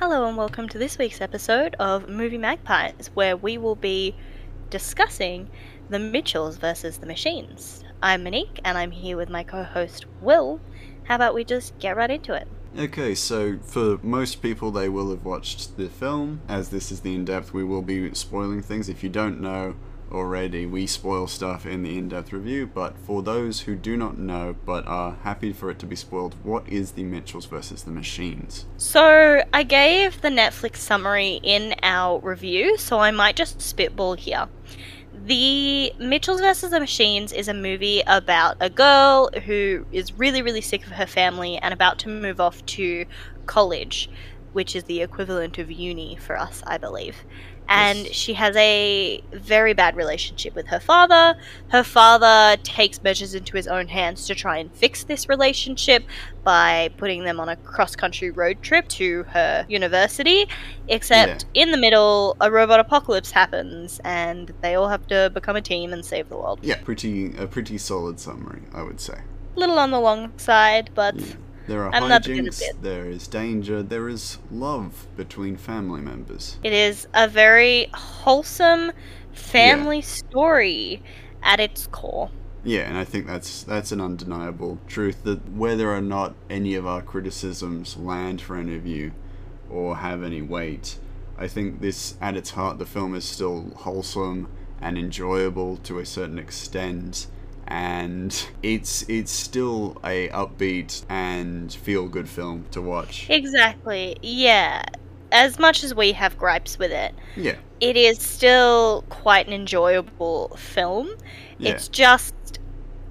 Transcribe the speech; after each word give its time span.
Hello, 0.00 0.26
and 0.26 0.34
welcome 0.34 0.66
to 0.70 0.78
this 0.78 0.96
week's 0.96 1.20
episode 1.20 1.76
of 1.78 2.08
Movie 2.08 2.38
Magpies, 2.38 3.10
where 3.12 3.36
we 3.36 3.58
will 3.58 3.74
be 3.74 4.16
discussing 4.70 5.50
the 5.90 5.98
Mitchells 5.98 6.56
versus 6.56 6.96
the 6.96 7.04
Machines. 7.04 7.84
I'm 8.02 8.24
Monique, 8.24 8.60
and 8.64 8.78
I'm 8.78 8.92
here 8.92 9.18
with 9.18 9.28
my 9.28 9.44
co 9.44 9.62
host, 9.62 10.06
Will. 10.22 10.58
How 11.04 11.16
about 11.16 11.34
we 11.34 11.44
just 11.44 11.78
get 11.78 11.98
right 11.98 12.10
into 12.10 12.32
it? 12.32 12.48
Okay, 12.78 13.14
so 13.14 13.58
for 13.58 13.98
most 14.02 14.40
people, 14.40 14.70
they 14.70 14.88
will 14.88 15.10
have 15.10 15.22
watched 15.22 15.76
the 15.76 15.90
film. 15.90 16.40
As 16.48 16.70
this 16.70 16.90
is 16.90 17.02
the 17.02 17.14
in 17.14 17.26
depth, 17.26 17.52
we 17.52 17.62
will 17.62 17.82
be 17.82 18.14
spoiling 18.14 18.62
things. 18.62 18.88
If 18.88 19.02
you 19.02 19.10
don't 19.10 19.38
know 19.38 19.76
already, 20.12 20.66
we 20.66 20.86
spoil 20.86 21.26
stuff 21.26 21.66
in 21.66 21.82
the 21.82 21.96
in 21.98 22.08
depth 22.08 22.32
review. 22.32 22.66
But 22.66 22.98
for 22.98 23.22
those 23.22 23.60
who 23.60 23.74
do 23.74 23.96
not 23.96 24.18
know 24.18 24.56
but 24.64 24.86
are 24.86 25.16
happy 25.22 25.52
for 25.52 25.70
it 25.70 25.78
to 25.80 25.86
be 25.86 25.96
spoiled, 25.96 26.34
what 26.42 26.68
is 26.68 26.92
the 26.92 27.04
Mitchells 27.04 27.46
versus 27.46 27.82
the 27.82 27.90
Machines? 27.90 28.66
So, 28.76 29.42
I 29.52 29.62
gave 29.62 30.20
the 30.20 30.28
Netflix 30.28 30.76
summary 30.76 31.40
in 31.42 31.74
our 31.82 32.20
review, 32.20 32.76
so 32.78 32.98
I 32.98 33.10
might 33.10 33.36
just 33.36 33.60
spitball 33.60 34.14
here. 34.14 34.48
The 35.12 35.92
Mitchells 35.98 36.40
vs. 36.40 36.70
the 36.70 36.80
Machines 36.80 37.32
is 37.32 37.48
a 37.48 37.54
movie 37.54 38.02
about 38.06 38.56
a 38.60 38.70
girl 38.70 39.30
who 39.44 39.84
is 39.92 40.12
really, 40.14 40.40
really 40.40 40.60
sick 40.62 40.86
of 40.86 40.92
her 40.92 41.06
family 41.06 41.58
and 41.58 41.74
about 41.74 41.98
to 42.00 42.08
move 42.08 42.40
off 42.40 42.64
to 42.66 43.04
college, 43.46 44.08
which 44.52 44.74
is 44.74 44.84
the 44.84 45.02
equivalent 45.02 45.58
of 45.58 45.70
uni 45.70 46.16
for 46.16 46.38
us, 46.38 46.62
I 46.66 46.78
believe. 46.78 47.16
And 47.72 47.98
Yes. 48.06 48.14
she 48.16 48.34
has 48.34 48.56
a 48.56 49.22
very 49.32 49.74
bad 49.74 49.94
relationship 49.94 50.56
with 50.56 50.66
her 50.66 50.80
father. 50.80 51.36
Her 51.68 51.84
father 51.84 52.60
takes 52.64 53.00
measures 53.00 53.32
into 53.32 53.56
his 53.56 53.68
own 53.68 53.86
hands 53.86 54.26
to 54.26 54.34
try 54.34 54.58
and 54.58 54.74
fix 54.74 55.04
this 55.04 55.28
relationship 55.28 56.04
by 56.42 56.90
putting 56.96 57.22
them 57.22 57.38
on 57.38 57.48
a 57.48 57.54
cross 57.54 57.94
country 57.94 58.30
road 58.30 58.60
trip 58.60 58.88
to 58.88 59.22
her 59.30 59.64
university. 59.68 60.48
Except 60.88 61.44
in 61.54 61.70
the 61.70 61.76
middle, 61.78 62.36
a 62.40 62.50
robot 62.50 62.80
apocalypse 62.80 63.30
happens, 63.30 64.00
and 64.04 64.52
they 64.62 64.74
all 64.74 64.88
have 64.88 65.06
to 65.06 65.30
become 65.32 65.54
a 65.54 65.62
team 65.62 65.92
and 65.92 66.04
save 66.04 66.28
the 66.28 66.36
world. 66.36 66.58
Yeah, 66.62 66.76
pretty 66.82 67.36
a 67.36 67.46
pretty 67.46 67.78
solid 67.78 68.18
summary, 68.18 68.62
I 68.74 68.82
would 68.82 69.00
say. 69.00 69.20
Little 69.54 69.78
on 69.78 69.92
the 69.92 70.00
long 70.00 70.32
side, 70.38 70.90
but 70.96 71.14
Yeah. 71.14 71.34
There 71.66 71.84
are 71.84 71.94
I'm 71.94 72.04
hijinks, 72.04 72.62
there 72.82 73.06
is 73.06 73.28
danger, 73.28 73.82
there 73.82 74.08
is 74.08 74.38
love 74.50 75.06
between 75.16 75.56
family 75.56 76.00
members. 76.00 76.58
it 76.62 76.72
is 76.72 77.06
a 77.14 77.28
very 77.28 77.88
wholesome 77.94 78.92
family 79.32 80.02
story 80.02 81.02
at 81.42 81.60
its 81.60 81.86
core. 81.86 82.30
Yeah, 82.64 82.80
and 82.82 82.98
I 82.98 83.04
think 83.04 83.26
that's 83.26 83.62
that's 83.62 83.92
an 83.92 84.00
undeniable 84.00 84.78
truth 84.86 85.24
that 85.24 85.50
whether 85.52 85.90
or 85.90 86.00
not 86.02 86.34
any 86.50 86.74
of 86.74 86.86
our 86.86 87.02
criticisms 87.02 87.96
land 87.96 88.40
for 88.42 88.56
any 88.56 88.76
of 88.76 88.86
you 88.86 89.12
or 89.70 89.96
have 89.96 90.22
any 90.22 90.42
weight, 90.42 90.98
I 91.38 91.48
think 91.48 91.80
this 91.80 92.16
at 92.20 92.36
its 92.36 92.50
heart 92.50 92.78
the 92.78 92.86
film 92.86 93.14
is 93.14 93.24
still 93.24 93.70
wholesome 93.76 94.48
and 94.80 94.98
enjoyable 94.98 95.76
to 95.78 95.98
a 95.98 96.06
certain 96.06 96.38
extent 96.38 97.28
and 97.70 98.48
it's 98.62 99.02
it's 99.08 99.30
still 99.30 99.96
a 100.04 100.28
upbeat 100.30 101.04
and 101.08 101.72
feel 101.72 102.08
good 102.08 102.28
film 102.28 102.66
to 102.72 102.82
watch. 102.82 103.26
Exactly, 103.30 104.16
yeah. 104.22 104.82
As 105.32 105.58
much 105.60 105.84
as 105.84 105.94
we 105.94 106.10
have 106.12 106.36
gripes 106.36 106.76
with 106.78 106.90
it, 106.90 107.14
Yeah. 107.36 107.54
it 107.80 107.96
is 107.96 108.20
still 108.20 109.04
quite 109.08 109.46
an 109.46 109.52
enjoyable 109.52 110.48
film. 110.56 111.08
Yeah. 111.58 111.70
It's 111.72 111.86
just 111.88 112.34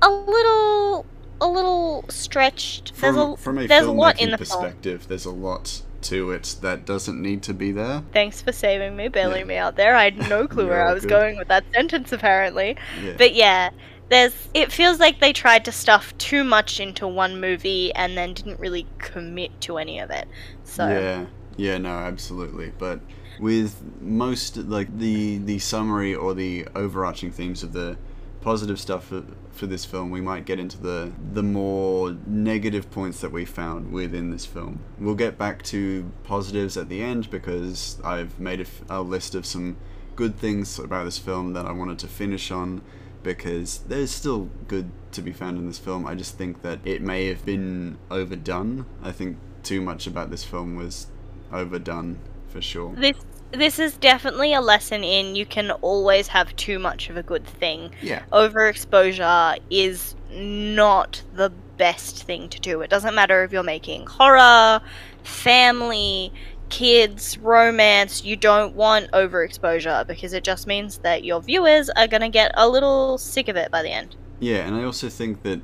a 0.02 0.10
little 0.10 1.06
a 1.42 1.48
little 1.48 2.04
stretched. 2.10 2.94
From, 2.94 3.16
there's 3.16 3.28
a 3.30 3.38
from 3.38 3.58
a 3.60 3.68
there's 3.68 3.86
a 3.86 3.92
lot 3.92 4.22
in 4.22 4.32
the 4.32 4.38
film. 4.38 4.62
perspective, 4.62 5.08
there's 5.08 5.26
a 5.26 5.32
lot 5.32 5.82
to 6.02 6.32
it 6.32 6.56
that 6.62 6.86
doesn't 6.86 7.22
need 7.22 7.44
to 7.44 7.54
be 7.54 7.72
there. 7.72 8.04
Thanks 8.14 8.42
for 8.42 8.52
saving 8.52 8.96
me, 8.98 9.08
bailing 9.08 9.48
me 9.48 9.56
out 9.56 9.76
there. 9.78 9.96
I 9.96 10.06
had 10.06 10.30
no 10.30 10.48
clue 10.50 10.68
where 10.68 10.86
I 10.86 10.94
was 10.94 11.04
good. 11.04 11.10
going 11.10 11.38
with 11.38 11.48
that 11.48 11.64
sentence 11.74 12.12
apparently. 12.12 12.76
Yeah. 13.02 13.14
But 13.18 13.34
yeah, 13.36 13.70
there's 14.10 14.50
it 14.54 14.72
feels 14.72 15.00
like 15.00 15.20
they 15.20 15.34
tried 15.34 15.66
to 15.66 15.72
stuff 15.72 16.18
too 16.18 16.44
much 16.44 16.80
into 16.80 17.08
one 17.08 17.40
movie 17.40 17.94
and 17.94 18.18
then 18.18 18.34
didn't 18.34 18.60
really 18.60 18.88
commit 18.98 19.60
to 19.62 19.78
any 19.78 20.00
of 20.00 20.10
it. 20.10 20.28
So 20.64 20.88
Yeah, 20.88 21.26
yeah, 21.58 21.78
no, 21.78 21.90
absolutely. 21.90 22.74
But 22.78 23.00
with 23.40 23.82
most 24.02 24.58
like 24.58 24.98
the 24.98 25.38
the 25.38 25.60
summary 25.60 26.14
or 26.16 26.34
the 26.34 26.68
overarching 26.76 27.32
themes 27.32 27.64
of 27.64 27.74
the 27.74 27.98
positive 28.42 28.80
stuff 28.80 29.08
for, 29.08 29.24
for 29.52 29.68
this 29.68 29.86
film, 29.86 30.10
we 30.10 30.22
might 30.22 30.46
get 30.46 30.60
into 30.60 30.78
the 30.78 31.12
the 31.34 31.44
more 31.44 32.18
negative 32.26 32.90
points 32.90 33.22
that 33.22 33.32
we 33.32 33.46
found 33.46 33.92
within 33.92 34.32
this 34.32 34.46
film. 34.46 34.80
We'll 34.98 35.16
get 35.16 35.38
back 35.38 35.62
to 35.64 36.12
positives 36.24 36.78
at 36.78 36.90
the 36.90 37.04
end 37.04 37.30
because 37.30 38.00
I've 38.04 38.40
made 38.40 38.60
a, 38.60 38.64
f- 38.64 38.82
a 38.90 39.02
list 39.02 39.36
of 39.36 39.46
some 39.46 39.78
good 40.16 40.38
things 40.38 40.80
about 40.80 41.06
this 41.06 41.18
film 41.18 41.54
that 41.54 41.66
I 41.66 41.72
wanted 41.72 42.00
to 42.00 42.08
finish 42.08 42.52
on 42.52 42.82
because 43.24 43.80
there's 43.88 44.12
still 44.12 44.50
good 44.68 44.92
to 45.12 45.22
be 45.22 45.32
found 45.32 45.58
in 45.58 45.68
this 45.68 45.80
film. 45.80 46.06
I 46.06 46.16
just 46.16 46.38
think 46.38 46.62
that 46.62 46.80
it 46.86 47.02
may 47.02 47.28
have 47.28 47.46
been 47.46 47.98
overdone. 48.10 48.86
I 49.04 49.12
think 49.12 49.38
too 49.64 49.82
much 49.82 50.08
about 50.08 50.32
this 50.32 50.44
film 50.44 50.76
was 50.76 51.08
overdone 51.52 52.20
for 52.48 52.62
sure. 52.62 52.96
this 52.96 53.18
this 53.52 53.80
is 53.80 53.98
definitely 53.98 54.54
a 54.54 54.62
lesson 54.62 55.04
in 55.04 55.36
you 55.36 55.46
can 55.46 55.72
always 55.72 56.28
have 56.28 56.56
too 56.56 56.78
much 56.78 57.10
of 57.10 57.18
a 57.18 57.24
good 57.24 57.46
thing. 57.46 57.92
Yeah. 58.02 58.24
Overexposure 58.32 59.58
is 59.72 60.16
not 60.32 61.24
the 61.34 61.50
best 61.78 62.24
thing 62.24 62.50
to 62.50 62.60
do. 62.60 62.82
It 62.82 62.92
doesn't 62.92 63.16
matter 63.16 63.44
if 63.44 63.52
you're 63.52 63.64
making 63.64 64.06
horror, 64.06 64.82
family, 65.24 66.32
kids, 66.70 67.38
romance, 67.40 68.24
you 68.24 68.36
don't 68.36 68.76
want 68.76 69.12
overexposure 69.12 70.06
because 70.08 70.34
it 70.34 70.44
just 70.44 70.68
means 70.68 71.00
that 71.00 71.24
your 71.24 71.42
viewers 71.42 71.90
are 71.92 72.08
going 72.08 72.22
to 72.22 72.30
get 72.30 72.52
a 72.56 72.68
little 72.68 73.18
sick 73.18 73.48
of 73.48 73.56
it 73.56 73.72
by 73.72 73.82
the 73.82 73.90
end. 73.92 74.16
Yeah, 74.40 74.66
and 74.68 74.76
I 74.76 74.84
also 74.84 75.10
think 75.10 75.44
that 75.44 75.62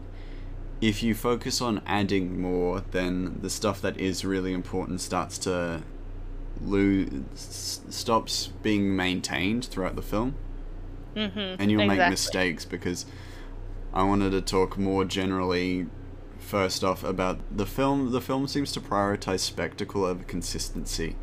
if 0.82 1.02
you 1.02 1.16
focus 1.16 1.62
on 1.62 1.82
adding 1.86 2.42
more, 2.42 2.84
then 2.92 3.40
the 3.42 3.50
stuff 3.50 3.82
that 3.82 3.98
is 3.98 4.26
really 4.26 4.52
important 4.54 5.00
starts 5.02 5.38
to 5.40 5.84
lose, 6.62 7.10
s- 7.34 7.82
stops 7.90 8.48
being 8.62 8.96
maintained 8.96 9.66
throughout 9.66 9.96
the 9.96 10.02
film. 10.02 10.36
Mhm. 11.16 11.56
and 11.60 11.72
you'll 11.72 11.86
make 11.86 12.10
mistakes 12.10 12.66
because 12.66 13.06
I 13.94 14.04
wanted 14.04 14.32
to 14.32 14.42
talk 14.42 14.78
more 14.78 15.06
generally 15.06 15.86
first 16.46 16.84
off 16.84 17.04
about 17.04 17.40
the 17.56 17.66
film 17.66 18.12
the 18.12 18.22
film 18.22 18.48
seems 18.48 18.72
to 18.72 18.80
prioritize 18.80 19.40
spectacle 19.40 20.06
over 20.06 20.24
consistency 20.24 21.16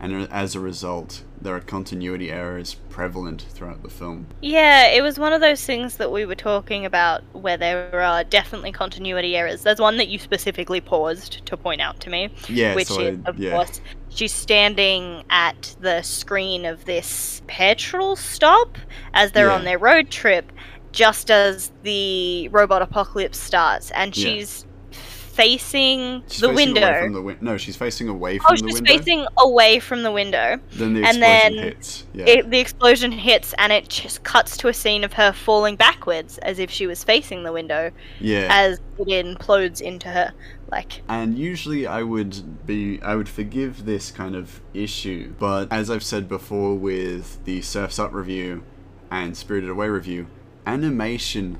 and 0.00 0.28
as 0.30 0.54
a 0.54 0.60
result 0.60 1.24
there 1.40 1.54
are 1.56 1.60
continuity 1.60 2.30
errors 2.30 2.74
prevalent 2.88 3.42
throughout 3.50 3.82
the 3.82 3.88
film 3.88 4.26
Yeah, 4.40 4.88
it 4.88 5.02
was 5.02 5.18
one 5.18 5.32
of 5.32 5.40
those 5.40 5.64
things 5.64 5.96
that 5.96 6.10
we 6.12 6.24
were 6.26 6.34
talking 6.36 6.84
about 6.84 7.22
where 7.32 7.56
there 7.56 8.00
are 8.00 8.24
definitely 8.24 8.72
continuity 8.72 9.36
errors. 9.36 9.62
There's 9.62 9.80
one 9.80 9.96
that 9.98 10.08
you 10.08 10.18
specifically 10.18 10.80
paused 10.80 11.44
to 11.46 11.56
point 11.56 11.80
out 11.80 11.98
to 12.00 12.10
me, 12.10 12.28
yeah 12.48 12.74
which 12.74 12.88
so 12.88 13.00
is, 13.00 13.18
I- 13.24 13.28
of 13.30 13.38
yeah 13.38 13.54
course, 13.54 13.80
she's 14.08 14.32
standing 14.32 15.24
at 15.30 15.74
the 15.80 16.02
screen 16.02 16.64
of 16.64 16.84
this 16.84 17.42
petrol 17.46 18.16
stop 18.16 18.76
as 19.14 19.30
they're 19.32 19.46
Yeah. 19.46 19.54
on 19.54 19.64
their 19.64 19.78
road 19.78 20.10
trip, 20.10 20.52
just 20.98 21.30
as 21.30 21.70
the 21.84 22.48
robot 22.48 22.82
apocalypse 22.82 23.38
starts, 23.38 23.92
and 23.92 24.16
Yeah. 24.16 24.24
she's 24.30 24.64
facing 24.90 26.24
She's 26.26 26.40
the 26.40 26.48
facing 26.48 26.74
window. 26.74 27.12
the 27.12 27.22
win- 27.22 27.36
no 27.40 27.56
she's 27.56 27.76
facing 27.76 28.08
away 28.08 28.40
oh, 28.40 28.42
from 28.42 28.46
Oh, 28.48 28.56
the 28.56 28.66
she's 28.66 28.74
window 28.74 28.92
facing 28.98 29.26
away 29.38 29.78
from 29.78 30.02
the 30.02 30.10
window. 30.10 30.58
then 30.72 30.94
the 30.94 31.04
and 31.04 31.18
explosion 31.18 31.20
then 31.20 31.52
hits 31.62 32.06
yeah 32.12 32.24
It, 32.26 32.50
the 32.50 32.58
explosion 32.58 33.12
hits, 33.12 33.54
and 33.58 33.72
it 33.72 33.88
just 33.88 34.24
cuts 34.24 34.56
to 34.56 34.66
a 34.66 34.74
scene 34.74 35.04
of 35.04 35.12
her 35.12 35.32
falling 35.32 35.76
backwards 35.76 36.38
as 36.38 36.58
if 36.58 36.72
she 36.72 36.88
was 36.88 37.04
facing 37.04 37.44
the 37.44 37.52
window 37.52 37.92
yeah 38.18 38.48
as 38.50 38.80
it 38.98 39.24
implodes 39.24 39.80
into 39.80 40.08
her. 40.08 40.32
Like, 40.72 41.02
And 41.08 41.38
usually 41.38 41.86
I 41.86 42.02
would 42.02 42.66
be 42.66 43.00
I 43.00 43.14
would 43.14 43.28
forgive 43.28 43.84
this 43.84 44.10
kind 44.10 44.34
of 44.34 44.60
issue, 44.74 45.32
but 45.38 45.72
as 45.72 45.88
I've 45.88 46.02
said 46.02 46.28
before 46.28 46.74
with 46.74 47.42
the 47.44 47.62
Surfs 47.62 48.00
Up 48.00 48.12
review 48.12 48.64
and 49.08 49.36
Spirited 49.36 49.70
Away 49.70 49.88
review, 49.88 50.26
animation 50.68 51.58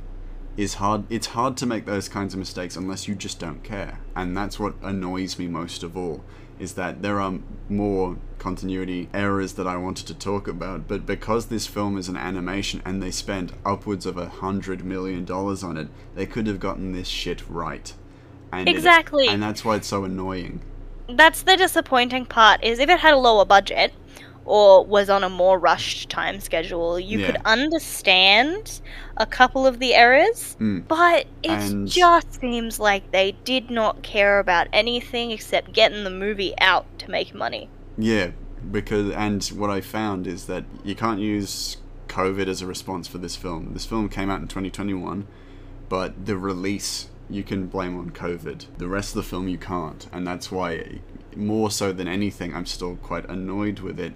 is 0.56 0.75
hard 0.75 1.05
it's 1.08 1.28
hard 1.28 1.56
to 1.56 1.64
make 1.66 1.87
those 1.87 2.08
kinds 2.08 2.34
of 2.34 2.38
mistakes 2.38 2.76
unless 2.76 3.08
you 3.08 3.14
just 3.14 3.38
don't 3.38 3.62
care. 3.64 4.00
And 4.14 4.37
that's 4.37 4.58
what 4.60 4.75
annoys 4.82 5.38
me 5.38 5.46
most 5.46 5.82
of 5.82 5.96
all 5.96 6.22
is 6.58 6.72
that 6.75 7.02
there 7.02 7.20
are 7.20 7.34
more 7.69 8.16
continuity 8.40 9.08
errors 9.14 9.52
that 9.55 9.66
I 9.66 9.76
wanted 9.76 10.08
to 10.08 10.14
talk 10.14 10.49
about, 10.49 10.88
but 10.88 11.06
because 11.06 11.46
this 11.46 11.69
film 11.69 11.96
is 11.96 12.08
an 12.08 12.16
animation 12.16 12.82
and 12.84 13.00
they 13.00 13.12
spent 13.12 13.52
upwards 13.64 14.05
of 14.06 14.16
a 14.19 14.28
hundred 14.28 14.84
million 14.84 15.25
dollars 15.25 15.62
on 15.62 15.76
it, 15.76 15.87
they 16.16 16.26
could 16.26 16.49
have 16.49 16.58
gotten 16.58 16.93
this 16.93 17.06
shit 17.06 17.49
right. 17.49 17.93
And 18.52 18.69
it- 18.69 18.75
Exactly. 18.75 19.28
and 19.28 19.40
that's 19.43 19.64
why 19.64 19.76
it's 19.76 19.87
so 19.88 20.02
annoying. 20.04 20.61
that's 21.11 21.40
the 21.43 21.56
disappointing 21.56 22.26
part 22.26 22.62
is 22.62 22.78
if 22.81 22.90
it 22.90 22.99
had 23.00 23.14
a 23.14 23.19
lower 23.19 23.44
budget 23.46 23.94
or 24.48 24.82
was 24.82 25.10
on 25.10 25.22
a 25.22 25.28
more 25.28 25.58
rushed 25.58 26.08
time 26.08 26.40
schedule, 26.40 26.98
you 26.98 27.18
could 27.26 27.36
understand 27.44 28.80
a 29.18 29.26
couple 29.26 29.66
of 29.66 29.78
the 29.78 29.94
errors, 29.94 30.56
Mm. 30.58 30.88
but 30.88 31.26
it 31.42 31.50
And- 31.50 31.86
just 31.86 32.40
seems 32.40 32.80
like 32.80 33.10
they 33.12 33.32
did 33.44 33.70
not 33.70 34.02
care 34.02 34.38
about 34.38 34.66
anything 34.72 35.30
except 35.32 35.72
getting 35.72 36.02
the 36.04 36.10
movie 36.10 36.54
out 36.60 36.86
to 37.00 37.10
make 37.10 37.34
money. 37.34 37.68
Yeah, 37.98 38.30
because 38.72 39.10
and 39.12 39.44
what 39.48 39.68
I 39.68 39.82
found 39.82 40.26
is 40.26 40.46
that 40.46 40.64
you 40.82 40.94
can't 40.94 41.20
use 41.20 41.76
COVID 42.08 42.46
as 42.48 42.62
a 42.62 42.66
response 42.66 43.06
for 43.06 43.18
this 43.18 43.36
film. 43.36 43.74
This 43.74 43.84
film 43.84 44.08
came 44.08 44.30
out 44.30 44.40
in 44.40 44.48
2021, 44.48 45.26
but 45.90 46.24
the 46.24 46.38
release 46.38 47.08
you 47.28 47.42
can 47.42 47.66
blame 47.66 47.98
on 47.98 48.10
COVID. 48.10 48.64
The 48.78 48.88
rest 48.88 49.10
of 49.10 49.16
the 49.16 49.22
film 49.28 49.46
you 49.48 49.58
can't, 49.58 50.06
and 50.10 50.26
that's 50.26 50.50
why 50.50 51.00
more 51.36 51.70
so 51.70 51.92
than 51.92 52.08
anything 52.08 52.54
I'm 52.54 52.64
still 52.66 52.96
quite 52.96 53.28
annoyed 53.28 53.80
with 53.80 54.00
it. 54.00 54.14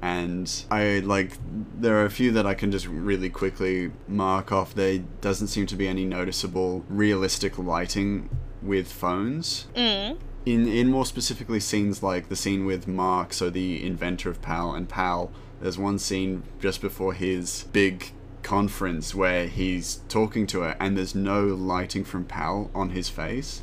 And 0.00 0.50
I 0.70 1.00
like 1.00 1.32
there 1.78 1.96
are 1.96 2.04
a 2.04 2.10
few 2.10 2.30
that 2.32 2.46
I 2.46 2.54
can 2.54 2.70
just 2.70 2.86
really 2.86 3.28
quickly 3.28 3.90
mark 4.06 4.52
off. 4.52 4.74
There 4.74 5.00
doesn't 5.20 5.48
seem 5.48 5.66
to 5.66 5.76
be 5.76 5.88
any 5.88 6.04
noticeable 6.04 6.84
realistic 6.88 7.58
lighting 7.58 8.28
with 8.62 8.90
phones 8.92 9.66
Mm. 9.76 10.16
in 10.46 10.68
in 10.68 10.90
more 10.90 11.04
specifically 11.06 11.60
scenes 11.60 12.02
like 12.02 12.28
the 12.28 12.36
scene 12.36 12.64
with 12.64 12.86
Mark, 12.86 13.32
so 13.32 13.50
the 13.50 13.84
inventor 13.84 14.30
of 14.30 14.40
PAL 14.42 14.74
and 14.74 14.88
PAL. 14.88 15.30
There's 15.60 15.78
one 15.78 15.98
scene 15.98 16.44
just 16.60 16.80
before 16.80 17.12
his 17.14 17.64
big 17.72 18.12
conference 18.44 19.14
where 19.14 19.46
he's 19.48 20.00
talking 20.08 20.46
to 20.48 20.60
her, 20.60 20.76
and 20.78 20.96
there's 20.96 21.14
no 21.14 21.44
lighting 21.46 22.04
from 22.04 22.24
PAL 22.24 22.70
on 22.74 22.90
his 22.90 23.08
face, 23.08 23.62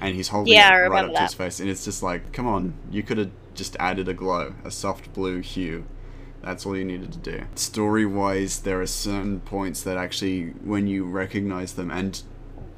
and 0.00 0.14
he's 0.14 0.28
holding 0.28 0.54
Yeah, 0.54 0.68
it 0.84 0.88
right 0.88 1.04
up 1.04 1.14
to 1.14 1.22
his 1.22 1.34
face, 1.34 1.58
and 1.60 1.68
it's 1.68 1.84
just 1.84 2.02
like, 2.04 2.32
come 2.32 2.46
on, 2.46 2.74
you 2.90 3.02
could 3.02 3.18
have 3.18 3.30
just 3.54 3.76
added 3.78 4.08
a 4.08 4.14
glow, 4.14 4.54
a 4.64 4.70
soft 4.70 5.12
blue 5.12 5.40
hue. 5.40 5.84
That's 6.42 6.66
all 6.66 6.76
you 6.76 6.84
needed 6.84 7.12
to 7.12 7.18
do. 7.18 7.44
Story 7.54 8.04
wise, 8.04 8.60
there 8.60 8.80
are 8.80 8.86
certain 8.86 9.40
points 9.40 9.82
that 9.82 9.96
actually, 9.96 10.46
when 10.64 10.88
you 10.88 11.04
recognize 11.04 11.74
them 11.74 11.90
and 11.90 12.20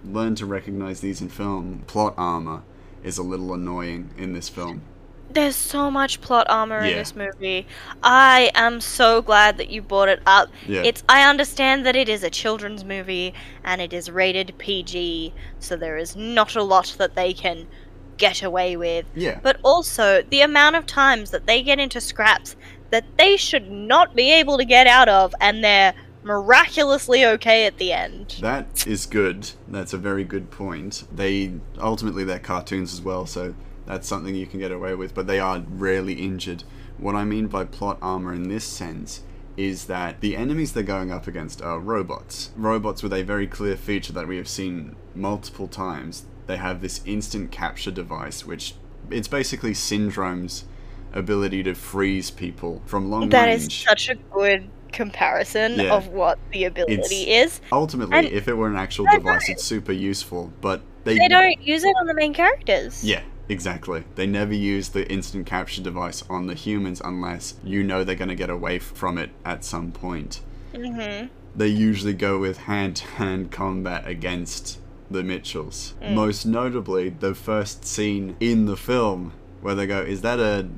learn 0.04 0.34
to 0.34 0.46
recognize 0.46 1.00
these 1.00 1.20
in 1.20 1.30
film, 1.30 1.82
plot 1.86 2.14
armor 2.16 2.62
is 3.02 3.16
a 3.16 3.22
little 3.22 3.54
annoying 3.54 4.10
in 4.18 4.34
this 4.34 4.48
film. 4.48 4.82
There's 5.30 5.56
so 5.56 5.90
much 5.90 6.20
plot 6.20 6.46
armor 6.48 6.78
in 6.78 6.94
this 6.94 7.16
movie. 7.16 7.66
I 8.02 8.52
am 8.54 8.80
so 8.80 9.20
glad 9.20 9.56
that 9.56 9.68
you 9.68 9.82
brought 9.82 10.08
it 10.08 10.20
up. 10.26 10.48
Yeah. 10.66 10.82
It's 10.84 11.02
I 11.08 11.28
understand 11.28 11.84
that 11.86 11.96
it 11.96 12.08
is 12.08 12.22
a 12.22 12.30
children's 12.30 12.84
movie 12.84 13.34
and 13.64 13.80
it 13.80 13.92
is 13.92 14.10
rated 14.10 14.54
PG, 14.58 15.34
so 15.58 15.74
there 15.74 15.96
is 15.96 16.14
not 16.14 16.54
a 16.54 16.62
lot 16.62 16.94
that 16.98 17.16
they 17.16 17.32
can 17.32 17.66
get 18.16 18.42
away 18.42 18.76
with. 18.76 19.06
Yeah. 19.14 19.40
But 19.42 19.58
also 19.62 20.22
the 20.22 20.40
amount 20.40 20.76
of 20.76 20.86
times 20.86 21.30
that 21.30 21.46
they 21.46 21.62
get 21.62 21.78
into 21.78 22.00
scraps 22.00 22.56
that 22.90 23.04
they 23.18 23.36
should 23.36 23.70
not 23.70 24.14
be 24.14 24.30
able 24.32 24.58
to 24.58 24.64
get 24.64 24.86
out 24.86 25.08
of 25.08 25.34
and 25.40 25.64
they're 25.64 25.94
miraculously 26.22 27.24
okay 27.24 27.66
at 27.66 27.78
the 27.78 27.92
end. 27.92 28.36
That 28.40 28.86
is 28.86 29.06
good. 29.06 29.50
That's 29.68 29.92
a 29.92 29.98
very 29.98 30.24
good 30.24 30.50
point. 30.50 31.04
They 31.12 31.54
ultimately 31.78 32.24
they're 32.24 32.38
cartoons 32.38 32.92
as 32.92 33.02
well, 33.02 33.26
so 33.26 33.54
that's 33.86 34.08
something 34.08 34.34
you 34.34 34.46
can 34.46 34.60
get 34.60 34.72
away 34.72 34.94
with, 34.94 35.14
but 35.14 35.26
they 35.26 35.38
are 35.38 35.62
rarely 35.68 36.14
injured. 36.14 36.64
What 36.98 37.14
I 37.14 37.24
mean 37.24 37.48
by 37.48 37.64
plot 37.64 37.98
armor 38.00 38.32
in 38.32 38.48
this 38.48 38.64
sense 38.64 39.22
is 39.56 39.84
that 39.86 40.20
the 40.20 40.36
enemies 40.36 40.72
they're 40.72 40.82
going 40.82 41.12
up 41.12 41.26
against 41.26 41.62
are 41.62 41.78
robots. 41.78 42.50
Robots 42.56 43.02
with 43.02 43.12
a 43.12 43.22
very 43.22 43.46
clear 43.46 43.76
feature 43.76 44.12
that 44.12 44.26
we 44.26 44.36
have 44.36 44.48
seen 44.48 44.96
multiple 45.14 45.68
times. 45.68 46.24
They 46.46 46.56
have 46.56 46.80
this 46.80 47.00
instant 47.06 47.50
capture 47.50 47.90
device, 47.90 48.44
which 48.44 48.74
it's 49.10 49.28
basically 49.28 49.72
Syndrome's 49.74 50.64
ability 51.12 51.62
to 51.62 51.74
freeze 51.74 52.30
people 52.30 52.82
from 52.86 53.10
long 53.10 53.28
That 53.30 53.46
range. 53.46 53.84
That 53.86 53.98
is 53.98 54.06
such 54.06 54.08
a 54.10 54.14
good 54.32 54.68
comparison 54.92 55.74
Yeah. 55.78 55.94
of 55.94 56.08
what 56.08 56.38
the 56.52 56.64
ability 56.64 57.30
is. 57.30 57.60
Ultimately, 57.72 58.16
and- 58.16 58.26
if 58.26 58.48
it 58.48 58.56
were 58.56 58.68
an 58.68 58.76
actual 58.76 59.06
device, 59.10 59.48
know. 59.48 59.52
it's 59.52 59.64
super 59.64 59.92
useful, 59.92 60.52
but 60.60 60.82
they, 61.04 61.18
They 61.18 61.28
don't 61.28 61.60
use 61.62 61.84
it 61.84 61.94
on 62.00 62.06
the 62.06 62.14
main 62.14 62.32
characters. 62.32 63.04
Yeah, 63.04 63.20
exactly. 63.48 64.04
They 64.14 64.26
never 64.26 64.54
use 64.54 64.90
the 64.90 65.10
instant 65.10 65.46
capture 65.46 65.82
device 65.82 66.22
on 66.30 66.46
the 66.46 66.54
humans 66.54 67.00
unless 67.04 67.54
you 67.64 67.82
know 67.82 68.04
they're 68.04 68.14
going 68.14 68.28
to 68.28 68.34
get 68.34 68.50
away 68.50 68.78
from 68.78 69.18
it 69.18 69.30
at 69.44 69.64
some 69.64 69.92
point. 69.92 70.40
hmm 70.74 71.26
They 71.56 71.68
usually 71.68 72.14
go 72.14 72.38
with 72.38 72.58
hand 72.58 72.96
to 72.96 73.06
hand 73.06 73.50
combat 73.52 74.06
against 74.08 74.78
the 75.14 75.22
Mitchells. 75.22 75.94
Mm. 76.02 76.14
Most 76.14 76.44
notably, 76.44 77.08
the 77.08 77.34
first 77.34 77.84
scene 77.84 78.36
in 78.40 78.66
the 78.66 78.76
film 78.76 79.32
where 79.62 79.74
they 79.74 79.86
go, 79.86 80.02
Is 80.02 80.20
that 80.20 80.38
a 80.38 80.68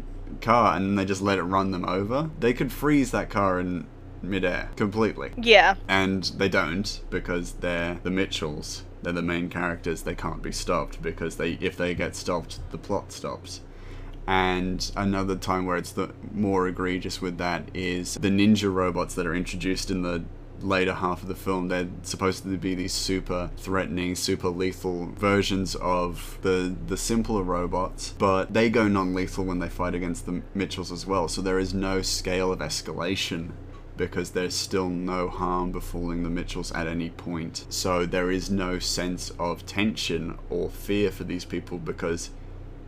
car? 0.41 0.77
And 0.77 0.99
they 0.99 1.05
just 1.05 1.23
let 1.23 1.39
it 1.39 1.43
run 1.43 1.73
them 1.73 1.85
over. 1.85 2.31
They 2.39 2.53
could 2.53 2.71
freeze 2.71 3.11
that 3.11 3.31
car 3.31 3.59
in 3.59 3.87
midair 4.23 4.71
completely. 4.77 5.33
Yeah. 5.37 5.75
And 5.89 6.25
they 6.25 6.49
don't 6.49 7.01
because 7.11 7.53
they're 7.55 7.99
the 8.03 8.11
Mitchells. 8.11 8.85
They're 9.03 9.13
the 9.13 9.23
main 9.23 9.49
characters. 9.49 10.03
They 10.03 10.15
can't 10.15 10.43
be 10.43 10.53
stopped 10.53 11.03
because 11.03 11.37
they 11.37 11.53
if 11.61 11.77
they 11.77 11.95
get 11.95 12.17
stopped, 12.17 12.61
the 12.71 12.79
plot 12.79 13.13
stops. 13.13 13.61
And 14.27 14.91
another 14.97 15.37
time 15.37 15.67
where 15.67 15.77
it's 15.77 15.93
the 15.93 16.13
more 16.33 16.67
egregious 16.67 17.23
with 17.23 17.39
that 17.39 17.71
is 17.75 18.15
the 18.15 18.29
ninja 18.29 18.73
robots 18.73 19.15
that 19.15 19.27
are 19.27 19.35
introduced 19.35 19.91
in 19.91 20.03
the 20.03 20.25
later 20.61 20.95
half 20.95 21.23
of 21.23 21.29
the 21.29 21.35
film. 21.35 21.69
They're 21.69 21.89
supposed 22.03 22.45
to 22.45 22.57
be 22.57 22.75
these 22.75 22.93
super 22.93 23.51
threatening, 23.57 24.15
super 24.15 24.49
lethal 24.49 25.07
versions 25.07 25.75
of 25.77 26.39
the 26.43 26.75
the 26.87 26.97
simpler 26.97 27.43
robots, 27.43 28.15
but 28.19 28.53
they 28.53 28.71
go 28.71 28.89
non-lethal 28.89 29.45
when 29.45 29.59
they 29.59 29.69
fight 29.69 29.95
against 29.95 30.27
the 30.27 30.43
Mitchells 30.55 30.93
as 30.93 31.07
well. 31.07 31.29
So 31.29 31.43
there 31.43 31.59
is 31.59 31.75
no 31.75 32.03
scale 32.03 32.53
of 32.53 32.61
escalation 32.61 33.53
because 33.97 34.31
there's 34.31 34.55
still 34.55 34.89
no 34.89 35.29
harm 35.29 35.73
befalling 35.73 36.23
the 36.23 36.31
Mitchells 36.31 36.73
at 36.73 36.87
any 36.87 37.11
point. 37.11 37.65
So 37.71 38.05
there 38.05 38.31
is 38.31 38.51
no 38.51 38.79
sense 38.79 39.31
of 39.39 39.65
tension 39.65 40.39
or 40.51 40.69
fear 40.69 41.11
for 41.11 41.25
these 41.25 41.45
people 41.45 41.79
because 41.79 42.31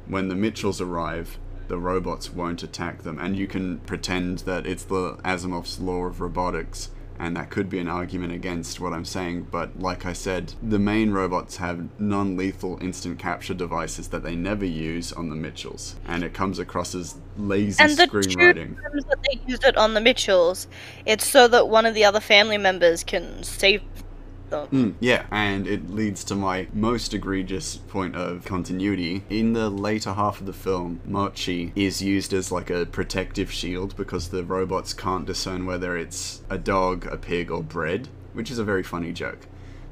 when 0.06 0.28
the 0.28 0.34
Mitchells 0.34 0.80
arrive, 0.80 1.38
the 1.68 1.78
robots 1.78 2.32
won't 2.32 2.62
attack 2.62 3.02
them. 3.02 3.18
And 3.18 3.36
you 3.36 3.46
can 3.46 3.78
pretend 3.80 4.40
that 4.40 4.66
it's 4.66 4.84
the 4.84 5.18
Asimov's 5.24 5.80
law 5.80 6.04
of 6.04 6.20
robotics, 6.20 6.90
and 7.18 7.36
that 7.36 7.50
could 7.50 7.68
be 7.68 7.78
an 7.78 7.88
argument 7.88 8.32
against 8.32 8.80
what 8.80 8.92
I'm 8.92 9.04
saying, 9.04 9.48
but 9.50 9.78
like 9.80 10.06
I 10.06 10.12
said, 10.12 10.54
the 10.62 10.78
main 10.78 11.10
robots 11.10 11.56
have 11.56 11.88
non 12.00 12.36
lethal 12.36 12.78
instant 12.80 13.18
capture 13.18 13.54
devices 13.54 14.08
that 14.08 14.22
they 14.22 14.36
never 14.36 14.64
use 14.64 15.12
on 15.12 15.28
the 15.28 15.36
Mitchells, 15.36 15.96
and 16.06 16.22
it 16.22 16.32
comes 16.32 16.58
across 16.58 16.94
as 16.94 17.16
lazy 17.36 17.82
And 17.82 17.96
the 17.96 18.06
two 18.06 18.18
screenwriting. 18.18 18.80
times 18.82 19.04
that 19.06 19.18
they 19.24 19.40
use 19.46 19.60
it 19.64 19.76
on 19.76 19.94
the 19.94 20.00
Mitchells, 20.00 20.68
it's 21.06 21.26
so 21.26 21.48
that 21.48 21.68
one 21.68 21.86
of 21.86 21.94
the 21.94 22.04
other 22.04 22.20
family 22.20 22.58
members 22.58 23.02
can 23.02 23.42
save 23.42 23.82
Mm, 24.50 24.94
yeah, 25.00 25.26
and 25.30 25.66
it 25.66 25.90
leads 25.90 26.24
to 26.24 26.34
my 26.34 26.68
most 26.72 27.14
egregious 27.14 27.76
point 27.76 28.16
of 28.16 28.44
continuity. 28.44 29.24
In 29.30 29.52
the 29.52 29.70
later 29.70 30.14
half 30.14 30.40
of 30.40 30.46
the 30.46 30.52
film, 30.52 31.00
Mochi 31.04 31.72
is 31.74 32.02
used 32.02 32.32
as 32.32 32.50
like 32.52 32.70
a 32.70 32.86
protective 32.86 33.52
shield 33.52 33.96
because 33.96 34.28
the 34.28 34.44
robots 34.44 34.94
can't 34.94 35.26
discern 35.26 35.66
whether 35.66 35.96
it's 35.96 36.42
a 36.48 36.58
dog, 36.58 37.06
a 37.06 37.16
pig, 37.16 37.50
or 37.50 37.62
bread, 37.62 38.08
which 38.32 38.50
is 38.50 38.58
a 38.58 38.64
very 38.64 38.82
funny 38.82 39.12
joke 39.12 39.46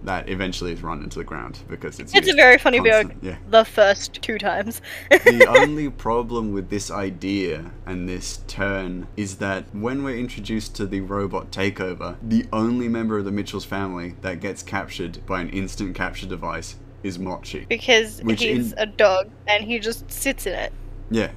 that 0.05 0.29
eventually 0.29 0.73
is 0.73 0.83
run 0.83 1.03
into 1.03 1.19
the 1.19 1.25
ground 1.25 1.59
because 1.69 1.99
it's 1.99 2.15
It's 2.15 2.29
a 2.31 2.35
very 2.35 2.59
funny 2.59 2.81
joke. 2.81 3.13
Yeah. 3.23 3.37
The 3.51 3.65
first 3.65 4.21
two 4.23 4.39
times. 4.39 4.81
the 5.11 5.47
only 5.61 5.91
problem 5.91 6.53
with 6.53 6.71
this 6.71 6.91
idea 6.91 7.73
and 7.87 8.09
this 8.09 8.39
turn 8.47 9.09
is 9.17 9.37
that 9.39 9.65
when 9.75 10.05
we're 10.05 10.17
introduced 10.17 10.77
to 10.77 10.87
the 10.87 11.01
robot 11.01 11.51
takeover, 11.51 12.17
the 12.23 12.47
only 12.53 12.89
member 12.89 13.19
of 13.19 13.25
the 13.25 13.33
Mitchell's 13.33 13.65
family 13.65 14.15
that 14.21 14.41
gets 14.41 14.63
captured 14.63 15.25
by 15.27 15.41
an 15.41 15.51
instant 15.51 15.97
capture 15.97 16.27
device 16.27 16.77
is 17.03 17.19
Mochi. 17.19 17.67
because 17.69 18.21
he's 18.21 18.73
in- 18.73 18.79
a 18.79 18.87
dog 18.87 19.31
and 19.47 19.65
he 19.65 19.79
just 19.79 20.11
sits 20.11 20.47
in 20.47 20.53
it. 20.55 20.73
Yeah. 21.11 21.31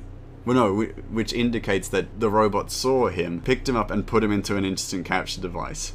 Well, 0.45 0.55
no, 0.55 0.81
which 1.11 1.33
indicates 1.33 1.89
that 1.89 2.19
the 2.19 2.29
robot 2.29 2.71
saw 2.71 3.09
him, 3.09 3.41
picked 3.41 3.67
him 3.69 3.75
up, 3.75 3.91
and 3.91 4.07
put 4.07 4.23
him 4.23 4.31
into 4.31 4.55
an 4.55 4.65
instant 4.65 5.05
capture 5.05 5.41
device. 5.41 5.93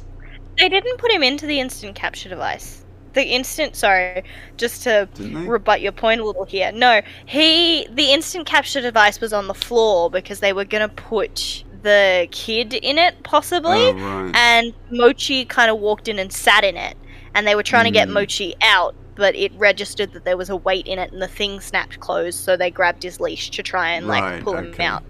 They 0.57 0.69
didn't 0.69 0.97
put 0.97 1.11
him 1.11 1.23
into 1.23 1.45
the 1.45 1.59
instant 1.59 1.95
capture 1.95 2.29
device. 2.29 2.83
The 3.13 3.23
instant, 3.23 3.75
sorry, 3.77 4.23
just 4.57 4.83
to 4.83 5.07
rebut 5.21 5.79
your 5.81 5.93
point 5.93 6.19
a 6.19 6.25
little 6.25 6.43
here. 6.43 6.71
No, 6.73 7.01
he, 7.25 7.87
the 7.91 8.11
instant 8.11 8.45
capture 8.45 8.81
device 8.81 9.21
was 9.21 9.31
on 9.31 9.47
the 9.47 9.53
floor 9.53 10.09
because 10.09 10.41
they 10.41 10.51
were 10.51 10.65
gonna 10.65 10.89
put 10.89 11.63
the 11.81 12.27
kid 12.31 12.73
in 12.73 12.97
it, 12.97 13.15
possibly, 13.23 13.71
Oh, 13.89 13.93
right. 13.93 14.35
and 14.35 14.73
Mochi 14.91 15.45
kind 15.45 15.71
of 15.71 15.77
walked 15.79 16.07
in 16.09 16.19
and 16.19 16.31
sat 16.33 16.63
in 16.65 16.75
it, 16.75 16.97
and 17.35 17.47
they 17.47 17.55
were 17.55 17.63
trying 17.63 17.85
to 17.85 17.91
get 17.91 18.09
Mm. 18.09 18.13
Mochi 18.13 18.55
out, 18.61 18.95
but 19.15 19.33
it 19.35 19.53
registered 19.55 20.11
that 20.13 20.25
there 20.25 20.35
was 20.35 20.49
a 20.49 20.55
weight 20.57 20.87
in 20.87 20.99
it, 20.99 21.13
and 21.13 21.21
the 21.21 21.27
thing 21.27 21.61
snapped 21.61 21.99
closed, 22.01 22.39
so 22.39 22.57
they 22.57 22.69
grabbed 22.71 23.03
his 23.03 23.19
leash 23.21 23.49
to 23.51 23.63
try 23.63 23.91
and 23.91 24.07
like 24.07 24.23
Right, 24.23 24.43
pull 24.43 24.57
him 24.57 24.71
okay. 24.73 24.83
out. 24.83 25.03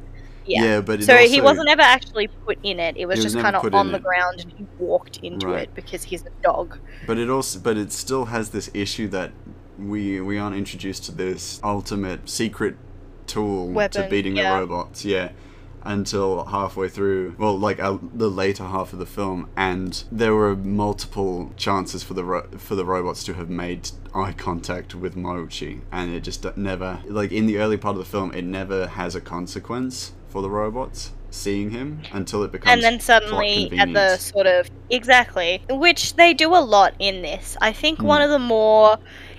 Yeah. 0.45 0.63
yeah, 0.63 0.81
but 0.81 1.03
So 1.03 1.17
he 1.17 1.41
wasn't 1.41 1.69
ever 1.69 1.81
actually 1.81 2.27
put 2.27 2.57
in 2.63 2.79
it. 2.79 2.97
It 2.97 3.05
was 3.07 3.17
was 3.17 3.33
just 3.33 3.37
kind 3.43 3.55
of 3.55 3.73
on 3.73 3.91
the 3.91 3.97
it. 3.97 4.03
ground, 4.03 4.41
and 4.41 4.51
he 4.51 4.65
walked 4.77 5.17
into 5.17 5.47
Right. 5.47 5.63
it 5.63 5.75
because 5.75 6.03
he's 6.03 6.21
a 6.23 6.29
dog. 6.43 6.77
But 7.07 7.17
it 7.17 7.29
also, 7.29 7.59
but 7.59 7.77
it 7.77 7.91
still 7.91 8.25
has 8.25 8.49
this 8.49 8.69
issue 8.73 9.07
that 9.09 9.31
we 9.77 10.21
we 10.21 10.37
aren't 10.37 10.55
introduced 10.55 11.03
to 11.05 11.11
this 11.11 11.59
ultimate 11.63 12.29
secret 12.29 12.75
tool 13.27 13.73
to 13.89 14.07
beating 14.09 14.37
yeah. 14.37 14.53
the 14.53 14.59
robots. 14.61 15.03
Yeah, 15.03 15.29
until 15.83 16.45
halfway 16.45 16.89
through, 16.89 17.35
well, 17.37 17.57
like 17.57 17.79
uh, 17.79 17.97
the 18.13 18.29
later 18.29 18.63
half 18.65 18.93
of 18.93 18.99
the 18.99 19.05
film, 19.05 19.49
and 19.55 20.03
there 20.11 20.33
were 20.33 20.55
multiple 20.55 21.51
chances 21.57 22.03
for 22.03 22.13
the 22.13 22.23
ro- 22.23 22.47
for 22.57 22.75
the 22.75 22.85
robots 22.85 23.23
to 23.23 23.33
have 23.33 23.49
made 23.49 23.89
eye 24.13 24.31
contact 24.31 24.95
with 24.95 25.15
Mochi, 25.15 25.81
and 25.91 26.13
it 26.13 26.21
just 26.21 26.45
never, 26.57 26.99
like 27.07 27.31
in 27.31 27.45
the 27.47 27.57
early 27.57 27.77
part 27.77 27.93
of 27.93 27.99
the 27.99 28.09
film, 28.09 28.31
it 28.33 28.43
never 28.43 28.87
has 28.87 29.15
a 29.15 29.21
consequence 29.21 30.13
for 30.35 30.41
the 30.41 30.49
robots 30.49 31.13
seeing 31.29 31.69
him 31.69 32.01
until 32.11 32.43
it 32.43 32.51
becomes 32.51 32.73
and 32.73 32.83
then 32.83 32.99
suddenly 32.99 33.71
at 33.79 33.93
the 33.93 34.17
sort 34.17 34.45
of 34.45 34.69
exactly 34.89 35.61
which 35.69 36.15
they 36.17 36.33
do 36.33 36.53
a 36.53 36.59
lot 36.59 36.93
in 36.99 37.21
this. 37.21 37.55
I 37.61 37.71
think 37.71 37.99
Hmm. 37.99 38.05
one 38.07 38.21
of 38.21 38.29
the 38.29 38.39
more 38.39 38.97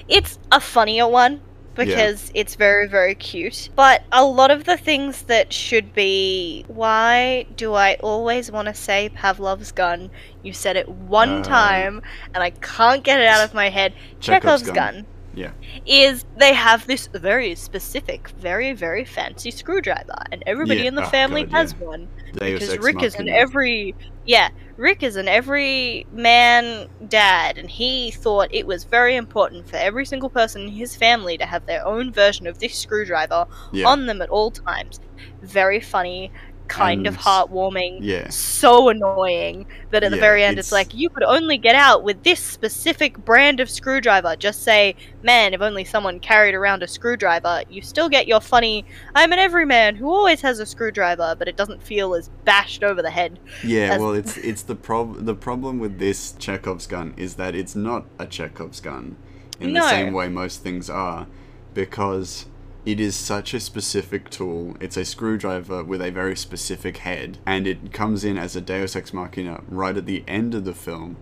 it's 0.08 0.38
a 0.50 0.58
funnier 0.58 1.06
one 1.06 1.42
because 1.74 2.30
it's 2.34 2.54
very 2.54 2.88
very 2.88 3.14
cute. 3.14 3.68
But 3.76 4.04
a 4.10 4.24
lot 4.24 4.50
of 4.50 4.64
the 4.64 4.78
things 4.78 5.20
that 5.24 5.52
should 5.52 5.92
be 5.92 6.64
why 6.66 7.44
do 7.56 7.74
i 7.74 7.96
always 7.96 8.50
want 8.50 8.68
to 8.68 8.72
say 8.74 9.10
pavlov's 9.10 9.72
gun? 9.72 10.08
You 10.42 10.54
said 10.54 10.76
it 10.78 10.88
one 10.88 11.40
Uh, 11.40 11.44
time 11.44 12.00
and 12.32 12.42
i 12.42 12.48
can't 12.48 13.04
get 13.04 13.20
it 13.20 13.26
out 13.26 13.44
of 13.44 13.52
my 13.52 13.68
head. 13.68 13.92
Chekhov's 14.18 14.62
chekhov's, 14.62 14.70
gun. 14.70 14.74
gun 14.94 15.06
Yeah. 15.36 15.50
is 15.84 16.24
they 16.38 16.54
have 16.54 16.86
this 16.86 17.08
very 17.12 17.54
specific, 17.54 18.28
very, 18.30 18.72
very 18.72 19.04
fancy 19.04 19.50
screwdriver, 19.50 20.16
and 20.32 20.42
everybody 20.46 20.80
Yeah. 20.80 20.86
in 20.88 20.94
the 20.94 21.04
Oh, 21.04 21.10
family 21.10 21.42
God, 21.44 21.52
has 21.52 21.74
yeah. 21.78 21.86
one. 21.86 22.08
Because 22.32 22.78
Rick 22.78 23.02
is 23.02 23.14
an 23.16 23.28
every 23.28 23.94
yeah, 24.24 24.48
Rick 24.76 25.02
is 25.02 25.16
an 25.16 25.28
every 25.28 26.06
man 26.10 26.88
dad, 27.08 27.58
and 27.58 27.70
he 27.70 28.10
thought 28.10 28.48
it 28.50 28.66
was 28.66 28.84
very 28.84 29.14
important 29.14 29.68
for 29.68 29.76
every 29.76 30.04
single 30.06 30.28
person 30.30 30.62
in 30.62 30.68
his 30.68 30.96
family 30.96 31.38
to 31.38 31.46
have 31.46 31.66
their 31.66 31.86
own 31.86 32.12
version 32.12 32.46
of 32.46 32.58
this 32.58 32.74
screwdriver 32.78 33.46
Yeah. 33.72 33.86
on 33.86 34.06
them 34.06 34.20
at 34.22 34.30
all 34.30 34.50
times. 34.50 35.00
Very 35.42 35.80
funny, 35.80 36.32
kind 36.68 37.06
of 37.06 37.16
heartwarming. 37.16 37.98
Yeah. 38.00 38.28
So 38.28 38.88
annoying 38.88 39.66
that 39.90 40.02
at 40.02 40.10
the 40.10 40.16
very 40.16 40.42
end 40.44 40.58
it's, 40.58 40.68
it's- 40.68 40.72
like 40.72 40.94
you 40.94 41.08
could 41.08 41.22
only 41.22 41.58
get 41.58 41.74
out 41.74 42.02
with 42.02 42.22
this 42.22 42.40
specific 42.40 43.16
brand 43.24 43.60
of 43.60 43.70
screwdriver. 43.70 44.36
Just 44.36 44.62
say, 44.62 44.96
man, 45.22 45.54
if 45.54 45.60
only 45.60 45.84
someone 45.84 46.20
carried 46.20 46.54
around 46.54 46.82
a 46.82 46.88
screwdriver, 46.88 47.62
you 47.68 47.82
still 47.82 48.08
get 48.08 48.26
your 48.26 48.40
funny, 48.40 48.84
I'm 49.14 49.32
an 49.32 49.38
everyman 49.38 49.96
who 49.96 50.08
always 50.10 50.40
has 50.42 50.58
a 50.58 50.66
screwdriver, 50.66 51.34
but 51.38 51.48
it 51.48 51.56
doesn't 51.56 51.82
feel 51.82 52.14
as 52.14 52.28
bashed 52.44 52.82
over 52.82 53.02
the 53.02 53.10
head. 53.10 53.38
Yeah, 53.64 53.94
As- 53.94 54.00
well, 54.00 54.12
it's 54.12 54.36
it's 54.38 54.62
the 54.62 54.76
prob 54.76 55.24
the 55.24 55.34
problem 55.34 55.78
with 55.78 55.98
this 55.98 56.32
Chekhov's 56.32 56.86
gun 56.86 57.14
is 57.16 57.34
that 57.36 57.54
it's 57.54 57.74
not 57.76 58.06
a 58.18 58.26
Chekhov's 58.26 58.80
gun 58.80 59.16
in 59.60 59.72
the 59.72 59.88
same 59.88 60.12
way 60.12 60.28
most 60.28 60.62
things 60.62 60.90
are, 60.90 61.26
because 61.74 62.46
it 62.86 63.00
is 63.00 63.16
such 63.16 63.52
a 63.52 63.58
specific 63.58 64.30
tool. 64.30 64.76
It's 64.78 64.96
a 64.96 65.04
screwdriver 65.04 65.82
with 65.82 66.00
a 66.00 66.12
very 66.12 66.36
specific 66.36 66.98
head, 66.98 67.38
and 67.44 67.66
it 67.66 67.92
comes 67.92 68.24
in 68.24 68.38
as 68.38 68.54
a 68.54 68.60
Deus 68.60 68.94
Ex 68.94 69.12
Machina 69.12 69.60
right 69.68 69.96
at 69.96 70.06
the 70.06 70.22
end 70.28 70.54
of 70.54 70.64
the 70.64 70.72
film, 70.72 71.16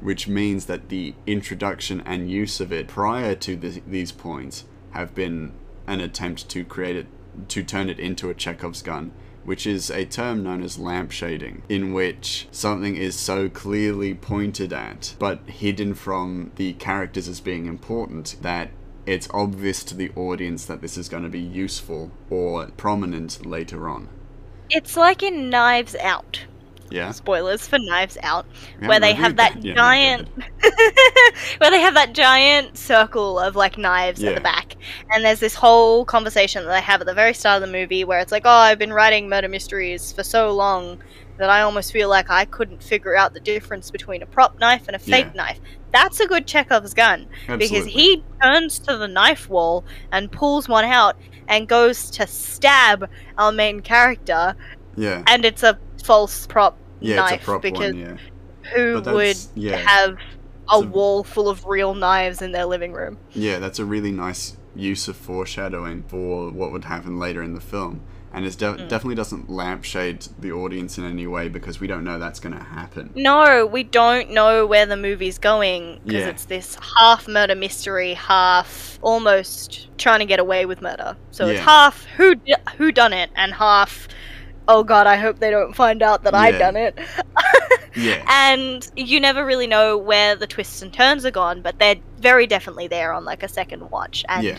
which 0.00 0.28
means 0.28 0.66
that 0.66 0.90
the 0.90 1.14
introduction 1.26 2.00
and 2.06 2.30
use 2.30 2.60
of 2.60 2.72
it 2.72 2.86
prior 2.86 3.34
to 3.34 3.56
these 3.56 4.12
points 4.12 4.64
have 4.92 5.12
been 5.12 5.52
an 5.88 6.00
attempt 6.00 6.48
to 6.50 6.64
create 6.64 6.94
it 6.94 7.06
to 7.48 7.64
turn 7.64 7.90
it 7.90 7.98
into 7.98 8.30
a 8.30 8.34
Chekhov's 8.34 8.82
gun, 8.82 9.10
which 9.44 9.66
is 9.66 9.90
a 9.90 10.04
term 10.04 10.44
known 10.44 10.62
as 10.62 10.78
lamp 10.78 11.10
shading, 11.10 11.62
in 11.68 11.92
which 11.92 12.46
something 12.52 12.94
is 12.94 13.16
so 13.16 13.48
clearly 13.48 14.14
pointed 14.14 14.72
at 14.72 15.16
but 15.18 15.40
hidden 15.46 15.94
from 15.94 16.52
the 16.54 16.74
characters 16.74 17.26
as 17.26 17.40
being 17.40 17.66
important 17.66 18.36
that 18.42 18.70
it's 19.08 19.28
obvious 19.32 19.82
to 19.84 19.94
the 19.94 20.10
audience 20.14 20.66
that 20.66 20.82
this 20.82 20.98
is 20.98 21.08
going 21.08 21.22
to 21.22 21.30
be 21.30 21.40
useful 21.40 22.10
or 22.28 22.66
prominent 22.76 23.46
later 23.46 23.88
on. 23.88 24.08
It's 24.68 24.98
like 24.98 25.22
in 25.22 25.48
Knives 25.48 25.96
Out. 25.96 26.44
Yeah? 26.90 27.12
Spoilers 27.12 27.66
for 27.66 27.78
Knives 27.78 28.18
Out, 28.22 28.46
We 28.80 28.88
where 28.88 29.00
they 29.00 29.14
have 29.14 29.32
reviewed 29.38 29.38
that 29.38 29.76
giant, 29.76 30.28
Yeah, 30.36 31.30
where 31.58 31.70
they 31.70 31.80
have 31.80 31.94
that 31.94 32.12
giant 32.12 32.76
circle 32.76 33.38
of 33.38 33.56
like 33.56 33.76
knives 33.76 34.22
at 34.22 34.34
the 34.34 34.40
back, 34.40 34.74
and 35.10 35.24
there's 35.24 35.40
this 35.40 35.54
whole 35.54 36.04
conversation 36.04 36.64
that 36.64 36.70
they 36.70 36.80
have 36.80 37.00
at 37.00 37.06
the 37.06 37.14
very 37.14 37.34
start 37.34 37.62
of 37.62 37.68
the 37.68 37.72
movie 37.72 38.04
where 38.04 38.20
it's 38.20 38.32
like, 38.32 38.44
oh, 38.46 38.50
I've 38.50 38.78
been 38.78 38.92
writing 38.92 39.28
murder 39.28 39.48
mysteries 39.48 40.12
for 40.12 40.22
so 40.22 40.50
long 40.52 41.02
that 41.38 41.48
I 41.50 41.62
almost 41.62 41.92
feel 41.92 42.08
like 42.08 42.30
I 42.30 42.44
couldn't 42.44 42.82
figure 42.82 43.16
out 43.16 43.32
the 43.34 43.40
difference 43.40 43.90
between 43.90 44.22
a 44.22 44.26
prop 44.26 44.58
knife 44.58 44.86
and 44.86 44.94
a 44.96 44.98
fake 44.98 45.26
Yeah. 45.34 45.42
knife. 45.42 45.60
That's 45.92 46.20
a 46.20 46.26
good 46.26 46.46
Chekhov's 46.46 46.94
gun 46.94 47.26
because 47.46 47.86
he 47.86 48.22
turns 48.42 48.78
to 48.80 48.96
the 48.96 49.08
knife 49.08 49.48
wall 49.48 49.84
and 50.12 50.30
pulls 50.30 50.68
one 50.68 50.84
out 50.84 51.16
and 51.48 51.66
goes 51.66 52.10
to 52.10 52.26
stab 52.26 53.08
our 53.38 53.52
main 53.52 53.80
character, 53.80 54.54
Yeah. 54.96 55.22
and 55.26 55.44
it's 55.44 55.62
a 55.62 55.78
false 56.04 56.46
prop 56.46 56.76
Yeah, 57.00 57.16
knife 57.16 57.32
it's 57.34 57.42
a 57.42 57.44
prop 57.46 57.62
because 57.62 57.94
one, 57.94 57.98
yeah. 57.98 58.16
who 58.74 59.00
would 59.00 59.36
have 59.72 60.16
a 60.68 60.74
a- 60.74 60.80
wall 60.80 61.24
full 61.24 61.48
of 61.48 61.64
real 61.64 61.94
knives 61.94 62.42
in 62.42 62.52
their 62.52 62.66
living 62.66 62.92
room. 62.92 63.16
Yeah, 63.32 63.58
that's 63.58 63.78
a 63.78 63.84
really 63.86 64.12
nice 64.12 64.56
use 64.76 65.08
of 65.08 65.16
foreshadowing 65.16 66.02
for 66.08 66.50
what 66.50 66.70
would 66.72 66.84
happen 66.84 67.18
later 67.18 67.42
in 67.42 67.54
the 67.54 67.60
film. 67.60 68.02
And 68.32 68.44
it 68.44 68.58
de- 68.58 68.66
Mm. 68.74 68.88
definitely 68.88 69.14
doesn't 69.14 69.48
lampshade 69.50 70.26
the 70.38 70.52
audience 70.52 70.98
in 70.98 71.04
any 71.04 71.26
way 71.26 71.48
because 71.48 71.80
we 71.80 71.86
don't 71.86 72.04
know 72.04 72.18
that's 72.18 72.40
going 72.40 72.54
to 72.56 72.62
happen. 72.62 73.10
No, 73.14 73.64
we 73.64 73.82
don't 73.84 74.30
know 74.30 74.66
where 74.66 74.84
the 74.86 74.96
movie's 74.98 75.38
going 75.38 76.00
because 76.04 76.22
Yeah. 76.22 76.28
it's 76.28 76.44
this 76.44 76.76
half 76.98 77.26
murder 77.26 77.54
mystery, 77.54 78.14
half 78.14 78.98
almost 79.00 79.88
trying 79.98 80.18
to 80.20 80.26
get 80.26 80.38
away 80.40 80.66
with 80.66 80.82
murder. 80.82 81.16
So 81.30 81.46
it's 81.46 81.60
half 81.60 82.04
who 82.16 82.34
d- 82.34 82.54
who 82.76 82.92
done 82.92 83.12
it 83.12 83.30
and 83.34 83.54
half 83.54 84.08
oh 84.70 84.82
god, 84.84 85.06
I 85.06 85.16
hope 85.16 85.38
they 85.38 85.50
don't 85.50 85.74
find 85.74 86.02
out 86.02 86.24
that 86.24 86.34
I 86.34 86.50
Yeah. 86.50 86.58
done 86.58 86.76
it. 86.76 86.98
Yeah. 87.96 88.22
and 88.28 88.88
you 88.94 89.18
never 89.18 89.44
really 89.44 89.66
know 89.66 89.96
where 89.96 90.36
the 90.36 90.46
twists 90.46 90.82
and 90.82 90.92
turns 90.92 91.24
are 91.24 91.30
gone, 91.32 91.62
but 91.62 91.78
they're 91.80 91.96
very 92.20 92.46
definitely 92.46 92.86
there 92.86 93.12
on 93.12 93.24
like 93.24 93.42
a 93.42 93.48
second 93.48 93.90
watch. 93.90 94.24
And 94.28 94.44
Yeah. 94.44 94.58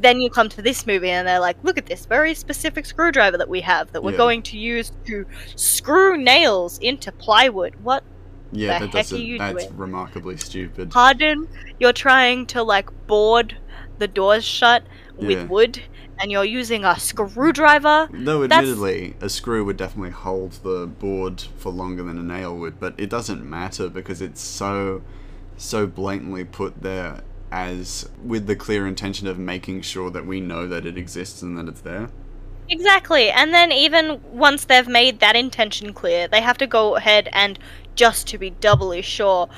Then 0.00 0.20
you 0.20 0.30
come 0.30 0.48
to 0.50 0.62
this 0.62 0.86
movie 0.86 1.10
and 1.10 1.26
they're 1.26 1.40
like, 1.40 1.56
look 1.64 1.76
at 1.78 1.86
this 1.86 2.06
very 2.06 2.34
specific 2.34 2.86
screwdriver 2.86 3.36
that 3.38 3.48
we 3.48 3.60
have 3.62 3.90
that 3.92 4.02
we're 4.02 4.12
Yeah. 4.12 4.16
going 4.18 4.42
to 4.42 4.58
use 4.58 4.92
to 5.06 5.26
screw 5.56 6.16
nails 6.16 6.78
into 6.78 7.10
plywood. 7.12 7.74
What 7.82 8.04
Yeah, 8.52 8.78
that 8.78 8.92
doesn't. 8.92 9.38
That's 9.38 9.64
doing? 9.66 9.76
remarkably 9.76 10.36
stupid. 10.36 10.90
pardon? 10.90 11.48
You're 11.80 11.92
trying 11.92 12.46
to 12.46 12.62
like 12.62 12.88
board 13.06 13.56
the 13.98 14.08
doors 14.08 14.44
shut 14.44 14.84
Yeah. 15.18 15.26
with 15.28 15.48
wood 15.50 15.80
and 16.20 16.30
you're 16.30 16.44
using 16.44 16.84
a 16.84 16.98
screwdriver? 16.98 18.08
Though, 18.12 18.42
That's- 18.46 18.58
admittedly, 18.60 19.16
a 19.20 19.28
screw 19.28 19.64
would 19.64 19.76
definitely 19.76 20.10
hold 20.10 20.52
the 20.62 20.86
board 20.86 21.42
for 21.56 21.70
longer 21.70 22.02
than 22.04 22.18
a 22.18 22.22
nail 22.22 22.56
would, 22.56 22.78
but 22.80 22.94
it 22.98 23.08
doesn't 23.10 23.48
matter 23.48 23.88
because 23.88 24.20
it's 24.22 24.40
so, 24.40 25.02
so 25.56 25.86
blatantly 25.86 26.44
put 26.44 26.82
there 26.82 27.22
as 27.50 28.08
with 28.22 28.46
the 28.46 28.56
clear 28.56 28.86
intention 28.86 29.26
of 29.26 29.38
making 29.38 29.82
sure 29.82 30.10
that 30.10 30.26
we 30.26 30.40
know 30.40 30.66
that 30.66 30.84
it 30.86 30.98
exists 30.98 31.42
and 31.42 31.56
that 31.58 31.68
it's 31.68 31.80
there. 31.80 32.10
Exactly. 32.70 33.30
And 33.30 33.54
then 33.54 33.72
even 33.72 34.20
once 34.30 34.64
they've 34.64 34.88
made 34.88 35.20
that 35.20 35.36
intention 35.36 35.92
clear, 35.94 36.28
they 36.28 36.40
have 36.40 36.58
to 36.58 36.66
go 36.66 36.96
ahead 36.96 37.28
and 37.32 37.58
just 37.94 38.26
to 38.28 38.38
be 38.38 38.50
doubly 38.50 39.02
sure, 39.02 39.48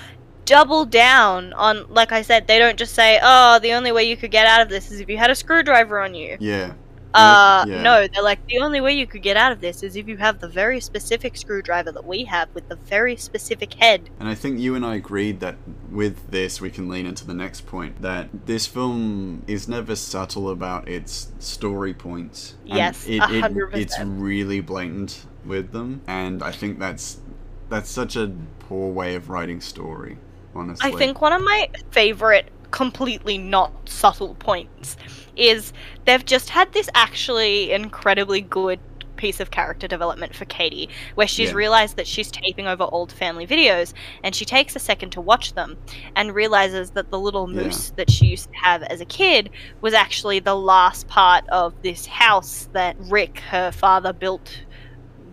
double 0.44 0.85
down 0.85 1.52
on 1.54 1.87
like 1.92 2.12
I 2.12 2.23
said, 2.23 2.47
they 2.47 2.59
don't 2.59 2.78
just 2.78 2.94
say, 2.94 3.18
"Oh, 3.23 3.59
the 3.59 3.73
only 3.73 3.92
way 3.92 4.04
you 4.04 4.16
could 4.16 4.30
get 4.30 4.47
out 4.47 4.62
of 4.62 4.68
this 4.68 4.90
is 4.90 5.00
if 5.00 5.09
you 5.09 5.18
had 5.18 5.30
a 5.30 5.35
screwdriver 5.35 6.00
on 6.00 6.14
you." 6.14 6.37
Yeah. 6.40 6.73
Uh, 7.14 7.64
yeah. 7.69 7.83
no, 7.83 8.07
they're 8.07 8.23
like, 8.23 8.47
"The 8.47 8.59
only 8.61 8.81
way 8.81 8.93
you 8.93 9.07
could 9.07 9.23
get 9.23 9.37
out 9.37 9.50
of 9.52 9.61
this 9.61 9.83
is 9.83 9.97
if 9.97 10.07
you 10.07 10.17
have 10.19 10.38
the 10.40 10.49
very 10.49 10.81
specific 10.81 11.37
screwdriver 11.37 11.90
that 11.93 12.05
we 12.07 12.25
have 12.25 12.49
with 12.55 12.69
the 12.69 12.76
very 12.76 13.17
specific 13.17 13.75
head." 13.75 14.09
And 14.21 14.29
I 14.29 14.35
think 14.35 14.61
you 14.61 14.75
and 14.75 14.85
I 14.87 14.95
agreed 14.95 15.40
that 15.40 15.57
with 15.90 16.31
this 16.31 16.61
we 16.61 16.71
can 16.71 16.88
lean 16.88 17.07
into 17.07 17.26
the 17.26 17.35
next 17.35 17.67
point 17.67 18.00
that 18.02 18.29
this 18.47 18.67
film 18.67 19.43
is 19.47 19.67
never 19.69 19.97
subtle 19.97 20.50
about 20.50 20.88
its 20.88 21.33
story 21.40 21.95
points. 21.95 22.55
Yes, 22.64 23.05
it, 23.07 23.23
it- 23.31 23.52
it's 23.75 23.99
really 24.00 24.61
blatant 24.61 25.26
with 25.45 25.73
them, 25.73 26.02
and 26.07 26.43
I 26.43 26.52
think 26.52 26.79
that's 26.79 27.19
that's 27.69 27.88
such 27.90 28.14
a 28.17 28.33
poor 28.61 28.93
way 28.93 29.14
of 29.14 29.29
writing 29.31 29.61
story. 29.61 30.19
Honestly, 30.55 30.93
I 30.93 30.97
think 30.97 31.21
one 31.21 31.33
of 31.33 31.43
my 31.43 31.69
favorite, 31.93 32.49
completely 32.70 33.38
not 33.38 33.88
subtle 33.88 34.34
points 34.36 34.96
is 35.36 35.72
they've 36.04 36.24
just 36.24 36.50
had 36.50 36.72
this 36.72 36.88
actually 36.94 37.72
incredibly 37.72 38.40
good 38.40 38.80
piece 39.16 39.38
of 39.38 39.50
character 39.50 39.86
development 39.86 40.34
for 40.34 40.46
Katie, 40.46 40.88
where 41.14 41.26
she's 41.28 41.50
Yeah. 41.50 41.56
realized 41.56 41.96
that 41.96 42.06
she's 42.06 42.30
taping 42.30 42.66
over 42.66 42.84
old 42.84 43.12
family 43.12 43.46
videos 43.46 43.92
and 44.24 44.34
she 44.34 44.46
takes 44.46 44.74
a 44.74 44.78
second 44.78 45.10
to 45.10 45.20
watch 45.20 45.52
them 45.52 45.76
and 46.16 46.34
realizes 46.34 46.92
that 46.92 47.10
the 47.10 47.18
little 47.18 47.46
Yeah. 47.46 47.64
moose 47.64 47.92
that 47.96 48.10
she 48.10 48.26
used 48.26 48.48
to 48.50 48.58
have 48.64 48.82
as 48.84 49.00
a 49.02 49.04
kid 49.04 49.50
was 49.82 49.92
actually 49.92 50.40
the 50.40 50.54
last 50.56 51.06
part 51.06 51.46
of 51.50 51.74
this 51.82 52.06
house 52.06 52.68
that 52.72 52.96
Rick, 52.98 53.40
her 53.40 53.70
father, 53.70 54.12
built 54.14 54.64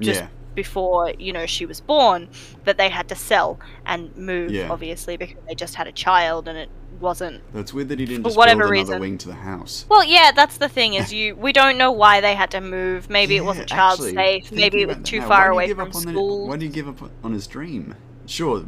just 0.01 0.21
yeah, 0.21 0.27
before 0.53 1.13
you 1.17 1.31
know 1.31 1.45
she 1.45 1.65
was 1.65 1.79
born 1.81 2.27
that 2.65 2.77
they 2.77 2.89
had 2.89 3.07
to 3.07 3.15
sell 3.15 3.59
and 3.85 4.15
move 4.17 4.69
obviously 4.69 5.15
because 5.17 5.37
they 5.47 5.55
just 5.55 5.75
had 5.75 5.87
a 5.87 5.91
child 5.91 6.47
and 6.47 6.57
it 6.57 6.69
wasn't 7.01 7.41
That's 7.53 7.73
weird 7.73 7.89
that 7.89 7.99
he 7.99 8.05
didn't 8.05 8.23
For 8.23 8.29
just 8.29 8.37
whatever 8.37 8.61
build 8.63 8.71
reason. 8.71 8.99
wing 8.99 9.17
to 9.19 9.27
the 9.27 9.35
house. 9.35 9.85
well 9.89 10.03
yeah 10.03 10.31
that's 10.35 10.57
the 10.57 10.69
thing 10.69 10.93
is 10.95 11.13
you 11.13 11.35
we 11.35 11.51
don't 11.53 11.77
know 11.77 11.91
why 11.91 12.21
they 12.21 12.35
had 12.35 12.51
to 12.51 12.61
move 12.61 13.09
maybe 13.09 13.37
it 13.37 13.45
wasn't 13.45 13.67
child 13.69 13.93
actually, 13.99 14.15
safe 14.15 14.51
maybe 14.51 14.81
it 14.81 14.87
was 14.87 14.97
too 15.03 15.19
now, 15.19 15.27
far 15.27 15.51
away 15.51 15.69
from 15.73 15.81
on 15.81 15.91
the- 15.91 15.99
school 16.11 16.47
why 16.47 16.57
do 16.57 16.65
you 16.65 16.71
give 16.71 16.87
up 16.87 17.09
on 17.23 17.31
his 17.33 17.47
dream? 17.47 17.95
Sure, 18.25 18.65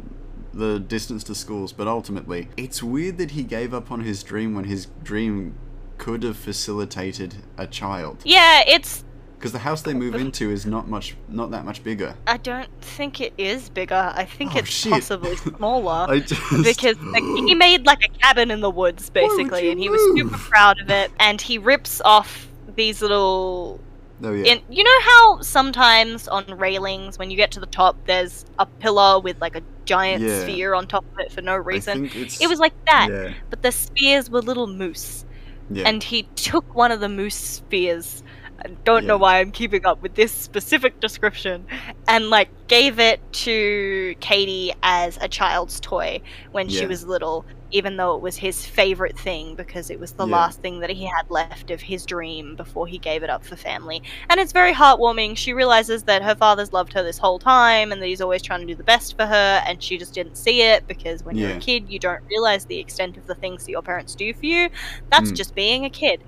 the 0.54 0.80
distance 0.80 1.22
to 1.24 1.34
schools, 1.34 1.72
but 1.72 1.86
ultimately, 1.86 2.48
it's 2.56 2.82
weird 2.82 3.18
that 3.18 3.32
he 3.32 3.42
gave 3.42 3.72
up 3.74 3.92
on 3.92 4.00
his 4.00 4.22
dream 4.22 4.54
when 4.54 4.64
his 4.64 4.86
dream 5.02 5.54
could 5.98 6.22
have 6.22 6.36
facilitated 6.36 7.36
a 7.58 7.66
child. 7.66 8.22
yeah 8.24 8.62
it's 8.66 9.04
Because 9.40 9.52
the 9.52 9.58
house 9.60 9.80
they 9.80 9.94
move 9.94 10.14
into 10.14 10.50
is 10.50 10.66
not 10.66 10.86
much, 10.86 11.16
not 11.26 11.50
that 11.52 11.64
much 11.64 11.82
bigger. 11.82 12.14
i 12.26 12.36
don't 12.36 12.68
think 12.82 13.22
it 13.22 13.32
is 13.38 13.70
bigger 13.70 14.12
i 14.14 14.26
think 14.26 14.54
Oh, 14.54 14.58
it's 14.58 14.68
shit. 14.68 14.92
possibly 14.92 15.34
smaller 15.56 16.06
I 16.12 16.20
just 16.20 16.42
because 16.62 16.98
like, 17.00 17.22
he 17.22 17.54
made 17.54 17.86
like 17.86 18.02
a 18.04 18.08
cabin 18.18 18.50
in 18.50 18.60
the 18.60 18.68
woods 18.70 19.08
basically 19.08 19.70
and 19.70 19.80
he 19.80 19.88
was 19.88 20.00
super 20.18 20.36
proud 20.36 20.78
of 20.80 20.90
it 20.90 21.10
and 21.18 21.40
he 21.40 21.56
rips 21.56 22.02
off 22.04 22.48
these 22.76 23.00
little 23.00 23.80
oh 24.22 24.32
yeah, 24.34 24.52
in, 24.52 24.60
you 24.68 24.84
know 24.84 25.00
how 25.10 25.40
sometimes 25.40 26.28
on 26.28 26.44
railings 26.58 27.18
when 27.18 27.30
you 27.30 27.36
get 27.38 27.50
to 27.52 27.60
the 27.60 27.66
top 27.66 27.96
there's 28.06 28.44
a 28.58 28.66
pillar 28.66 29.18
with 29.20 29.40
like 29.40 29.56
a 29.56 29.62
giant 29.86 30.22
Yeah. 30.22 30.42
sphere 30.42 30.74
on 30.74 30.86
top 30.86 31.04
of 31.14 31.18
it 31.18 31.32
for 31.32 31.40
no 31.40 31.56
reason 31.56 32.10
it 32.14 32.46
was 32.48 32.58
like 32.60 32.74
that 32.84 33.08
yeah, 33.10 33.32
but 33.48 33.62
the 33.62 33.72
spears 33.72 34.28
were 34.28 34.42
little 34.42 34.66
moose 34.66 35.24
yeah. 35.70 35.88
and 35.88 36.02
he 36.02 36.24
took 36.36 36.74
one 36.74 36.92
of 36.92 37.00
the 37.00 37.08
moose 37.08 37.34
spears 37.36 38.22
I 38.64 38.68
don't 38.84 39.06
know 39.06 39.16
why 39.16 39.38
I'm 39.40 39.52
keeping 39.52 39.86
up 39.86 40.02
with 40.02 40.14
this 40.14 40.32
specific 40.32 41.00
description 41.00 41.66
and 42.06 42.28
like 42.28 42.50
gave 42.68 42.98
it 42.98 43.20
to 43.32 44.14
Katie 44.20 44.72
as 44.82 45.18
a 45.20 45.28
child's 45.28 45.80
toy 45.80 46.20
when 46.52 46.68
she 46.68 46.86
was 46.86 47.04
little 47.06 47.46
even 47.72 47.96
though 47.96 48.16
it 48.16 48.20
was 48.20 48.36
his 48.36 48.66
favorite 48.66 49.16
thing 49.16 49.54
because 49.54 49.90
it 49.90 50.00
was 50.00 50.12
the 50.14 50.26
Yeah. 50.26 50.32
last 50.38 50.60
thing 50.60 50.80
that 50.80 50.90
he 50.90 51.04
had 51.04 51.30
left 51.30 51.70
of 51.70 51.80
his 51.80 52.04
dream 52.04 52.56
before 52.56 52.88
he 52.88 52.98
gave 52.98 53.22
it 53.22 53.30
up 53.30 53.44
for 53.44 53.54
family. 53.54 54.02
And 54.28 54.40
it's 54.40 54.50
very 54.52 54.72
heartwarming. 54.74 55.36
She 55.36 55.52
realizes 55.52 56.02
that 56.02 56.22
her 56.24 56.34
father's 56.34 56.72
loved 56.72 56.92
her 56.94 57.02
this 57.04 57.18
whole 57.18 57.38
time 57.38 57.92
and 57.92 58.02
that 58.02 58.06
he's 58.08 58.20
always 58.20 58.42
trying 58.42 58.62
to 58.62 58.66
do 58.66 58.74
the 58.74 58.82
best 58.82 59.14
for 59.16 59.24
her 59.24 59.62
and 59.68 59.80
she 59.80 59.98
just 59.98 60.12
didn't 60.14 60.36
see 60.36 60.62
it 60.62 60.88
because 60.88 61.22
when 61.22 61.36
you're 61.36 61.52
a 61.52 61.60
kid 61.60 61.88
you 61.88 62.00
don't 62.00 62.20
realize 62.28 62.64
the 62.66 62.80
extent 62.80 63.16
of 63.16 63.26
the 63.26 63.36
things 63.36 63.64
that 63.64 63.70
your 63.70 63.82
parents 63.82 64.16
do 64.16 64.34
for 64.34 64.46
you. 64.46 64.68
That's 65.12 65.30
Mm. 65.30 65.36
just 65.36 65.54
being 65.54 65.84
a 65.84 65.90
kid 65.90 66.24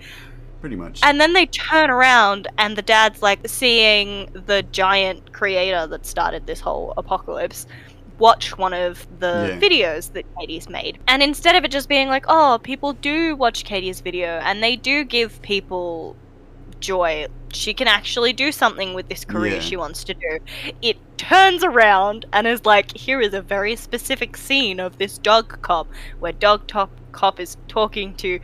pretty 0.63 0.77
much. 0.77 1.01
and 1.03 1.21
then 1.21 1.35
they 1.35 1.45
turn 1.47 1.91
around, 1.91 2.49
and 2.57 2.77
the 2.77 2.83
dad's 2.83 3.21
like 3.21 3.47
seeing 3.47 4.31
the 4.33 4.63
giant 4.73 5.33
creator 5.35 5.87
that 5.89 6.07
started 6.07 6.47
this 6.47 6.61
whole 6.61 6.95
apocalypse 6.97 7.67
watch 8.19 8.57
one 8.57 8.73
of 8.73 9.05
the 9.19 9.59
Yeah. 9.61 9.69
videos 9.69 10.13
that 10.13 10.25
Katie's 10.39 10.69
made. 10.69 10.99
And 11.09 11.23
instead 11.23 11.57
of 11.57 11.65
it 11.65 11.73
just 11.73 11.89
being 11.89 12.09
like, 12.09 12.25
oh, 12.29 12.61
people 12.63 12.93
do 12.93 13.35
watch 13.35 13.65
Katie's 13.65 14.01
video 14.01 14.39
and 14.45 14.63
they 14.63 14.77
do 14.77 15.03
give 15.03 15.43
people 15.43 16.15
joy, 16.79 17.27
she 17.53 17.75
can 17.75 17.89
actually 17.89 18.33
do 18.33 18.53
something 18.53 18.95
with 18.95 19.09
this 19.09 19.25
career 19.25 19.55
Yeah. 19.55 19.61
she 19.61 19.77
wants 19.77 20.05
to 20.05 20.15
do. 20.15 20.39
It 20.83 20.99
turns 21.17 21.65
around 21.65 22.27
and 22.33 22.47
is 22.47 22.65
like, 22.65 22.97
here 22.97 23.21
is 23.21 23.35
a 23.35 23.43
very 23.43 23.75
specific 23.75 24.37
scene 24.37 24.79
of 24.79 24.99
this 24.99 25.19
dog 25.19 25.61
cop 25.63 25.89
where 26.21 26.33
dog 26.33 26.69
top 26.69 26.91
cop 27.11 27.41
is 27.41 27.57
talking 27.67 28.15
to 28.17 28.39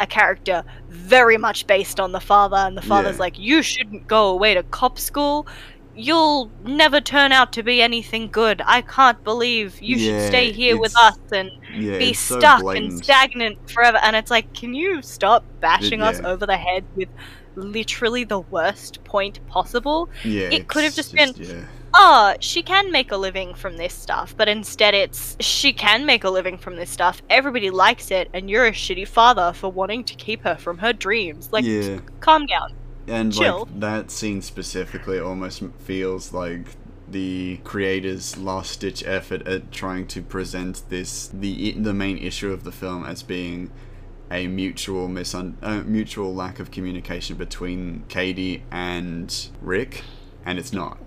a 0.00 0.06
character 0.06 0.64
very 0.88 1.36
much 1.36 1.66
based 1.66 2.00
on 2.00 2.12
the 2.12 2.20
father, 2.20 2.56
and 2.56 2.76
the 2.76 2.82
father's 2.82 3.16
Yeah. 3.16 3.20
like, 3.20 3.38
You 3.38 3.62
shouldn't 3.62 4.06
go 4.08 4.30
away 4.30 4.54
to 4.54 4.62
cop 4.64 4.98
school. 4.98 5.46
You'll 5.94 6.50
never 6.64 7.00
turn 7.00 7.30
out 7.32 7.52
to 7.54 7.62
be 7.62 7.82
anything 7.82 8.28
good. 8.30 8.62
I 8.64 8.80
can't 8.80 9.22
believe 9.22 9.80
you 9.82 9.98
should 9.98 10.26
stay 10.28 10.50
here 10.52 10.78
with 10.78 10.96
us 10.98 11.18
and 11.32 11.50
yeah, 11.76 11.98
be 11.98 12.10
it's 12.10 12.18
so 12.20 12.38
stuck 12.38 12.64
and 12.76 13.04
stagnant 13.04 13.70
forever. 13.70 13.98
And 14.02 14.16
it's 14.16 14.30
like, 14.30 14.54
can 14.54 14.72
you 14.72 15.02
stop 15.02 15.44
bashing 15.60 16.00
us 16.00 16.20
over 16.20 16.46
the 16.46 16.56
head 16.56 16.84
with 16.96 17.08
literally 17.56 18.24
the 18.24 18.38
worst 18.40 19.02
point 19.04 19.44
possible? 19.48 20.08
yeah, 20.24 20.48
it 20.50 20.68
could 20.68 20.84
have 20.84 20.96
it's 20.96 21.10
just 21.10 21.14
been- 21.14 21.34
yeah. 21.36 21.64
Oh, 21.94 22.34
she 22.40 22.62
can 22.62 22.90
make 22.90 23.12
a 23.12 23.16
living 23.16 23.54
from 23.54 23.76
this 23.76 23.94
stuff, 23.94 24.34
but 24.36 24.48
instead 24.48 24.94
it's 24.94 25.36
she 25.40 25.72
can 25.72 26.06
make 26.06 26.24
a 26.24 26.30
living 26.30 26.58
from 26.58 26.76
this 26.76 26.90
stuff. 26.90 27.22
Everybody 27.30 27.70
likes 27.70 28.10
it, 28.10 28.30
and 28.32 28.48
you're 28.48 28.66
a 28.66 28.72
shitty 28.72 29.08
father 29.08 29.52
for 29.52 29.70
wanting 29.70 30.04
to 30.04 30.14
keep 30.14 30.42
her 30.42 30.56
from 30.56 30.78
her 30.78 30.92
dreams. 30.92 31.50
Like, 31.52 31.64
yeah. 31.64 31.98
calm 32.20 32.46
down. 32.46 32.74
And 33.06 33.32
Chill. 33.32 33.60
like 33.60 33.80
that 33.80 34.10
scene 34.10 34.42
specifically 34.42 35.18
almost 35.18 35.62
feels 35.78 36.32
like 36.32 36.76
the 37.08 37.58
creator's 37.64 38.36
last 38.36 38.80
ditch 38.80 39.02
effort 39.04 39.46
at 39.46 39.72
trying 39.72 40.06
to 40.06 40.22
present 40.22 40.88
this 40.90 41.28
the 41.28 41.72
the 41.72 41.92
main 41.92 42.18
issue 42.18 42.52
of 42.52 42.62
the 42.62 42.70
film 42.70 43.04
as 43.04 43.22
being 43.22 43.70
a 44.30 44.46
mutual 44.46 45.08
misun- 45.08 45.56
uh, 45.60 45.82
mutual 45.82 46.32
lack 46.32 46.60
of 46.60 46.70
communication 46.70 47.36
between 47.36 48.04
Katie 48.08 48.62
and 48.70 49.48
Rick, 49.60 50.04
and 50.44 50.58
it's 50.58 50.72
not. 50.72 50.98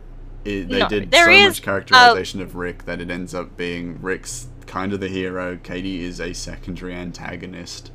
It, 0.46 0.70
they 0.70 0.80
No, 0.80 0.88
did 0.88 1.14
so 1.16 1.32
is, 1.32 1.44
much 1.48 1.62
characterization 1.62 2.42
of 2.42 2.56
Rick 2.56 2.86
that 2.86 3.00
it 3.02 3.10
ends 3.10 3.34
up 3.34 3.56
being 3.58 4.02
Rick's 4.02 4.48
kind 4.68 4.94
of 4.94 5.00
the 5.00 5.08
hero. 5.10 5.58
Katie 5.58 6.04
is 6.04 6.20
a 6.20 6.34
secondary 6.34 6.94
antagonist, 6.96 7.92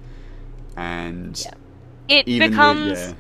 and 0.77 1.39
Yeah. 1.39 1.55
It 2.09 2.27
becomes 2.39 2.91
with, 2.91 2.99
yeah, 2.99 3.15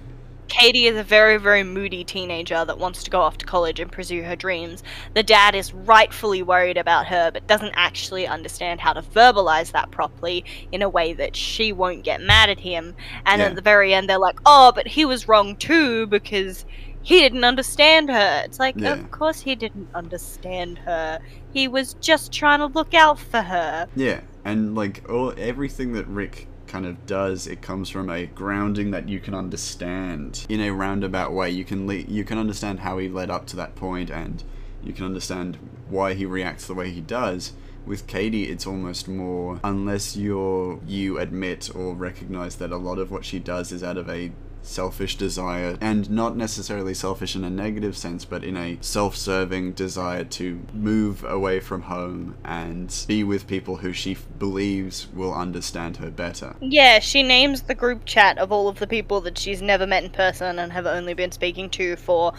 Katie 0.49 0.87
is 0.87 0.97
a 0.97 1.05
very, 1.05 1.37
very 1.37 1.63
moody 1.63 2.05
teenager 2.05 2.65
that 2.65 2.79
wants 2.79 3.05
to 3.05 3.11
go 3.11 3.21
off 3.21 3.37
to 3.39 3.47
college 3.47 3.81
and 3.81 3.93
pursue 3.93 4.23
her 4.25 4.35
dreams. 4.37 4.83
The 5.15 5.23
dad 5.23 5.55
is 5.55 5.75
rightfully 5.75 6.43
worried 6.43 6.79
about 6.79 7.07
her, 7.09 7.31
but 7.31 7.47
doesn't 7.47 7.75
actually 7.77 8.27
understand 8.27 8.81
how 8.81 8.95
to 8.95 9.03
verbalize 9.03 9.73
that 9.73 9.91
properly 9.91 10.45
in 10.73 10.81
a 10.83 10.89
way 10.89 11.13
that 11.15 11.37
she 11.37 11.73
won't 11.73 12.03
get 12.05 12.23
mad 12.23 12.49
at 12.51 12.61
him. 12.61 12.97
And 13.27 13.41
Yeah. 13.41 13.49
at 13.49 13.55
the 13.57 13.63
very 13.63 13.93
end, 13.93 14.09
they're 14.09 14.19
like, 14.19 14.41
oh, 14.47 14.73
but 14.75 14.87
he 14.89 15.05
was 15.05 15.29
wrong 15.29 15.55
too 15.57 16.07
because 16.07 16.65
he 17.09 17.21
didn't 17.21 17.43
understand 17.45 18.11
her. 18.11 18.43
It's 18.45 18.59
like, 18.59 18.75
Yeah. 18.77 18.93
of 18.93 19.11
course 19.11 19.41
he 19.41 19.55
didn't 19.55 19.89
understand 19.95 20.77
her. 20.81 21.19
He 21.55 21.67
was 21.67 21.95
just 21.95 22.31
trying 22.33 22.59
to 22.59 22.67
look 22.67 22.93
out 22.93 23.19
for 23.19 23.41
her. 23.41 23.87
Yeah, 23.97 24.21
and 24.45 24.75
like 24.75 25.09
all 25.09 25.33
everything 25.39 25.95
that 25.95 26.07
Rick 26.07 26.49
kind 26.67 26.85
of 26.85 27.07
does, 27.07 27.47
it 27.47 27.63
comes 27.63 27.89
from 27.89 28.11
a 28.11 28.27
grounding 28.27 28.91
that 28.91 29.09
you 29.09 29.21
can 29.21 29.33
understand 29.33 30.45
in 30.51 30.61
a 30.61 30.71
roundabout 30.71 31.33
way. 31.33 31.49
You 31.49 31.65
can 31.65 31.87
le- 31.87 31.95
you 32.17 32.25
can 32.25 32.37
understand 32.37 32.81
how 32.81 32.99
he 32.99 33.09
led 33.09 33.31
up 33.31 33.47
to 33.47 33.57
that 33.57 33.75
point, 33.75 34.11
and 34.11 34.45
you 34.85 34.93
can 34.93 35.07
understand 35.07 35.57
why 35.89 36.13
he 36.13 36.27
reacts 36.27 36.67
the 36.67 36.75
way 36.75 36.91
he 36.91 37.01
does. 37.01 37.55
With 37.87 38.07
Katie, 38.07 38.51
it's 38.51 38.67
almost 38.67 39.09
more 39.09 39.61
unless 39.65 40.15
you're 40.15 40.79
you 40.87 41.19
admit 41.19 41.71
or 41.75 41.95
recognize 41.95 42.57
that 42.57 42.71
a 42.71 42.77
lot 42.77 42.99
of 42.99 43.11
what 43.11 43.25
she 43.25 43.39
does 43.39 43.73
is 43.73 43.83
out 43.83 43.97
of 43.97 44.11
a 44.11 44.31
selfish 44.63 45.17
desire 45.17 45.77
and 45.81 46.11
not 46.11 46.37
necessarily 46.37 46.95
selfish 46.95 47.35
in 47.35 47.45
a 47.45 47.51
negative 47.51 47.97
sense 47.97 48.25
but 48.25 48.45
in 48.45 48.57
a 48.57 48.77
self-serving 48.81 49.73
desire 49.73 50.25
to 50.25 50.61
move 50.73 51.25
away 51.25 51.59
from 51.61 51.83
home 51.83 52.37
and 52.45 53.05
be 53.09 53.25
with 53.25 53.47
people 53.47 53.77
who 53.77 53.93
she 53.93 54.13
f- 54.13 54.27
believes 54.39 55.09
will 55.15 55.33
understand 55.35 55.97
her 55.99 56.11
better 56.11 56.55
Yeah, 56.61 56.99
she 56.99 57.23
names 57.23 57.63
the 57.63 57.75
group 57.75 58.05
chat 58.05 58.39
of 58.39 58.53
all 58.53 58.69
of 58.69 58.79
the 58.79 58.87
people 58.87 59.21
that 59.23 59.39
she's 59.39 59.63
never 59.63 59.87
met 59.87 60.05
in 60.05 60.11
person 60.11 60.59
and 60.59 60.73
have 60.73 60.87
only 60.87 61.15
been 61.15 61.33
speaking 61.33 61.71
to 61.71 61.97
for 61.97 62.33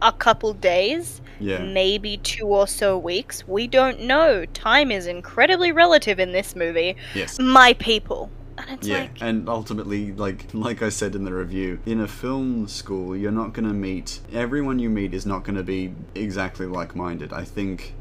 a 0.00 0.12
couple 0.12 0.52
days, 0.54 1.20
yeah 1.40 1.58
maybe 1.58 2.16
two 2.18 2.46
or 2.46 2.66
so 2.68 2.96
weeks. 2.96 3.46
We 3.48 3.66
don't 3.66 4.00
know. 4.02 4.44
Time 4.46 4.90
is 4.92 5.06
incredibly 5.06 5.72
relative 5.72 6.20
in 6.20 6.32
this 6.32 6.54
movie. 6.54 6.96
yes 7.14 7.38
My 7.40 7.72
people. 7.74 8.30
And 8.68 8.78
it's 8.78 8.88
yeah 8.88 9.00
like, 9.00 9.22
and 9.22 9.48
ultimately 9.48 10.12
like 10.12 10.46
like 10.52 10.82
i 10.82 10.88
said 10.88 11.14
in 11.14 11.24
the 11.24 11.32
review 11.32 11.80
in 11.86 12.00
a 12.00 12.08
film 12.08 12.68
school 12.68 13.16
you're 13.16 13.32
not 13.32 13.52
going 13.52 13.66
to 13.66 13.74
meet 13.74 14.20
everyone 14.32 14.78
you 14.78 14.90
meet 14.90 15.14
is 15.14 15.24
not 15.26 15.44
going 15.44 15.56
to 15.56 15.62
be 15.62 15.94
exactly 16.14 16.66
like-minded 16.66 17.32
i 17.32 17.44
think 17.44 17.94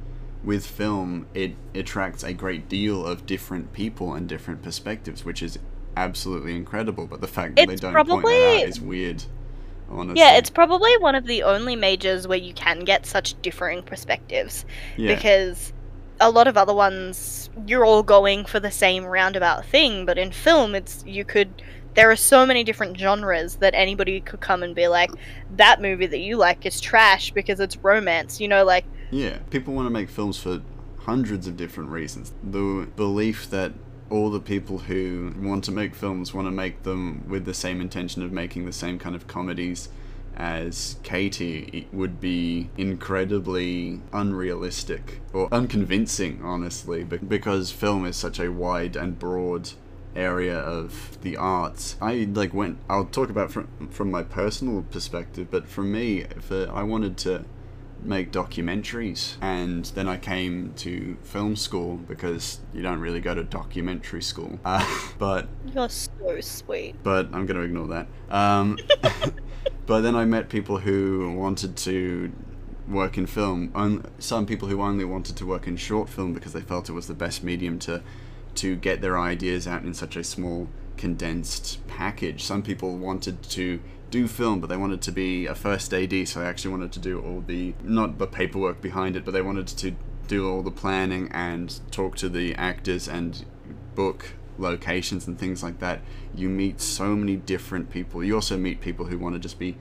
with 0.44 0.66
film 0.66 1.26
it 1.34 1.56
attracts 1.74 2.24
a 2.24 2.34
great 2.34 2.70
deal 2.70 3.06
of 3.06 3.26
different 3.26 3.74
people 3.74 4.14
and 4.14 4.28
different 4.28 4.62
perspectives 4.62 5.26
which 5.26 5.42
is 5.42 5.58
absolutely 5.96 6.56
incredible 6.56 7.08
but 7.08 7.22
the 7.22 7.28
fact 7.28 7.56
that 7.56 7.68
they 7.68 7.76
don't 7.76 7.94
point 7.94 8.08
that 8.08 8.12
probably- 8.12 8.62
out 8.62 8.68
is 8.68 8.80
weird 8.80 9.24
honestly 9.90 10.20
yeah, 10.20 10.38
it's 10.38 10.50
probably 10.50 10.96
one 10.98 11.16
of 11.16 11.26
the 11.26 11.44
only 11.44 11.76
majors 11.76 12.28
where 12.28 12.38
you 12.38 12.54
can 12.54 12.82
get 12.82 13.06
such 13.06 13.42
differing 13.42 13.82
perspectives. 13.82 14.66
yeah 14.98 15.16
because 15.16 15.72
a 16.20 16.30
lot 16.30 16.48
of 16.48 16.58
other 16.58 16.74
ones 16.74 17.50
you're 17.66 17.86
all 17.86 18.04
going 18.04 18.46
for 18.46 18.60
the 18.60 18.72
same 18.72 19.06
roundabout 19.06 19.66
thing 19.66 20.06
but 20.06 20.18
in 20.18 20.32
film 20.32 20.76
it's 20.76 21.04
you 21.06 21.24
could 21.26 21.62
there 21.96 22.12
are 22.12 22.16
so 22.16 22.46
many 22.46 22.64
different 22.64 22.98
genres 22.98 23.56
that 23.56 23.74
anybody 23.74 24.22
could 24.22 24.40
come 24.40 24.62
and 24.62 24.76
be 24.76 24.88
like 24.88 25.10
that 25.56 25.82
movie 25.82 26.06
that 26.06 26.20
you 26.20 26.38
like 26.38 26.66
is 26.66 26.80
trash 26.80 27.32
because 27.32 27.60
it's 27.60 27.78
romance 27.78 28.40
you 28.40 28.48
know 28.48 28.64
like 28.64 28.86
Yeah, 29.12 29.38
people 29.50 29.74
want 29.74 29.88
to 29.88 29.90
make 29.90 30.10
films 30.10 30.38
for 30.38 30.62
hundreds 31.00 31.48
of 31.48 31.56
different 31.56 31.90
reasons. 31.90 32.34
The 32.44 32.88
belief 32.98 33.50
that 33.50 33.72
all 34.10 34.30
the 34.30 34.42
people 34.42 34.80
who 34.80 35.34
want 35.40 35.64
to 35.64 35.72
make 35.72 35.96
films 35.96 36.34
want 36.34 36.48
to 36.48 36.52
make 36.52 36.84
them 36.84 37.24
with 37.30 37.46
the 37.46 37.54
same 37.54 37.80
intention 37.82 38.22
of 38.22 38.32
making 38.32 38.66
the 38.66 38.74
same 38.74 39.00
kind 39.00 39.16
of 39.16 39.26
comedies 39.28 39.90
as 40.38 40.98
Katie 41.04 41.70
it 41.74 41.94
would 41.94 42.22
be 42.22 42.70
incredibly 42.78 44.00
unrealistic 44.14 45.20
or 45.34 45.50
unconvincing, 45.52 46.40
honestly, 46.44 47.04
be- 47.04 47.18
because 47.18 47.72
film 47.72 48.06
is 48.06 48.16
such 48.16 48.40
a 48.40 48.52
wide 48.52 48.96
and 48.96 49.18
broad 49.20 49.72
area 50.16 50.58
of 50.58 51.20
the 51.22 51.36
arts. 51.38 51.96
I 52.02 52.28
like 52.32 52.54
went. 52.54 52.78
I'll 52.90 53.06
talk 53.06 53.30
about 53.30 53.52
from 53.52 53.68
from 53.90 54.12
my 54.12 54.24
personal 54.24 54.84
perspective, 54.84 55.48
but 55.50 55.68
for 55.68 55.84
me, 55.84 56.22
if 56.22 56.52
uh, 56.52 56.68
I 56.72 56.84
wanted 56.84 57.18
to 57.18 57.46
make 58.04 58.32
documentaries 58.32 59.38
and 59.42 59.86
then 59.96 60.08
I 60.08 60.18
came 60.18 60.72
to 60.78 61.18
film 61.24 61.56
school 61.56 61.98
because 61.98 62.60
you 62.72 62.84
don't 62.84 63.00
really 63.00 63.20
go 63.20 63.34
to 63.34 63.44
documentary 63.44 64.22
school 64.22 64.60
uh, 64.66 64.86
but 65.18 65.48
You're 65.74 65.90
so 65.90 66.40
sweet. 66.40 66.96
but 67.02 67.26
I'm 67.34 67.48
going 67.48 67.58
to 67.58 67.62
ignore 67.62 67.88
that 67.88 68.08
um, 68.30 68.78
but 69.88 70.02
then 70.02 70.16
I 70.16 70.26
met 70.26 70.50
people 70.50 70.80
who 70.80 71.34
wanted 71.34 71.76
to 71.78 72.32
work 72.88 73.18
in 73.18 73.26
film 73.26 73.72
on 73.74 74.06
some 74.20 74.46
people 74.46 74.68
who 74.68 74.82
only 74.82 75.04
wanted 75.04 75.36
to 75.38 75.46
work 75.46 75.66
in 75.66 75.76
short 75.78 76.08
film 76.10 76.34
because 76.34 76.54
they 76.54 76.62
felt 76.62 76.90
it 76.90 76.94
was 76.94 77.08
the 77.08 77.14
best 77.14 77.44
medium 77.44 77.80
to 77.80 78.04
to 78.56 78.76
get 78.76 79.02
their 79.02 79.20
ideas 79.20 79.68
out 79.68 79.84
in 79.84 79.94
such 79.94 80.16
a 80.16 80.24
small 80.24 80.68
condensed 80.98 81.86
package. 81.88 82.44
Some 82.44 82.64
people 82.64 82.98
wanted 82.98 83.44
to 83.44 83.80
do 84.10 84.28
film 84.28 84.60
but 84.60 84.68
they 84.68 84.78
wanted 84.78 85.02
to 85.02 85.12
be 85.12 85.46
a 85.46 85.56
first 85.56 85.94
AD 85.94 86.28
so 86.28 86.40
they 86.40 86.46
actually 86.46 86.72
wanted 86.72 86.92
to 86.94 87.00
do 87.00 87.20
all 87.20 87.42
the 87.46 87.74
not 87.84 88.18
the 88.18 88.28
paperwork 88.28 88.82
behind 88.82 89.16
it 89.16 89.26
but 89.26 89.32
they 89.32 89.42
wanted 89.42 89.68
to 89.68 89.96
do 90.28 90.50
all 90.50 90.62
the 90.62 90.72
planning 90.72 91.30
and 91.32 91.80
talk 91.92 92.16
to 92.18 92.30
the 92.30 92.56
actors 92.56 93.08
and 93.08 93.46
book 93.96 94.34
locations 94.58 95.28
and 95.28 95.38
things 95.38 95.62
like 95.64 95.80
that 95.80 96.02
you 96.36 96.50
meet 96.50 96.82
so 96.82 97.16
many 97.16 97.36
different 97.36 97.90
people 97.90 98.24
you 98.24 98.34
also 98.36 98.58
meet 98.58 98.82
people 98.82 99.06
who 99.06 99.18
want 99.18 99.34
to 99.34 99.40
just 99.40 99.60
be 99.60 99.78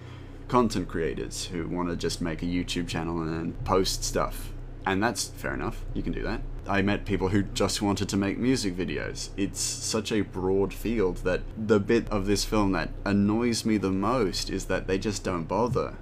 content 0.49 0.89
creators 0.89 1.47
who 1.47 1.67
want 1.67 1.89
to 1.89 1.97
just 1.97 2.21
make 2.21 2.43
a 2.43 2.47
YouTube 2.47 2.89
channel 2.89 3.21
and 3.21 3.33
then 3.33 3.53
post 3.65 4.05
stuff. 4.05 4.53
And 4.85 5.03
that's 5.03 5.29
fair 5.29 5.55
enough. 5.55 5.85
You 5.95 6.03
can 6.03 6.13
do 6.13 6.23
that. 6.23 6.43
I 6.69 6.83
met 6.83 7.05
people 7.05 7.29
who 7.29 7.43
just 7.43 7.83
wanted 7.83 8.09
to 8.09 8.17
make 8.17 8.39
music 8.39 8.77
videos. 8.77 9.31
It's 9.37 9.61
such 9.61 10.13
a 10.13 10.21
broad 10.21 10.73
field 10.73 11.19
that 11.19 11.43
the 11.57 11.81
bit 11.81 12.09
of 12.09 12.27
this 12.27 12.45
film 12.45 12.73
that 12.73 12.91
annoys 13.05 13.65
me 13.65 13.79
the 13.79 13.91
most 13.91 14.49
is 14.49 14.67
that 14.67 14.87
they 14.87 14.99
just 14.99 15.25
don't 15.25 15.45
bother 15.45 15.95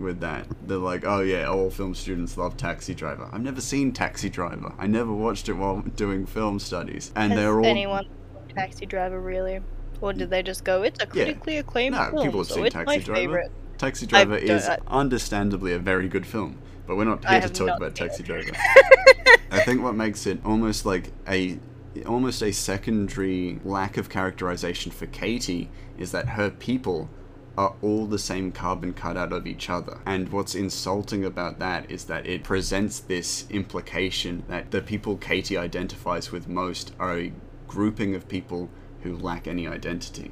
with 0.00 0.18
that. 0.20 0.46
They're 0.66 0.78
like, 0.78 1.04
oh 1.04 1.20
yeah, 1.20 1.44
all 1.44 1.70
film 1.70 1.94
students 1.94 2.36
love 2.36 2.56
Taxi 2.56 2.94
Driver. 2.94 3.28
I've 3.32 3.42
never 3.42 3.60
seen 3.60 3.92
Taxi 3.92 4.28
Driver. 4.28 4.72
I 4.76 4.88
never 4.88 5.12
watched 5.12 5.48
it 5.48 5.52
while 5.52 5.82
doing 5.82 6.26
film 6.26 6.58
studies. 6.58 7.12
And 7.14 7.32
Has 7.32 7.40
they're 7.40 7.58
all 7.58 7.66
anyone 7.66 8.06
Taxi 8.54 8.86
Driver 8.86 9.20
really? 9.20 9.60
Or 10.00 10.12
did 10.12 10.28
mm. 10.28 10.30
they 10.30 10.42
just 10.42 10.64
go, 10.64 10.82
it's 10.82 11.02
a 11.02 11.06
critically 11.06 11.58
acclaimed 11.58 11.94
No, 11.94 12.10
film, 12.10 12.24
people 12.24 12.40
have 12.40 12.48
so 12.48 12.54
seen 12.56 12.66
it's 12.66 12.74
Taxi 12.74 12.86
my 12.86 12.98
Driver. 12.98 13.20
favorite. 13.20 13.52
Taxi 13.78 14.06
Driver 14.06 14.36
is 14.36 14.68
I- 14.68 14.78
understandably 14.88 15.72
a 15.72 15.78
very 15.78 16.08
good 16.08 16.26
film, 16.26 16.58
but 16.86 16.96
we're 16.96 17.04
not 17.04 17.24
I 17.26 17.38
here 17.38 17.48
to 17.48 17.52
talk 17.52 17.76
about 17.76 17.94
Taxi 17.94 18.22
Driver. 18.22 18.50
I 19.50 19.60
think 19.60 19.82
what 19.82 19.94
makes 19.94 20.26
it 20.26 20.40
almost 20.44 20.86
like 20.86 21.12
a 21.28 21.58
almost 22.06 22.42
a 22.42 22.52
secondary 22.52 23.60
lack 23.64 23.98
of 23.98 24.08
characterization 24.08 24.90
for 24.90 25.06
Katie 25.06 25.68
is 25.98 26.10
that 26.12 26.30
her 26.30 26.48
people 26.48 27.10
are 27.56 27.74
all 27.82 28.06
the 28.06 28.18
same 28.18 28.50
carbon 28.50 28.94
cutout 28.94 29.32
of 29.32 29.46
each 29.46 29.68
other. 29.68 30.00
And 30.06 30.30
what's 30.30 30.54
insulting 30.54 31.24
about 31.24 31.58
that 31.58 31.90
is 31.90 32.04
that 32.04 32.26
it 32.26 32.44
presents 32.44 32.98
this 32.98 33.46
implication 33.50 34.44
that 34.48 34.70
the 34.70 34.80
people 34.80 35.16
Katie 35.16 35.58
identifies 35.58 36.32
with 36.32 36.48
most 36.48 36.94
are 36.98 37.18
a 37.18 37.32
grouping 37.76 38.14
of 38.14 38.28
people 38.28 38.68
who 39.02 39.16
lack 39.16 39.48
any 39.48 39.66
identity. 39.66 40.30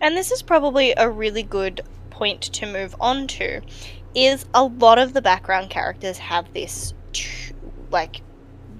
And 0.00 0.16
this 0.16 0.32
is 0.32 0.42
probably 0.42 0.92
a 0.96 1.08
really 1.08 1.44
good 1.44 1.80
point 2.10 2.42
to 2.42 2.66
move 2.66 2.94
on 3.00 3.28
to 3.28 3.60
is 4.16 4.44
a 4.52 4.64
lot 4.64 4.98
of 4.98 5.12
the 5.14 5.22
background 5.22 5.70
characters 5.70 6.18
have 6.18 6.52
this 6.52 6.92
t- 7.12 7.54
like 7.92 8.20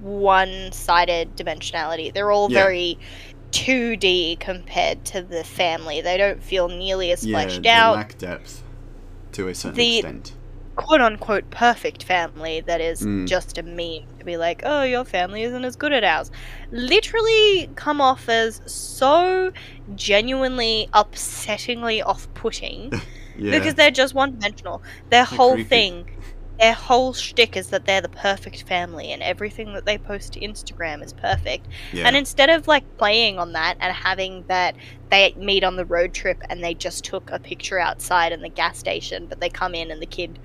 one-sided 0.01 1.35
dimensionality. 1.37 2.13
They're 2.13 2.31
all 2.31 2.51
Yeah. 2.51 2.63
very 2.63 2.99
2D 3.51 4.35
compared 4.39 5.05
to 5.05 5.21
the 5.21 5.43
family. 5.45 6.01
They 6.01 6.17
don't 6.17 6.43
feel 6.43 6.67
nearly 6.67 7.11
as 7.11 7.25
Yeah, 7.25 7.39
fleshed 7.41 7.63
they 7.63 7.69
out. 7.69 7.95
lack 7.95 8.17
depth 8.17 8.63
to 9.31 9.47
a 9.47 9.55
certain 9.55 9.77
The- 9.77 9.97
extent. 9.99 10.33
Quote 10.75 11.01
unquote 11.01 11.49
perfect 11.51 12.03
family 12.03 12.61
that 12.61 12.81
is 12.81 13.01
Mm. 13.01 13.27
just 13.27 13.57
a 13.57 13.63
meme 13.63 14.07
to 14.19 14.25
be 14.25 14.37
like, 14.37 14.61
oh, 14.65 14.83
your 14.83 15.05
family 15.05 15.43
isn't 15.43 15.63
as 15.65 15.75
good 15.75 15.93
as 15.93 16.03
ours. 16.03 16.31
Literally 16.71 17.69
come 17.75 18.01
off 18.01 18.27
as 18.29 18.61
so 18.65 19.51
genuinely 19.95 20.89
upsettingly 20.93 22.03
off 22.05 22.27
putting 22.33 22.91
Yeah. 23.37 23.51
because 23.57 23.75
they're 23.75 23.91
just 23.91 24.13
one 24.13 24.31
dimensional. 24.33 24.83
Their 25.09 25.23
whole 25.25 25.63
thing, 25.63 26.05
their 26.59 26.73
whole 26.73 27.13
shtick 27.13 27.57
is 27.57 27.67
that 27.69 27.85
they're 27.85 28.01
the 28.01 28.09
perfect 28.09 28.63
family 28.67 29.11
and 29.11 29.23
everything 29.23 29.73
that 29.73 29.85
they 29.85 29.97
post 29.97 30.33
to 30.33 30.39
Instagram 30.39 31.03
is 31.03 31.11
perfect. 31.13 31.67
yeah. 31.91 32.05
And 32.07 32.15
instead 32.15 32.49
of 32.49 32.67
like 32.67 32.83
playing 32.97 33.39
on 33.39 33.53
that 33.53 33.75
and 33.79 33.93
having 33.93 34.43
that 34.47 34.75
they 35.09 35.33
meet 35.37 35.63
on 35.63 35.75
the 35.75 35.85
road 35.85 36.13
trip 36.13 36.41
and 36.49 36.63
they 36.63 36.73
just 36.73 37.03
took 37.03 37.29
a 37.31 37.39
picture 37.39 37.79
outside 37.79 38.31
in 38.31 38.41
the 38.41 38.49
gas 38.49 38.77
station, 38.77 39.25
but 39.27 39.39
they 39.39 39.49
come 39.49 39.73
in 39.73 39.89
and 39.91 40.01
the 40.01 40.05
kid 40.05 40.37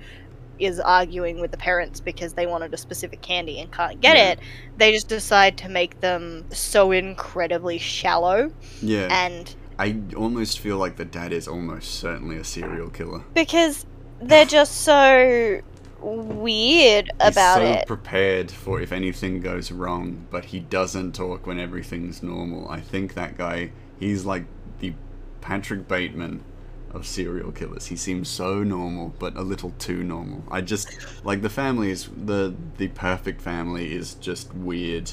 is 0.57 0.79
arguing 0.79 1.39
with 1.39 1.51
the 1.51 1.57
parents 1.57 1.99
because 2.01 2.33
they 2.33 2.45
wanted 2.45 2.73
a 2.73 2.77
specific 2.77 3.21
candy 3.21 3.59
and 3.61 3.71
can't 3.71 4.01
get 4.01 4.17
Yeah. 4.17 4.31
it, 4.31 4.39
they 4.77 4.91
just 4.91 5.07
decide 5.07 5.57
to 5.59 5.69
make 5.69 6.01
them 6.01 6.43
so 6.51 6.91
incredibly 6.91 7.77
shallow. 7.77 8.51
yeah. 8.81 9.07
And 9.09 9.55
I 9.77 9.95
almost 10.17 10.59
feel 10.59 10.75
like 10.77 10.97
the 10.97 11.05
dad 11.05 11.31
is 11.31 11.47
almost 11.47 11.91
certainly 11.95 12.35
a 12.37 12.43
serial 12.43 12.89
killer. 12.89 13.23
because 13.33 13.85
they're 14.21 14.43
just 14.43 14.81
so 14.81 15.61
weird 16.01 17.09
about 17.19 17.61
it. 17.61 17.65
He's 17.65 17.75
so 17.75 17.79
it. 17.81 17.87
prepared 17.87 18.51
for 18.51 18.81
if 18.81 18.91
anything 18.91 19.39
goes 19.41 19.71
wrong, 19.71 20.27
but 20.29 20.45
he 20.45 20.59
doesn't 20.59 21.13
talk 21.13 21.45
when 21.45 21.59
everything's 21.59 22.23
normal. 22.23 22.69
I 22.69 22.79
think 22.79 23.13
that 23.13 23.37
guy, 23.37 23.71
he's 23.99 24.25
like 24.25 24.45
the 24.79 24.93
Patrick 25.41 25.87
Bateman 25.87 26.43
of 26.91 27.05
serial 27.05 27.51
killers. 27.51 27.87
He 27.87 27.95
seems 27.95 28.29
so 28.29 28.63
normal, 28.63 29.13
but 29.19 29.35
a 29.35 29.41
little 29.41 29.73
too 29.77 30.03
normal. 30.03 30.43
I 30.49 30.61
just 30.61 30.97
like 31.23 31.41
the 31.41 31.49
family 31.49 31.91
is 31.91 32.09
the 32.15 32.55
the 32.77 32.87
perfect 32.89 33.41
family 33.41 33.93
is 33.93 34.15
just 34.15 34.53
weird. 34.53 35.11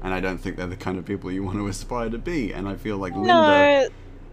And 0.00 0.14
I 0.14 0.20
don't 0.20 0.38
think 0.38 0.56
they're 0.56 0.66
the 0.68 0.76
kind 0.76 0.96
of 0.96 1.04
people 1.04 1.30
you 1.30 1.42
want 1.42 1.58
to 1.58 1.66
aspire 1.68 2.08
to 2.10 2.18
be. 2.18 2.52
And 2.52 2.68
I 2.68 2.76
feel 2.76 2.98
like 2.98 3.14
Linda 3.14 3.28
no, 3.28 3.88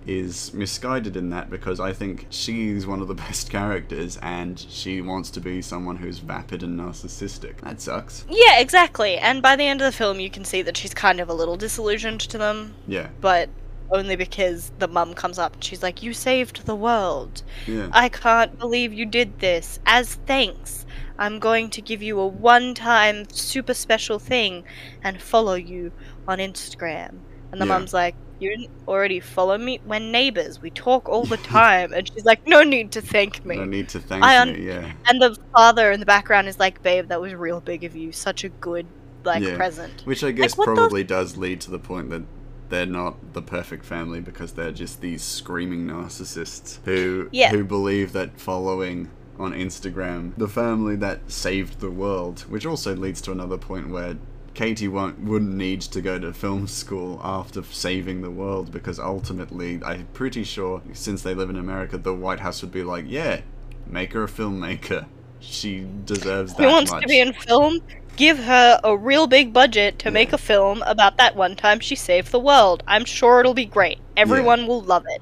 is 0.07 0.53
misguided 0.53 1.15
in 1.17 1.29
that 1.31 1.49
because 1.49 1.79
I 1.79 1.91
think 1.93 2.27
she's 2.29 2.85
one 2.85 3.01
of 3.01 3.07
the 3.07 3.13
best 3.25 3.49
characters 3.49 4.17
and 4.21 4.59
she 4.59 5.01
wants 5.01 5.29
to 5.31 5.39
be 5.39 5.61
someone 5.61 5.97
who's 5.97 6.19
vapid 6.19 6.63
and 6.63 6.79
narcissistic. 6.79 7.61
That 7.61 7.81
sucks. 7.81 8.25
yeah, 8.29 8.59
exactly. 8.59 9.17
And 9.17 9.41
by 9.41 9.55
the 9.55 9.63
end 9.63 9.81
of 9.81 9.85
the 9.85 9.97
film, 9.97 10.19
you 10.19 10.29
can 10.29 10.45
see 10.45 10.61
that 10.61 10.77
she's 10.77 10.93
kind 10.93 11.19
of 11.19 11.29
a 11.29 11.33
little 11.33 11.57
disillusioned 11.57 12.21
to 12.21 12.37
them. 12.37 12.75
Yeah, 12.87 13.09
but 13.21 13.49
only 13.91 14.15
because 14.15 14.71
the 14.79 14.87
mum 14.87 15.13
comes 15.13 15.37
up 15.37 15.53
and 15.53 15.63
she's 15.63 15.83
like, 15.83 16.01
You 16.01 16.13
saved 16.13 16.65
the 16.65 16.75
world. 16.75 17.43
yeah. 17.67 17.89
I 17.91 18.09
can't 18.09 18.57
believe 18.57 18.91
you 18.93 19.05
did 19.05 19.39
this. 19.39 19.79
As 19.85 20.15
thanks, 20.25 20.85
I'm 21.19 21.37
going 21.39 21.69
to 21.69 21.81
give 21.81 22.01
you 22.01 22.19
a 22.19 22.25
one 22.27 22.73
time 22.73 23.29
super 23.29 23.73
special 23.75 24.17
thing 24.19 24.63
and 25.03 25.21
follow 25.21 25.53
you 25.53 25.91
on 26.27 26.39
Instagram. 26.39 27.19
And 27.51 27.61
the 27.61 27.65
Yeah. 27.65 27.73
mum's 27.77 27.93
like, 27.93 28.15
You 28.39 28.49
didn't 28.57 28.69
already 28.87 29.19
follow 29.19 29.57
me? 29.57 29.79
We're 29.85 29.99
neighbors. 29.99 30.61
We 30.61 30.69
talk 30.69 31.07
all 31.07 31.25
the 31.25 31.37
time. 31.57 31.93
and 31.93 32.07
she's 32.11 32.25
like, 32.25 32.45
No 32.47 32.63
need 32.63 32.91
to 32.93 33.01
thank 33.01 33.45
me. 33.45 33.55
No 33.57 33.65
need 33.65 33.89
to 33.89 33.99
thank 33.99 34.23
I 34.23 34.39
un- 34.41 34.53
me, 34.53 34.67
yeah. 34.67 34.91
and 35.07 35.21
the 35.21 35.37
father 35.53 35.91
in 35.91 35.99
the 35.99 36.05
background 36.05 36.47
is 36.47 36.59
like, 36.59 36.81
Babe, 36.83 37.07
that 37.07 37.21
was 37.21 37.33
real 37.33 37.61
big 37.61 37.83
of 37.83 37.95
you. 37.95 38.11
Such 38.11 38.43
a 38.43 38.49
good, 38.49 38.85
like, 39.23 39.41
Yeah. 39.43 39.55
present. 39.55 40.01
Which 40.05 40.23
I 40.23 40.31
guess 40.31 40.55
the- 40.55 40.63
probably 40.63 41.03
does 41.03 41.37
lead 41.37 41.61
to 41.61 41.71
the 41.71 41.79
point 41.79 42.09
that 42.09 42.23
they're 42.69 42.85
not 42.85 43.33
the 43.33 43.41
perfect 43.43 43.85
family 43.85 44.19
because 44.19 44.53
they're 44.53 44.71
just 44.71 44.99
these 44.99 45.21
screaming 45.23 45.85
narcissists 45.87 46.79
who 46.85 47.29
Yeah. 47.31 47.51
who 47.51 47.63
believe 47.63 48.11
that 48.13 48.39
following 48.39 49.09
on 49.37 49.53
Instagram 49.53 50.31
the 50.37 50.47
family 50.47 50.95
that 50.95 51.19
saved 51.29 51.79
the 51.79 51.91
world, 51.91 52.41
which 52.49 52.65
also 52.65 52.95
leads 52.95 53.21
to 53.21 53.31
another 53.31 53.57
point 53.57 53.89
where 53.89 54.15
Katie 54.55 54.87
won't 54.87 55.19
wouldn't 55.19 55.53
need 55.53 55.81
to 55.81 56.01
go 56.01 56.17
to 56.17 56.33
film 56.33 56.67
school 56.67 57.19
after 57.23 57.61
saving 57.63 58.21
the 58.21 58.31
world 58.31 58.71
because 58.71 58.99
ultimately 58.99 59.81
I'm 59.83 60.07
pretty 60.13 60.43
sure 60.43 60.81
since 60.93 61.21
they 61.21 61.33
live 61.35 61.49
in 61.49 61.57
America 61.57 61.97
the 61.97 62.13
White 62.13 62.39
House 62.39 62.61
would 62.61 62.71
be 62.71 62.83
like, 62.83 63.05
yeah, 63.07 63.41
make 63.85 64.13
her 64.13 64.23
a 64.23 64.27
filmmaker. 64.27 65.05
She 65.39 65.85
deserves 66.05 66.55
that 66.55 66.63
Who 66.63 66.69
wants 66.69 66.91
much. 66.91 67.03
to 67.03 67.07
be 67.07 67.19
in 67.19 67.33
film? 67.33 67.81
Give 68.15 68.39
her 68.39 68.79
a 68.83 68.95
real 68.97 69.27
big 69.27 69.51
budget 69.51 69.99
to 69.99 70.09
make 70.09 70.31
a 70.31 70.37
film 70.37 70.81
about 70.83 71.17
that 71.17 71.35
one 71.35 71.55
time 71.55 71.81
she 71.81 71.95
saved 71.95 72.31
the 72.31 72.39
world. 72.39 72.81
I'm 72.87 73.03
sure 73.05 73.41
it'll 73.41 73.53
be 73.53 73.65
great. 73.65 73.99
Everyone 74.15 74.67
will 74.67 74.81
love 74.81 75.03
it. 75.07 75.21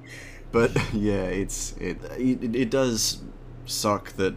But 0.51 0.71
yeah, 0.93 1.23
it's 1.23 1.75
it, 1.77 1.97
it 2.17 2.55
it 2.55 2.69
does 2.69 3.21
suck 3.65 4.13
that 4.13 4.35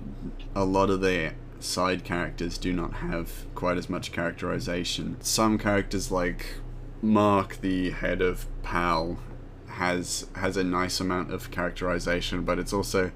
a 0.54 0.64
lot 0.64 0.88
of 0.90 1.00
the 1.02 1.32
side 1.66 2.04
characters 2.04 2.58
do 2.58 2.72
not 2.72 2.94
have 2.94 3.44
quite 3.54 3.76
as 3.76 3.90
much 3.90 4.12
characterization. 4.12 5.16
Some 5.20 5.58
characters 5.58 6.10
like 6.10 6.46
Mark, 7.02 7.60
the 7.60 7.90
head 7.90 8.22
of 8.22 8.46
PAL, 8.62 9.18
has 9.68 10.26
has 10.36 10.56
a 10.56 10.64
nice 10.64 11.00
amount 11.00 11.32
of 11.32 11.50
characterization, 11.50 12.42
but 12.44 12.58
it's 12.58 12.72
also 12.72 13.12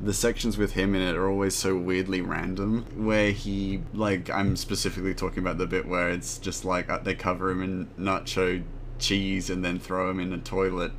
the 0.00 0.12
sections 0.12 0.58
with 0.58 0.72
him 0.72 0.94
in 0.94 1.02
it 1.02 1.16
are 1.16 1.28
always 1.28 1.54
so 1.54 1.76
weirdly 1.76 2.20
random. 2.20 2.84
Where 2.94 3.30
he, 3.30 3.82
like, 3.92 4.30
I'm 4.30 4.56
specifically 4.56 5.14
talking 5.14 5.38
about 5.38 5.58
the 5.58 5.66
bit 5.66 5.86
where 5.86 6.10
it's 6.10 6.38
just 6.38 6.64
like 6.64 6.90
uh, 6.90 6.98
they 6.98 7.14
cover 7.14 7.50
him 7.50 7.62
in 7.62 7.86
nacho 7.98 8.62
cheese 8.98 9.50
and 9.50 9.64
then 9.64 9.78
throw 9.78 10.10
him 10.10 10.20
in 10.20 10.32
a 10.32 10.38
toilet. 10.38 10.92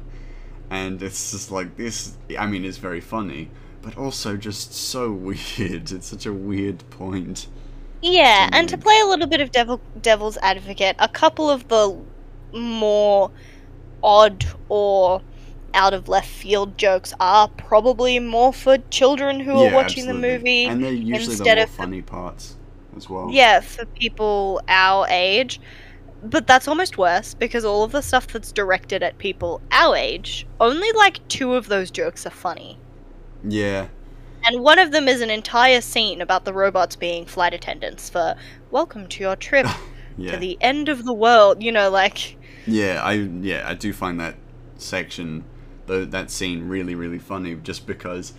And 0.69 1.01
it's 1.03 1.31
just 1.31 1.51
like 1.51 1.77
this, 1.77 2.17
I 2.37 2.47
mean, 2.47 2.65
it's 2.65 2.77
very 2.77 3.01
funny, 3.01 3.51
but 3.85 3.97
also 3.97 4.37
just 4.37 4.73
so 4.73 5.11
weird. 5.13 5.93
It's 5.93 6.07
such 6.07 6.25
a 6.27 6.33
weird 6.33 6.89
point. 6.91 7.47
Yeah, 8.01 8.49
and 8.53 8.69
to 8.69 8.77
play 8.77 8.99
a 9.01 9.05
little 9.05 9.27
bit 9.27 9.41
of 9.41 9.51
devil, 9.51 9.81
devil's 9.99 10.37
advocate, 10.41 10.95
a 10.99 11.09
couple 11.09 11.49
of 11.49 11.67
the 11.67 12.05
more 12.53 13.31
odd 14.03 14.45
or 14.69 15.23
out 15.73 15.93
of 15.93 16.07
left 16.09 16.29
field 16.29 16.77
jokes 16.77 17.13
are 17.19 17.49
probably 17.49 18.19
more 18.19 18.53
for 18.53 18.77
children 18.91 19.41
who 19.41 19.51
Yeah, 19.51 19.67
are 19.67 19.67
watching 19.67 20.07
absolutely. 20.07 20.07
the 20.07 20.13
movie 20.13 20.65
And 20.65 20.83
they're 20.83 20.93
usually 20.93 21.37
instead 21.37 21.45
the 21.47 21.47
more 21.49 21.65
of 21.65 21.69
funny 21.69 22.01
parts 22.01 22.57
as 22.95 23.09
well. 23.09 23.31
Yeah, 23.31 23.59
for 23.61 23.85
people 23.85 24.61
our 24.67 25.07
age. 25.09 25.61
But 26.21 26.47
that's 26.47 26.67
almost 26.67 26.97
worse 26.97 27.33
because 27.35 27.65
all 27.65 27.83
of 27.83 27.91
the 27.91 28.01
stuff 28.01 28.27
that's 28.27 28.51
directed 28.51 29.03
at 29.03 29.17
people 29.19 29.61
our 29.71 29.95
age, 29.95 30.47
only 30.59 30.91
like 30.93 31.27
two 31.27 31.55
of 31.55 31.67
those 31.67 31.91
jokes 31.91 32.25
are 32.25 32.31
funny. 32.31 32.81
Yeah. 33.47 33.87
And 34.43 34.61
one 34.61 34.77
of 34.79 34.91
them 34.91 35.07
is 35.07 35.21
an 35.21 35.29
entire 35.31 35.81
scene 35.81 36.21
about 36.21 36.45
the 36.45 36.53
robots 36.53 36.95
being 36.95 37.25
flight 37.25 37.53
attendants 37.53 38.09
for 38.09 38.35
welcome 38.71 39.07
to 39.07 39.23
your 39.23 39.35
trip 39.35 39.67
Yeah. 40.17 40.31
to 40.31 40.37
the 40.37 40.57
end 40.61 40.87
of 40.87 41.03
the 41.03 41.13
world. 41.13 41.61
You 41.61 41.71
know, 41.71 41.89
like, 41.89 42.37
Yeah, 42.65 43.01
I 43.03 43.13
yeah, 43.13 43.63
I 43.67 43.73
do 43.73 43.91
find 43.91 44.19
that 44.19 44.35
section, 44.77 45.43
though 45.87 46.05
that 46.05 46.31
scene 46.31 46.67
really 46.67 46.95
really 46.95 47.19
funny, 47.19 47.55
just 47.55 47.85
because 47.87 48.33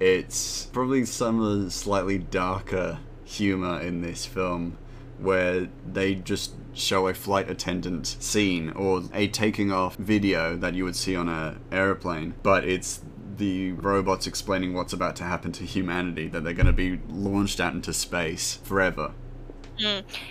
it's 0.00 0.66
probably 0.66 1.04
some 1.04 1.40
of 1.40 1.64
the 1.64 1.70
slightly 1.70 2.18
darker 2.18 2.98
humor 3.24 3.80
in 3.80 4.00
this 4.00 4.26
film, 4.26 4.76
where 5.18 5.68
they 5.86 6.14
just 6.16 6.54
show 6.72 7.06
a 7.08 7.14
flight 7.14 7.50
attendant 7.50 8.06
scene 8.06 8.70
or 8.70 9.02
a 9.12 9.28
taking 9.28 9.70
off 9.70 9.96
video 9.96 10.56
that 10.56 10.74
you 10.74 10.84
would 10.84 10.96
see 10.96 11.14
on 11.14 11.28
a 11.28 11.58
airplane, 11.70 12.34
but 12.42 12.64
it's 12.64 13.02
the 13.40 13.72
robots 13.72 14.26
explaining 14.28 14.74
what's 14.74 14.92
about 14.92 15.16
to 15.16 15.24
happen 15.24 15.50
to 15.52 15.64
humanity 15.64 16.28
that 16.28 16.44
they're 16.44 16.52
going 16.54 16.66
to 16.66 16.72
be 16.72 17.00
launched 17.08 17.58
out 17.58 17.72
into 17.74 17.92
space 17.92 18.58
forever. 18.62 19.12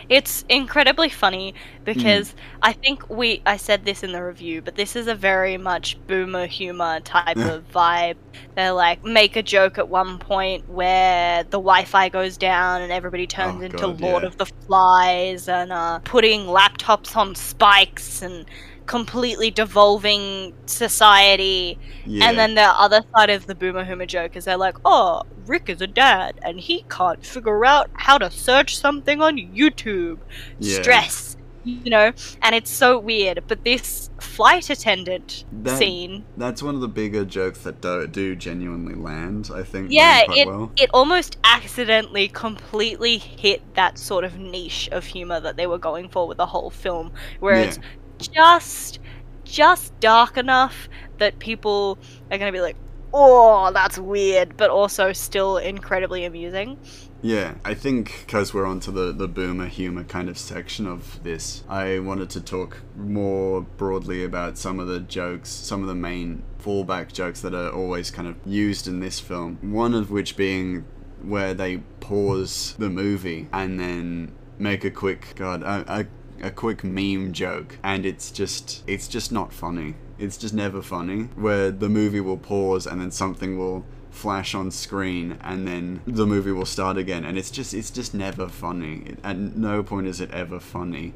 it's 0.10 0.45
incredibly 0.48 1.10
funny 1.10 1.56
because 1.84 2.36
I 2.62 2.72
think 2.72 3.10
we 3.10 3.41
I 3.48 3.58
said 3.58 3.84
this 3.84 4.04
in 4.04 4.12
the 4.12 4.24
review, 4.24 4.62
but 4.62 4.76
this 4.76 4.95
is 4.95 5.08
a 5.08 5.15
very 5.15 5.58
much 5.58 5.98
boomer 6.06 6.45
humor 6.45 7.00
type 7.00 7.36
of 7.38 7.67
vibe. 7.74 8.17
They're 8.56 8.74
like 8.74 9.04
make 9.04 9.36
a 9.36 9.41
joke 9.41 9.80
at 9.80 9.89
one 9.89 10.19
point 10.19 10.69
where 10.69 11.41
the 11.45 11.58
Wi-Fi 11.58 12.10
goes 12.10 12.38
down 12.38 12.84
and 12.84 12.91
everybody 12.91 13.26
turns 13.26 13.62
Oh, 13.62 13.65
into 13.65 13.78
God, 13.78 14.02
Lord 14.02 14.22
yeah. 14.24 14.28
of 14.30 14.38
the 14.38 14.45
Flies 14.45 15.50
and 15.50 15.72
uh, 15.74 15.98
putting 16.04 16.41
laptops 16.41 17.15
on 17.15 17.34
spikes 17.34 18.22
and 18.22 18.45
completely 18.89 19.52
devolving 19.52 20.52
society. 20.65 21.78
Yeah. 22.06 22.28
And 22.28 22.38
then 22.39 22.56
the 22.56 22.63
other 22.63 23.02
side 23.15 23.30
of 23.30 23.45
the 23.45 23.54
boomer 23.54 23.86
humor 23.86 24.08
joke 24.08 24.36
is 24.36 24.45
they're 24.45 24.58
like, 24.58 24.78
oh, 24.84 25.23
Rick 25.45 25.69
is 25.69 25.80
a 25.82 25.88
dad 25.88 26.39
and 26.41 26.60
he 26.60 26.84
can't 26.89 27.23
figure 27.23 27.63
out 27.65 27.89
how 27.93 28.17
to 28.17 28.32
search 28.32 28.75
something 28.78 29.21
on 29.21 29.38
YouTube. 29.38 30.17
Yeah. 30.60 30.82
Stress. 30.82 31.38
You 31.65 31.91
know? 31.91 32.13
And 32.41 32.56
it's 32.56 32.71
so 32.71 32.97
weird. 32.97 33.43
But 33.47 33.63
this 33.63 34.10
flight 34.19 34.69
attendant 34.71 35.43
That- 35.52 35.78
scene, 35.78 36.25
That's 36.38 36.63
one 36.63 36.73
of 36.73 36.82
the 36.82 36.88
bigger 36.88 37.25
jokes 37.25 37.60
that 37.60 37.82
do, 37.82 38.08
do 38.08 38.36
genuinely 38.36 38.95
land, 38.95 39.52
I 39.54 39.63
think. 39.63 39.91
yeah, 39.91 40.23
quite 40.25 40.38
it, 40.38 40.47
well. 40.47 40.71
it 40.78 40.89
almost 40.93 41.38
accidentally 41.43 42.28
completely 42.30 43.17
hit 43.19 43.62
that 43.75 43.99
sort 43.99 44.23
of 44.23 44.38
niche 44.39 44.89
of 44.91 45.06
humor 45.06 45.39
that 45.41 45.58
they 45.58 45.67
were 45.67 45.78
going 45.78 46.10
for 46.10 46.28
with 46.28 46.38
the 46.38 46.47
whole 46.47 46.69
film, 46.71 47.12
where 47.39 47.65
Yeah. 47.65 47.73
Just 48.19 48.99
just 49.43 49.99
dark 49.99 50.38
enough 50.38 50.88
that 51.17 51.39
people 51.39 51.97
are 52.32 52.38
going 52.38 52.51
to 52.51 52.55
be 52.55 52.62
like, 52.62 52.77
"Oh, 53.13 53.71
that's 53.73 53.97
weird," 53.97 54.58
but 54.58 54.69
also 54.69 55.13
still 55.13 55.58
incredibly 55.58 56.25
amusing. 56.25 56.77
Yeah, 57.21 57.55
I 57.65 57.73
think 57.73 58.23
because 58.25 58.53
we're 58.53 58.65
onto 58.65 58.91
the, 58.91 59.12
the 59.12 59.27
boomer 59.27 59.67
humor 59.67 60.05
kind 60.05 60.29
of 60.29 60.38
section 60.38 60.88
of 60.88 61.21
this, 61.23 61.63
I 61.67 61.99
wanted 61.99 62.29
to 62.32 62.41
talk 62.41 62.77
more 62.95 63.62
broadly 63.62 64.23
about 64.23 64.58
some 64.58 64.79
of 64.79 64.88
the 64.88 65.01
jokes, 65.01 65.49
some 65.49 65.82
of 65.82 65.88
the 65.88 65.95
main 65.95 66.43
fallback 66.63 67.12
jokes 67.12 67.41
that 67.41 67.53
are 67.53 67.71
always 67.71 68.10
kind 68.10 68.27
of 68.27 68.36
used 68.45 68.88
in 68.88 69.01
this 69.01 69.19
film. 69.19 69.58
One 69.62 69.93
of 69.93 70.12
which 70.12 70.38
being 70.38 70.86
where 71.21 71.53
they 71.53 71.77
pause 71.99 72.75
the 72.79 72.89
movie 72.89 73.49
and 73.51 73.77
then 73.77 74.32
make 74.58 74.86
a 74.86 74.91
quick, 74.91 75.34
God, 75.36 75.62
a, 75.63 75.84
a, 75.88 76.05
a 76.41 76.52
quick 76.52 76.84
meme 76.84 77.34
joke, 77.34 77.78
and 77.84 78.06
it's 78.06 78.32
just, 78.32 78.84
it's 78.88 79.08
just 79.08 79.32
not 79.32 79.54
funny. 79.54 79.95
It's 80.17 80.38
just 80.38 80.54
never 80.54 80.82
funny. 80.82 81.23
Where 81.36 81.71
the 81.71 81.89
movie 81.89 82.19
will 82.19 82.38
pause 82.38 82.86
and 82.86 82.99
then 82.99 83.12
something 83.12 83.58
will 83.58 83.86
flash 84.12 84.56
on 84.56 84.71
screen 84.71 85.38
and 85.41 85.67
then 85.67 86.02
the 86.06 86.25
movie 86.25 86.52
will 86.52 86.65
start 86.65 86.97
again 86.97 87.23
and 87.23 87.38
it's 87.38 87.52
just 87.52 87.73
it's 87.73 87.91
just 87.91 88.13
never 88.13 88.49
funny 88.49 89.04
it, 89.06 89.19
at 89.23 89.38
no 89.38 89.84
point 89.84 90.08
is 90.08 90.19
it 90.19 90.32
ever 90.32 90.60
funny 90.60 91.13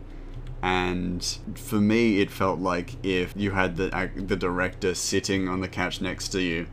and 0.61 1.39
for 1.55 1.75
me 1.81 2.21
it 2.21 2.29
felt 2.29 2.59
like 2.59 2.95
if 3.03 3.33
you 3.35 3.51
had 3.51 3.75
the 3.77 4.11
the 4.15 4.35
director 4.35 4.93
sitting 4.93 5.49
on 5.49 5.59
the 5.59 5.67
couch 5.67 6.01
next 6.01 6.29
to 6.29 6.39
you 6.41 6.67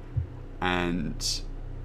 and 0.61 1.41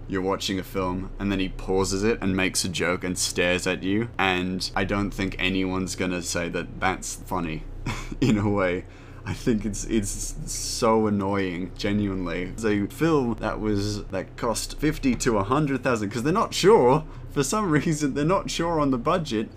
you're 0.08 0.22
watching 0.22 0.60
a 0.60 0.64
film 0.64 1.10
and 1.20 1.32
then 1.32 1.40
he 1.40 1.50
pauses 1.50 2.04
it 2.04 2.20
and 2.22 2.36
makes 2.36 2.64
a 2.64 2.70
joke 2.70 3.04
and 3.04 3.18
stares 3.18 3.66
at 3.66 3.84
you 3.84 4.10
and 4.18 4.72
I 4.76 4.84
don't 4.84 5.12
think 5.12 5.36
anyone's 5.40 5.96
going 5.96 6.12
to 6.12 6.22
say 6.22 6.50
that 6.50 6.80
that's 6.80 7.16
funny 7.16 7.64
in 8.22 8.38
a 8.38 8.50
way 8.50 8.86
I 9.28 9.34
think 9.34 9.66
it's 9.66 9.86
it's 9.86 10.36
so 10.46 11.08
annoying, 11.08 11.72
genuinely. 11.76 12.44
It's 12.44 12.64
a 12.64 12.86
film 12.86 13.36
that 13.40 13.60
was 13.60 14.06
that 14.06 14.38
cost 14.38 14.80
fifty 14.80 15.16
to 15.16 15.40
a 15.40 15.44
hundred 15.44 15.84
thousand 15.84 16.10
because 16.10 16.22
they're 16.22 16.32
not 16.32 16.54
sure 16.54 17.04
for 17.32 17.44
some 17.44 17.72
reason 17.72 18.14
they're 18.14 18.24
not 18.24 18.52
sure 18.52 18.80
on 18.80 18.92
the 18.92 19.00
budget. 19.00 19.50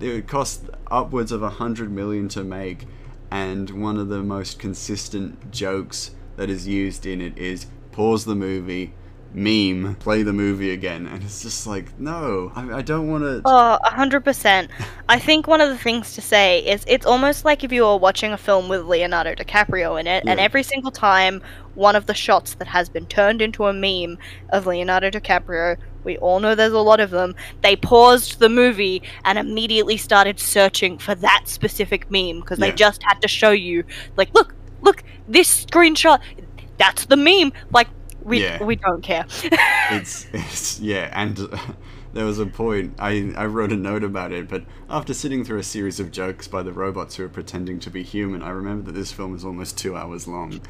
It 0.00 0.26
cost 0.26 0.70
upwards 0.90 1.32
of 1.32 1.42
a 1.42 1.50
hundred 1.50 1.90
million 1.90 2.28
to 2.30 2.42
make, 2.42 2.86
and 3.30 3.82
one 3.82 3.98
of 3.98 4.08
the 4.08 4.22
most 4.22 4.58
consistent 4.58 5.50
jokes 5.50 6.12
that 6.36 6.48
is 6.48 6.66
used 6.66 7.04
in 7.04 7.20
it 7.20 7.36
is 7.36 7.66
pause 7.92 8.24
the 8.24 8.34
movie, 8.34 8.94
meme, 9.32 9.94
play 9.96 10.22
the 10.22 10.32
movie 10.32 10.72
again, 10.72 11.06
and 11.06 11.22
it's 11.22 11.42
just 11.42 11.66
like 11.66 11.98
no, 11.98 12.52
I, 12.54 12.78
I 12.78 12.82
don't 12.82 13.08
want 13.08 13.24
to. 13.24 13.42
Oh, 13.44 13.78
a 13.82 13.90
hundred 13.90 14.24
percent. 14.24 14.70
I 15.08 15.18
think 15.18 15.46
one 15.46 15.60
of 15.60 15.68
the 15.68 15.78
things 15.78 16.14
to 16.14 16.20
say 16.20 16.60
is 16.60 16.84
it's 16.86 17.06
almost 17.06 17.44
like 17.44 17.62
if 17.64 17.72
you 17.72 17.84
were 17.84 17.96
watching 17.96 18.32
a 18.32 18.38
film 18.38 18.68
with 18.68 18.84
Leonardo 18.86 19.34
DiCaprio 19.34 19.98
in 20.00 20.06
it, 20.06 20.24
and 20.26 20.40
every 20.40 20.62
single 20.62 20.90
time 20.90 21.42
one 21.74 21.94
of 21.96 22.06
the 22.06 22.14
shots 22.14 22.54
that 22.54 22.66
has 22.68 22.88
been 22.88 23.06
turned 23.06 23.40
into 23.40 23.66
a 23.66 23.72
meme 23.72 24.18
of 24.50 24.66
Leonardo 24.66 25.10
DiCaprio, 25.10 25.76
we 26.02 26.18
all 26.18 26.40
know 26.40 26.54
there's 26.54 26.72
a 26.72 26.78
lot 26.80 26.98
of 27.00 27.10
them, 27.10 27.34
they 27.62 27.76
paused 27.76 28.38
the 28.40 28.48
movie 28.48 29.02
and 29.24 29.38
immediately 29.38 29.96
started 29.96 30.40
searching 30.40 30.98
for 30.98 31.14
that 31.14 31.42
specific 31.46 32.10
meme 32.10 32.40
because 32.40 32.58
Yeah. 32.58 32.66
they 32.66 32.72
just 32.72 33.02
had 33.04 33.22
to 33.22 33.28
show 33.28 33.50
you, 33.52 33.84
like, 34.16 34.34
look, 34.34 34.54
look, 34.82 35.04
this 35.28 35.64
screenshot, 35.64 36.20
that's 36.76 37.04
the 37.06 37.16
meme. 37.16 37.52
Like, 37.72 37.88
we 38.22 38.42
Yeah. 38.42 38.62
we 38.62 38.76
don't 38.76 39.02
care. 39.02 39.24
it's, 39.90 40.26
it's 40.32 40.80
yeah 40.80 41.10
and 41.12 41.38
uh, 41.40 41.58
there 42.12 42.24
was 42.24 42.38
a 42.38 42.46
point 42.46 42.94
I, 42.98 43.32
I 43.36 43.46
wrote 43.46 43.72
a 43.72 43.76
note 43.76 44.02
about 44.04 44.32
it 44.32 44.48
but 44.48 44.64
after 44.88 45.14
sitting 45.14 45.44
through 45.44 45.58
a 45.58 45.62
series 45.62 46.00
of 46.00 46.10
jokes 46.10 46.48
by 46.48 46.62
the 46.62 46.72
robots 46.72 47.16
who 47.16 47.24
are 47.24 47.28
pretending 47.28 47.78
to 47.80 47.90
be 47.90 48.02
human 48.02 48.42
i 48.42 48.50
remember 48.50 48.86
that 48.86 48.98
this 48.98 49.12
film 49.12 49.34
is 49.34 49.44
almost 49.44 49.78
two 49.78 49.96
hours 49.96 50.26
long 50.26 50.60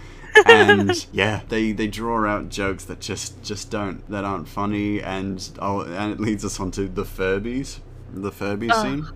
and 0.46 1.06
yeah 1.12 1.40
they 1.48 1.72
they 1.72 1.86
draw 1.86 2.26
out 2.28 2.50
jokes 2.50 2.84
that 2.84 3.00
just 3.00 3.42
just 3.42 3.70
don't 3.70 4.06
that 4.10 4.24
aren't 4.24 4.48
funny 4.48 5.00
and 5.02 5.50
oh 5.60 5.80
and 5.80 6.12
it 6.12 6.20
leads 6.20 6.44
us 6.44 6.60
on 6.60 6.70
to 6.70 6.86
the 6.88 7.04
furbies 7.04 7.80
the 8.12 8.30
furby 8.32 8.68
scene 8.70 9.06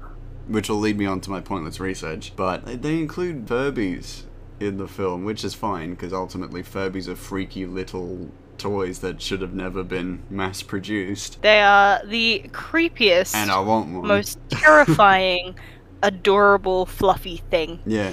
which 0.49 0.69
will 0.69 0.79
lead 0.79 0.97
me 0.99 1.05
on 1.07 1.21
to 1.21 1.31
my 1.31 1.41
pointless 1.41 1.79
research 1.79 2.33
but 2.37 2.65
they- 2.65 2.77
they 2.77 2.99
include 2.99 3.47
furbies 3.47 4.23
in 4.61 4.77
the 4.79 4.89
film 4.89 5.25
which 5.25 5.45
is 5.45 5.55
fine 5.55 5.91
because 5.91 6.13
ultimately 6.13 6.63
furbies 6.63 7.09
are 7.09 7.17
freaky 7.17 7.67
little 7.67 8.31
toys 8.57 9.01
that 9.01 9.21
should 9.21 9.41
have 9.41 9.53
never 9.53 9.83
been 9.83 10.23
mass 10.31 10.63
produced 10.63 11.41
they 11.43 11.61
are 11.61 12.05
the 12.07 12.45
creepiest. 12.53 13.35
and 13.35 13.51
i 13.51 13.59
want 13.59 13.93
one 13.93 14.07
most 14.07 14.39
terrifying, 14.49 15.57
adorable, 16.03 16.87
fluffy 16.87 17.39
thing. 17.51 17.81
yeah 17.85 18.13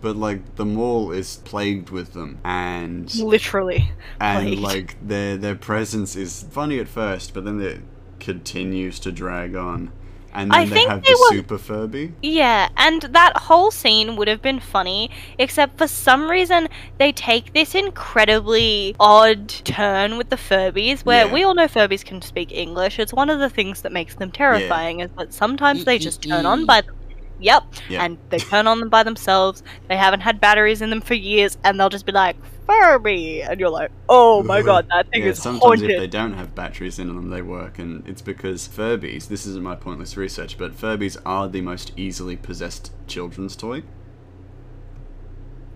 but 0.00 0.16
like 0.16 0.56
the 0.56 0.64
mall 0.64 1.10
is 1.12 1.36
plagued 1.44 1.90
with 1.90 2.12
them 2.12 2.38
and 2.44 3.14
Literally. 3.16 3.90
and 4.20 4.46
plagued. 4.46 4.62
like 4.62 4.96
their 5.06 5.36
their 5.36 5.56
presence 5.56 6.16
is 6.16 6.44
funny 6.50 6.78
at 6.78 6.88
first 6.88 7.34
but 7.34 7.44
then 7.44 7.60
it 7.60 7.80
continues 8.18 8.98
to 9.00 9.10
drag 9.10 9.56
on 9.56 9.90
And 10.32 10.50
then 10.50 10.58
I 10.60 10.64
they 10.64 10.74
think 10.74 10.90
have 10.90 11.02
they 11.02 11.12
the 11.12 11.18
were- 11.30 11.36
super 11.36 11.58
Furby. 11.58 12.12
Yeah, 12.22 12.68
and 12.76 13.02
that 13.02 13.36
whole 13.36 13.70
scene 13.70 14.14
would 14.16 14.28
have 14.28 14.40
been 14.40 14.60
funny, 14.60 15.10
except 15.38 15.76
for 15.78 15.88
some 15.88 16.30
reason 16.30 16.68
they 16.98 17.10
take 17.12 17.52
this 17.52 17.74
incredibly 17.74 18.94
odd 19.00 19.48
turn 19.48 20.16
with 20.18 20.30
the 20.30 20.36
Furbies, 20.36 21.00
where 21.04 21.26
Yeah. 21.26 21.32
we 21.32 21.42
all 21.42 21.54
know 21.54 21.66
Furbies 21.66 22.04
can 22.04 22.22
speak 22.22 22.52
English. 22.52 22.98
It's 22.98 23.12
one 23.12 23.28
of 23.30 23.38
the 23.40 23.50
things 23.50 23.82
that 23.82 23.92
makes 23.92 24.14
them 24.14 24.30
terrifying, 24.30 25.00
is 25.00 25.10
that 25.18 25.32
sometimes 25.34 25.84
they 25.84 25.98
just 25.98 26.22
turn 26.22 26.46
on 26.46 26.64
by 26.66 26.82
them. 26.82 26.94
Yep, 27.40 27.64
Yeah. 27.88 28.04
and 28.04 28.18
they 28.28 28.38
turn 28.38 28.66
on 28.66 28.80
them 28.80 28.88
by 28.88 29.02
themselves. 29.02 29.62
They 29.88 29.96
haven't 29.96 30.20
had 30.20 30.40
batteries 30.40 30.82
in 30.82 30.90
them 30.90 31.00
for 31.00 31.14
years, 31.14 31.56
and 31.64 31.78
they'll 31.80 31.88
just 31.88 32.06
be 32.06 32.12
like, 32.12 32.36
Furby! 32.66 33.42
And 33.42 33.58
you're 33.58 33.70
like, 33.70 33.90
oh 34.08 34.42
my 34.42 34.62
god, 34.62 34.86
that 34.90 35.10
thing 35.10 35.22
yeah, 35.22 35.30
is 35.30 35.42
sometimes 35.42 35.62
haunted. 35.62 35.90
if 35.90 35.98
they 35.98 36.06
don't 36.06 36.34
have 36.34 36.54
batteries 36.54 36.98
in 36.98 37.08
them, 37.08 37.30
they 37.30 37.42
work, 37.42 37.78
and 37.78 38.06
it's 38.06 38.22
because 38.22 38.68
Furbies. 38.68 39.26
This 39.28 39.46
isn't 39.46 39.62
my 39.62 39.74
pointless 39.74 40.16
research, 40.16 40.56
but 40.56 40.76
Furbies 40.76 41.16
are 41.26 41.48
the 41.48 41.62
most 41.62 41.92
easily 41.96 42.36
possessed 42.36 42.92
children's 43.08 43.56
toy. 43.56 43.82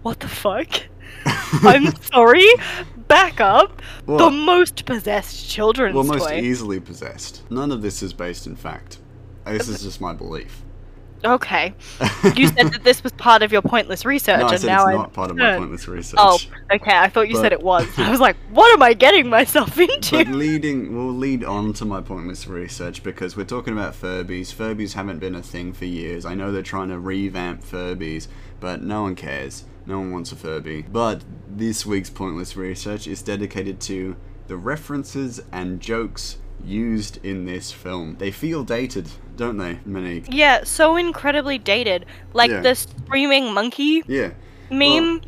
What 0.03 0.21
the 0.21 0.29
fuck? 0.29 0.69
I'm 1.25 1.95
sorry. 1.97 2.47
Back 3.09 3.41
up. 3.41 3.81
The 4.07 4.31
most 4.31 4.85
possessed 4.85 5.49
children's 5.49 5.95
well, 5.95 6.05
most 6.05 6.29
toy. 6.29 6.41
easily 6.41 6.79
possessed. 6.81 7.43
None 7.51 7.73
of 7.73 7.83
this 7.83 8.03
is 8.03 8.13
based 8.13 8.47
in 8.47 8.55
fact. 8.57 8.99
This 9.47 9.69
is 9.69 9.83
just 9.83 10.01
my 10.01 10.13
belief. 10.13 10.64
Okay. 11.25 11.75
You 12.35 12.49
said 12.49 12.73
that 12.73 12.83
this 12.83 13.05
was 13.05 13.13
part 13.13 13.43
of 13.43 13.53
your 13.53 13.61
pointless 13.61 14.05
research, 14.05 14.41
no, 14.41 14.47
I 14.47 14.55
and 14.55 14.65
now 14.65 14.79
it's 14.79 14.87
I'm 14.87 14.97
not 14.97 15.13
part 15.13 15.31
of 15.31 15.37
my 15.37 15.57
pointless 15.59 15.87
research. 15.87 16.19
Oh, 16.21 16.39
okay. 16.73 16.97
I 16.97 17.09
thought 17.09 17.29
you 17.29 17.37
said 17.37 17.53
it 17.53 17.63
was. 17.63 17.87
I 17.99 18.11
was 18.11 18.19
like, 18.19 18.37
what 18.51 18.73
am 18.73 18.83
I 18.83 18.95
getting 18.95 19.29
myself 19.29 19.79
into? 19.79 20.17
But 20.17 20.29
leading, 20.29 20.97
we'll 20.97 21.15
lead 21.15 21.45
on 21.45 21.75
to 21.75 21.85
my 21.85 22.01
pointless 22.01 22.47
research 22.47 23.03
because 23.03 23.37
we're 23.37 23.45
talking 23.45 23.75
about 23.75 23.93
Furbies. 23.93 24.55
Furbies 24.55 24.95
haven't 24.95 25.19
been 25.19 25.35
a 25.35 25.43
thing 25.43 25.73
for 25.75 25.85
years. 25.85 26.25
I 26.25 26.35
know 26.35 26.51
they're 26.51 26.63
trying 26.63 26.89
to 26.89 26.99
revamp 26.99 27.63
Furbies, 27.63 28.27
but 28.59 28.83
no 28.83 29.03
one 29.03 29.15
cares. 29.15 29.65
No 29.87 29.99
one 29.99 30.13
wants 30.13 30.33
a 30.33 30.37
Furby. 30.37 30.87
But 30.91 31.23
this 31.47 31.85
week's 31.85 32.11
pointless 32.11 32.57
research 32.57 33.07
is 33.07 33.23
dedicated 33.23 33.81
to 33.83 34.17
the 34.49 34.57
references 34.57 35.43
and 35.53 35.81
jokes 35.81 36.39
used 36.65 37.19
in 37.25 37.45
this 37.47 37.71
film. 37.73 38.17
They 38.19 38.31
feel 38.31 38.65
dated, 38.65 39.09
don't 39.37 39.57
they, 39.59 39.79
Monique? 39.85 40.27
yeah, 40.31 40.65
so 40.65 40.97
incredibly 40.97 41.59
dated. 41.59 42.07
Like 42.33 42.51
Yeah. 42.51 42.61
the 42.61 42.75
screaming 42.75 43.53
monkey 43.53 44.03
Yeah. 44.07 44.31
meme 44.71 45.21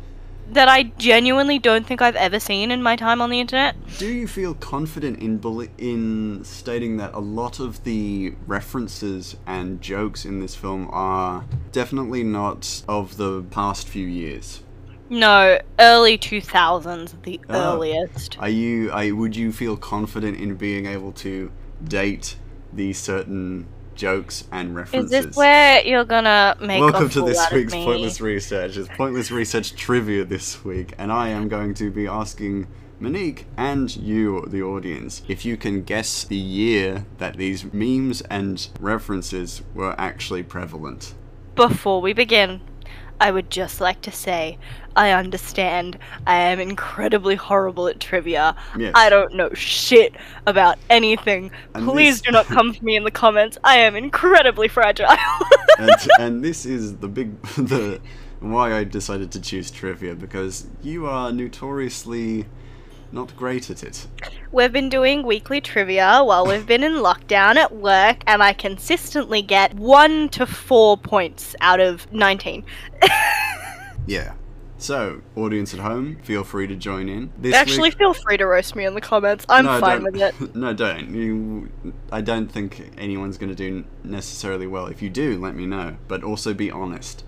that 0.49 0.69
I 0.69 0.83
genuinely 0.97 1.59
don't 1.59 1.85
think 1.85 2.01
I've 2.01 2.15
ever 2.15 2.39
seen 2.39 2.71
in 2.71 2.81
my 2.81 2.95
time 2.95 3.21
on 3.21 3.29
the 3.29 3.39
internet. 3.41 3.75
Do 3.97 4.07
you 4.07 4.27
feel 4.27 4.53
confident 4.53 5.19
in 5.19 5.39
beli- 5.39 5.69
in 5.77 6.41
stating 6.45 6.95
that 6.97 7.13
a 7.13 7.19
lot 7.19 7.59
of 7.59 7.83
the 7.83 8.33
references 8.47 9.35
and 9.45 9.81
jokes 9.81 10.23
in 10.25 10.39
this 10.39 10.55
film 10.55 10.87
are 10.91 11.43
definitely 11.73 12.23
not 12.23 12.81
of 12.87 13.17
the 13.17 13.43
past 13.51 13.89
few 13.89 14.07
years? 14.07 14.61
No, 15.09 15.57
early 15.79 16.17
2000s, 16.17 17.15
the 17.23 17.39
Oh. 17.49 17.75
earliest. 17.75 18.37
Are 18.39 18.49
you? 18.49 18.91
I 18.91 19.11
would 19.11 19.35
you 19.35 19.51
feel 19.51 19.77
confident 19.77 20.37
in 20.39 20.55
being 20.55 20.85
able 20.85 21.11
to 21.13 21.51
date 21.87 22.35
these 22.73 22.97
certain 22.97 23.67
jokes 23.95 24.43
and 24.51 24.75
references? 24.75 25.11
Is 25.11 25.25
this 25.27 25.35
where 25.35 25.81
you're 25.85 26.03
gonna 26.05 26.55
make 26.61 26.79
a 26.79 26.81
Welcome 26.81 27.09
to 27.09 27.21
this 27.21 27.51
week's? 27.51 27.73
Pointless 27.73 28.21
Research. 28.21 28.77
It's 28.77 28.89
Pointless 28.95 29.31
Research 29.31 29.75
Trivia 29.75 30.25
this 30.25 30.63
week, 30.65 30.93
and 30.97 31.11
I 31.11 31.29
am 31.29 31.47
going 31.47 31.73
to 31.75 31.89
be 31.89 32.05
asking 32.05 32.67
Monique 32.99 33.45
and 33.55 33.95
you, 33.95 34.43
the 34.47 34.61
audience, 34.61 35.21
if 35.27 35.45
you 35.45 35.55
can 35.55 35.83
guess 35.83 36.23
the 36.23 36.35
year 36.35 37.05
that 37.19 37.37
these 37.37 37.63
memes 37.71 38.21
and 38.21 38.67
references 38.79 39.61
were 39.73 39.95
actually 39.99 40.43
prevalent. 40.43 41.13
Before 41.55 42.01
we 42.01 42.13
begin, 42.13 42.61
I 43.19 43.31
would 43.31 43.49
just 43.49 43.81
like 43.81 44.01
to 44.01 44.11
say 44.11 44.57
I 44.95 45.11
understand 45.11 45.99
I 46.25 46.35
am 46.37 46.59
incredibly 46.59 47.35
horrible 47.35 47.87
at 47.87 47.99
trivia. 47.99 48.55
Yes. 48.77 48.93
I 48.95 49.09
don't 49.09 49.35
know 49.35 49.53
shit 49.53 50.15
about 50.45 50.77
anything. 50.89 51.51
And 51.75 51.87
Please 51.87 52.15
this- 52.15 52.21
do 52.23 52.31
not 52.31 52.47
come 52.47 52.73
for 52.73 52.83
me 52.83 52.95
in 52.95 53.03
the 53.03 53.11
comments. 53.11 53.57
I 53.63 53.77
am 53.77 53.95
incredibly 53.95 54.67
fragile. 54.67 55.07
and, 55.77 55.91
and 56.19 56.43
this 56.43 56.65
is 56.65 56.97
the 56.97 57.07
big 57.07 57.41
the 57.55 58.01
why 58.39 58.73
I 58.73 58.83
decided 58.83 59.31
to 59.31 59.41
choose 59.41 59.71
trivia 59.71 60.15
because 60.15 60.67
you 60.83 61.07
are 61.07 61.31
notoriously 61.31 62.45
not 63.11 63.35
great 63.35 63.69
at 63.69 63.83
it. 63.83 64.07
We've 64.51 64.71
been 64.71 64.89
doing 64.89 65.25
weekly 65.25 65.61
trivia 65.61 66.21
while 66.23 66.45
we've 66.45 66.65
been 66.65 66.83
in 66.83 66.93
lockdown 66.93 67.55
at 67.55 67.75
work, 67.75 68.23
and 68.27 68.41
I 68.43 68.53
consistently 68.53 69.41
get 69.41 69.73
one 69.75 70.29
to 70.29 70.45
four 70.45 70.97
points 70.97 71.55
out 71.61 71.79
of 71.79 72.11
19. 72.11 72.63
Yeah. 74.05 74.33
So, 74.77 75.21
audience 75.35 75.73
at 75.73 75.79
home, 75.81 76.17
feel 76.23 76.43
free 76.43 76.67
to 76.67 76.75
join 76.75 77.09
in. 77.09 77.31
This 77.37 77.53
Actually, 77.55 77.89
week- 77.89 77.97
fine 77.97 78.13
free 78.13 78.37
to 78.37 78.45
roast 78.45 78.75
me 78.75 78.85
in 78.85 78.93
the 78.93 79.01
comments. 79.01 79.43
I'm 79.49 79.65
No, 79.65 79.79
fine 79.81 80.01
don't. 80.03 80.13
with 80.13 80.21
it. 80.21 80.55
no, 80.55 80.71
don't. 80.73 81.09
You, 81.13 81.69
I 82.11 82.21
don't 82.21 82.47
think 82.49 82.91
anyone's 82.97 83.37
going 83.37 83.49
to 83.49 83.55
do 83.55 83.83
necessarily 84.03 84.67
well. 84.67 84.85
If 84.85 85.01
you 85.01 85.09
do, 85.09 85.39
let 85.41 85.55
me 85.55 85.65
know. 85.65 85.97
But 86.07 86.23
also 86.23 86.53
be 86.53 86.69
honest, 86.71 87.25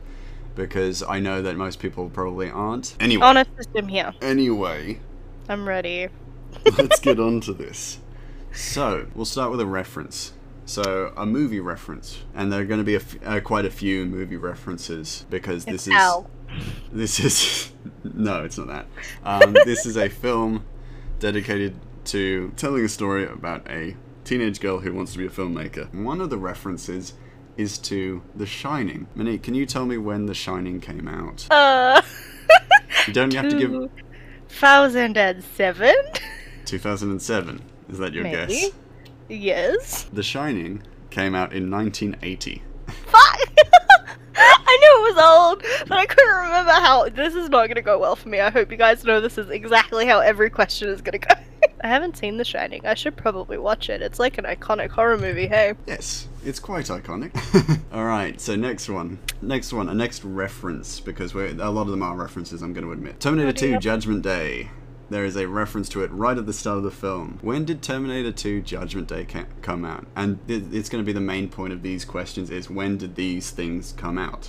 because 0.56 1.02
I 1.04 1.20
know 1.20 1.42
that 1.42 1.58
most 1.58 1.80
people 1.80 2.08
probably 2.10 2.50
aren't. 2.52 2.96
Anyway, 3.00 3.26
Honest 3.26 3.50
system 3.58 3.88
here. 3.90 4.14
anyway, 4.22 5.00
I'm 5.50 5.68
ready. 5.68 6.10
let's 6.78 7.00
get 7.00 7.20
on 7.20 7.42
to 7.42 7.54
this. 7.54 8.00
So, 8.54 9.08
we'll 9.16 9.26
start 9.26 9.50
with 9.50 9.60
a 9.60 9.66
reference. 9.66 10.34
So, 10.66 11.12
a 11.18 11.26
movie 11.26 11.60
reference, 11.60 12.22
and 12.36 12.54
there 12.54 12.62
are 12.62 12.66
going 12.66 12.80
to 12.80 12.84
be 12.84 12.94
a 12.94 13.00
f- 13.00 13.18
uh, 13.26 13.40
quite 13.40 13.66
a 13.66 13.72
few 13.72 14.06
movie 14.06 14.38
references 14.38 15.26
because 15.32 15.66
this 15.66 15.88
is 15.88 15.94
this 16.92 17.20
is 17.20 17.72
no, 18.04 18.44
it's 18.44 18.60
not 18.60 18.68
that. 18.68 18.86
Um, 19.24 19.54
this 19.66 19.88
is 19.88 19.98
a 19.98 20.08
film 20.10 20.66
dedicated 21.18 21.80
to 22.06 22.54
telling 22.56 22.86
a 22.86 22.90
story 22.90 23.26
about 23.28 23.68
a 23.68 23.96
teenage 24.26 24.60
girl 24.60 24.80
who 24.80 24.94
wants 24.94 25.14
to 25.14 25.18
be 25.18 25.26
a 25.26 25.30
filmmaker. 25.30 25.92
One 25.92 26.22
of 26.22 26.30
the 26.30 26.38
references 26.38 27.14
is 27.58 27.80
to 27.80 28.22
The 28.36 28.46
Shining. 28.46 29.08
Monique, 29.16 29.42
can 29.42 29.56
you 29.56 29.66
tell 29.66 29.88
me 29.88 29.98
when 29.98 30.28
The 30.28 30.36
Shining 30.36 30.80
came 30.80 31.08
out? 31.08 31.48
Uh. 31.50 32.02
You 33.08 33.14
don't 33.14 33.34
have 33.34 33.50
to 33.50 33.58
give 33.58 33.72
2007? 34.50 35.96
2007. 36.66 37.62
Is 37.90 37.98
that 37.98 38.14
your 38.14 38.24
Maybe. 38.24 38.54
guess? 38.54 38.72
Yes. 39.30 40.04
The 40.12 40.24
Shining 40.24 40.84
came 41.10 41.34
out 41.36 41.54
in 41.54 41.72
1980. 41.72 42.62
Fuck! 43.40 44.20
I 44.42 44.78
knew 44.78 45.08
it 45.08 45.16
was 45.16 45.24
old, 45.24 45.88
but 45.88 45.98
I 45.98 46.06
couldn't 46.06 46.36
remember 46.36 46.72
how. 46.72 47.10
This 47.10 47.36
is 47.36 47.50
not 47.50 47.68
gonna 47.68 47.82
go 47.82 48.00
well 48.00 48.16
for 48.16 48.30
me. 48.30 48.40
I 48.40 48.50
hope 48.50 48.72
you 48.72 48.78
guys 48.78 49.04
know 49.04 49.20
this 49.20 49.38
is 49.38 49.50
exactly 49.50 50.06
how 50.06 50.20
every 50.20 50.50
question 50.50 50.90
is 50.90 51.02
gonna 51.02 51.20
go. 51.20 51.36
I 51.84 51.88
haven't 51.88 52.18
seen 52.18 52.38
The 52.38 52.44
Shining. 52.44 52.86
I 52.86 52.94
should 52.94 53.16
probably 53.16 53.58
watch 53.58 53.90
it. 53.90 54.02
It's 54.02 54.20
like 54.20 54.38
an 54.38 54.46
iconic 54.46 54.90
horror 54.90 55.18
movie, 55.18 55.48
hey? 55.48 55.74
Yes, 55.88 56.28
it's 56.44 56.60
quite 56.60 56.86
iconic. 56.86 57.32
All 57.94 58.06
right, 58.06 58.40
so 58.40 58.56
next 58.56 58.90
one, 58.90 59.20
next 59.42 59.72
one, 59.72 59.88
a 59.88 59.94
next 59.94 60.24
reference 60.24 61.00
because 61.00 61.34
we're, 61.34 61.48
a 61.48 61.70
lot 61.70 61.84
of 61.84 61.88
them 61.90 62.04
are 62.04 62.16
references. 62.16 62.62
I'm 62.62 62.74
going 62.74 62.86
to 62.86 62.92
admit. 62.92 63.20
Terminator 63.20 63.54
2: 63.54 63.80
Judgment 63.80 64.22
Day. 64.24 64.70
There 65.10 65.26
is 65.26 65.36
a 65.36 65.48
reference 65.48 65.90
to 65.90 66.04
it 66.04 66.12
right 66.12 66.38
at 66.38 66.46
the 66.46 66.54
start 66.54 66.78
of 66.78 66.84
the 66.84 66.92
film. 66.92 67.40
When 67.42 67.66
did 67.66 67.82
Terminator 67.82 68.32
2: 68.32 68.62
Judgment 68.62 69.08
Day 69.08 69.26
ca- 69.26 69.46
come 69.62 69.84
out? 69.84 70.06
And 70.16 70.46
th- 70.48 70.64
it's 70.72 70.88
going 70.90 71.04
to 71.04 71.06
be 71.06 71.14
the 71.14 71.20
main 71.20 71.50
point 71.50 71.74
of 71.74 71.82
these 71.82 72.06
questions: 72.06 72.50
is 72.50 72.70
when 72.70 72.98
did 72.98 73.16
these 73.16 73.50
things 73.52 73.94
come 73.98 74.18
out? 74.18 74.46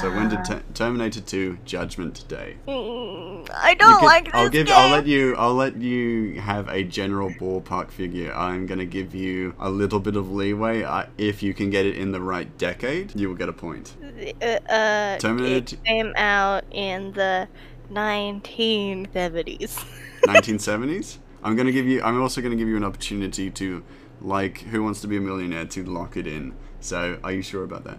so 0.00 0.10
when 0.10 0.28
did 0.28 0.44
Ter- 0.44 0.62
Terminator 0.74 1.20
2: 1.20 1.58
Judgment 1.64 2.24
Day? 2.28 2.56
Mm, 2.68 3.50
I 3.52 3.74
don't 3.74 3.96
can- 3.98 4.04
like 4.04 4.24
this 4.26 4.34
I'll 4.34 4.48
give. 4.48 4.66
game. 4.68 4.76
I'll 4.76 4.90
let 4.90 5.06
you. 5.06 5.34
I'll 5.36 5.54
let 5.54 5.76
you 5.76 6.40
have 6.40 6.68
a 6.68 6.84
general 6.84 7.30
ballpark 7.30 7.90
figure. 7.90 8.32
I'm 8.32 8.66
gonna 8.66 8.84
give 8.86 9.14
you 9.14 9.54
a 9.58 9.70
little 9.70 9.98
bit 10.00 10.14
of 10.16 10.30
leeway. 10.30 10.84
I, 10.84 11.08
if 11.18 11.42
you 11.42 11.52
can 11.52 11.70
get 11.70 11.84
it 11.84 11.96
in 11.96 12.12
the 12.12 12.20
right 12.20 12.56
decade, 12.58 13.18
you 13.18 13.28
will 13.28 13.36
get 13.36 13.48
a 13.48 13.52
point. 13.52 13.94
Uh, 14.40 14.46
uh, 14.46 15.18
Terminator 15.18 15.74
it 15.76 15.84
came 15.84 16.12
out 16.16 16.64
in 16.70 17.12
the 17.12 17.48
1970s. 17.90 19.84
1970s. 20.26 21.18
I'm 21.42 21.54
gonna 21.56 21.72
give 21.72 21.86
you. 21.86 22.02
I'm 22.02 22.20
also 22.20 22.40
gonna 22.40 22.56
give 22.56 22.68
you 22.68 22.76
an 22.76 22.84
opportunity 22.84 23.50
to, 23.52 23.84
like, 24.20 24.58
Who 24.62 24.82
Wants 24.82 25.00
to 25.02 25.06
Be 25.06 25.16
a 25.16 25.20
Millionaire, 25.20 25.66
to 25.66 25.84
lock 25.84 26.16
it 26.16 26.26
in. 26.26 26.54
So, 26.80 27.18
are 27.22 27.32
you 27.32 27.42
sure 27.42 27.62
about 27.64 27.84
that? 27.84 27.98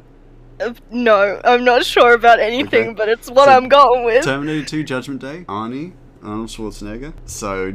Uh, 0.59 0.73
no, 0.91 1.39
I'm 1.43 1.63
not 1.63 1.85
sure 1.85 2.13
about 2.13 2.39
anything, 2.39 2.89
Okay. 2.89 2.93
but 2.93 3.07
it's 3.09 3.29
what 3.29 3.45
So, 3.45 3.51
I'm 3.55 3.69
going 3.69 4.03
with. 4.05 4.25
Terminator 4.25 4.65
2: 4.65 4.83
Judgment 4.83 5.21
Day. 5.21 5.45
Arnie. 5.47 5.93
Arnold 6.23 6.49
Schwarzenegger. 6.49 7.13
So 7.25 7.71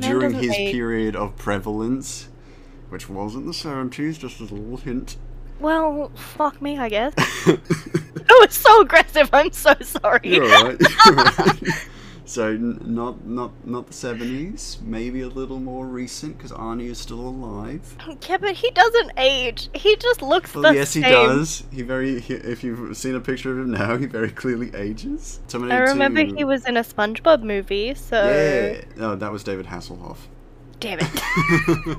during 0.00 0.32
his 0.32 0.52
age. 0.52 0.72
period 0.72 1.14
of 1.14 1.36
prevalence, 1.36 2.30
which 2.88 3.10
wasn't 3.10 3.44
the 3.44 3.52
70s, 3.52 4.18
just 4.18 4.40
as 4.40 4.50
a 4.50 4.54
little 4.54 4.78
hint. 4.78 5.16
well, 5.60 6.10
fuck 6.14 6.60
me, 6.62 6.78
I 6.78 6.88
guess. 6.88 7.14
was 8.46 8.54
so 8.54 8.80
aggressive. 8.82 9.28
I'm 9.32 9.52
so 9.52 9.74
sorry. 9.82 10.20
You're 10.24 10.44
alright. 10.56 10.80
You're. 11.06 11.74
So 12.26 12.48
n- 12.48 12.80
not 12.86 13.26
not 13.26 13.52
not 13.66 13.86
the 13.88 13.92
seventies, 13.92 14.78
maybe 14.82 15.20
a 15.20 15.28
little 15.28 15.60
more 15.60 15.84
recent 15.84 16.38
because 16.38 16.52
Arnie 16.52 16.88
is 16.88 16.96
still 16.96 17.20
alive. 17.20 17.94
Yeah, 18.26 18.38
but 18.38 18.54
he 18.56 18.70
doesn't 18.70 19.12
age. 19.18 19.68
He 19.74 19.94
just 19.96 20.22
looks 20.22 20.54
Well, 20.54 20.62
the 20.72 20.74
yes, 20.74 20.88
same. 20.92 21.02
he 21.02 21.10
does. 21.10 21.64
He 21.70 21.82
very. 21.82 22.20
He, 22.20 22.32
if 22.32 22.64
you've 22.64 22.96
seen 22.96 23.14
a 23.14 23.20
picture 23.20 23.52
of 23.52 23.58
him 23.58 23.72
now, 23.72 23.98
he 23.98 24.06
very 24.06 24.30
clearly 24.30 24.74
ages. 24.74 25.40
I 25.46 25.50
Terminator 25.52 25.84
remember 25.84 26.24
2 26.24 26.34
he 26.34 26.44
was 26.44 26.64
in 26.64 26.78
a 26.78 26.82
SpongeBob 26.82 27.42
movie, 27.42 27.92
so 27.94 28.16
Yeah. 28.24 28.80
No, 28.96 29.16
that 29.16 29.30
was 29.30 29.44
David 29.44 29.66
Hasselhoff. 29.66 30.16
damn 30.80 31.00
it. 31.02 31.98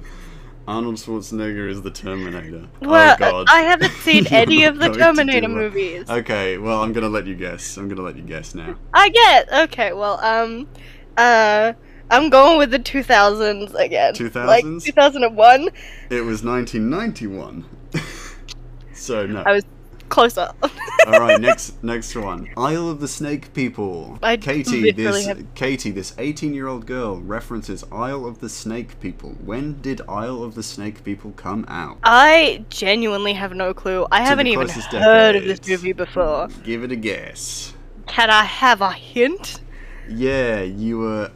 Arnold 0.68 0.96
Schwarzenegger 0.96 1.70
is 1.70 1.82
the 1.84 1.92
Terminator. 1.92 2.68
Well, 2.82 3.14
oh 3.14 3.18
God. 3.20 3.48
I 3.50 3.62
haven't 3.62 3.92
seen 4.02 4.26
any 4.28 4.64
of 4.64 4.80
the 4.80 4.90
Terminator 4.90 5.48
movies. 5.48 6.10
Okay, 6.10 6.58
well, 6.58 6.82
I'm 6.82 6.92
gonna 6.92 7.10
let 7.10 7.28
you 7.28 7.36
guess. 7.36 7.78
I'm 7.78 7.88
gonna 7.88 8.02
let 8.02 8.16
you 8.16 8.24
guess 8.24 8.56
now. 8.56 8.76
I 8.94 9.10
get. 9.10 9.54
Okay, 9.70 9.94
well, 9.94 10.20
um, 10.22 10.68
uh, 11.18 11.74
I'm 12.10 12.30
going 12.30 12.58
with 12.58 12.72
the 12.72 12.80
2000s 12.80 13.74
again. 13.76 14.14
Like 14.34 14.66
2000s? 14.66 14.84
2001. 14.84 15.70
It 16.10 16.22
was 16.22 16.44
1991. 16.44 17.66
so 18.94 19.26
no. 19.28 19.44
I 19.46 19.54
was 19.54 19.64
closer. 20.10 20.52
All 21.08 21.20
right, 21.20 21.40
next 21.40 21.84
next 21.84 22.16
one. 22.16 22.50
Isle 22.58 22.90
of 22.90 23.00
the 23.00 23.08
Snake 23.08 23.54
People. 23.54 24.18
I 24.24 24.38
Katie, 24.38 24.92
this 24.92 25.26
have- 25.28 25.54
Katie, 25.54 25.92
this 25.92 26.12
18-year-old 26.14 26.86
girl 26.86 27.20
references 27.22 27.84
Isle 27.92 28.26
of 28.26 28.40
the 28.40 28.50
Snake 28.50 29.00
People. 29.00 29.32
When 29.44 29.82
did 29.82 30.02
Isle 30.10 30.44
of 30.44 30.56
the 30.56 30.64
Snake 30.64 31.04
People 31.04 31.32
come 31.32 31.66
out? 31.68 31.98
I 32.04 32.66
genuinely 32.70 33.34
have 33.34 33.54
no 33.54 33.74
clue. 33.74 34.08
I 34.12 34.20
the 34.20 34.26
haven't 34.26 34.48
even 34.48 34.68
heard 34.68 35.36
of 35.36 35.44
this 35.44 35.68
movie 35.68 35.94
before. 35.94 36.48
Give 36.64 36.84
it 36.84 36.92
a 36.92 36.96
guess. 36.96 37.74
Can 38.08 38.30
I 38.30 38.44
have 38.44 38.82
a 38.82 38.92
hint? 38.92 39.60
Yeah, 40.10 40.62
you 40.62 41.00
were 41.00 41.32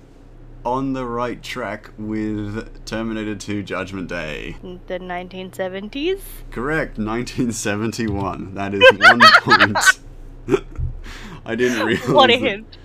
on 0.66 0.94
the 0.94 1.06
right 1.06 1.42
track 1.42 1.92
with 1.98 2.86
Terminator 2.86 3.36
2 3.36 3.64
Judgment 3.64 4.08
Day. 4.08 4.58
The 4.62 5.00
1970s? 5.00 6.22
Correct, 6.52 6.98
1971. 6.98 8.56
That 8.56 8.74
is 8.74 8.84
one 8.98 9.20
point. 9.42 9.78
I 11.46 11.56
didn't 11.56 11.86
realize. 11.86 12.10
What 12.10 12.30
a 12.30 12.38
hint. 12.38 12.78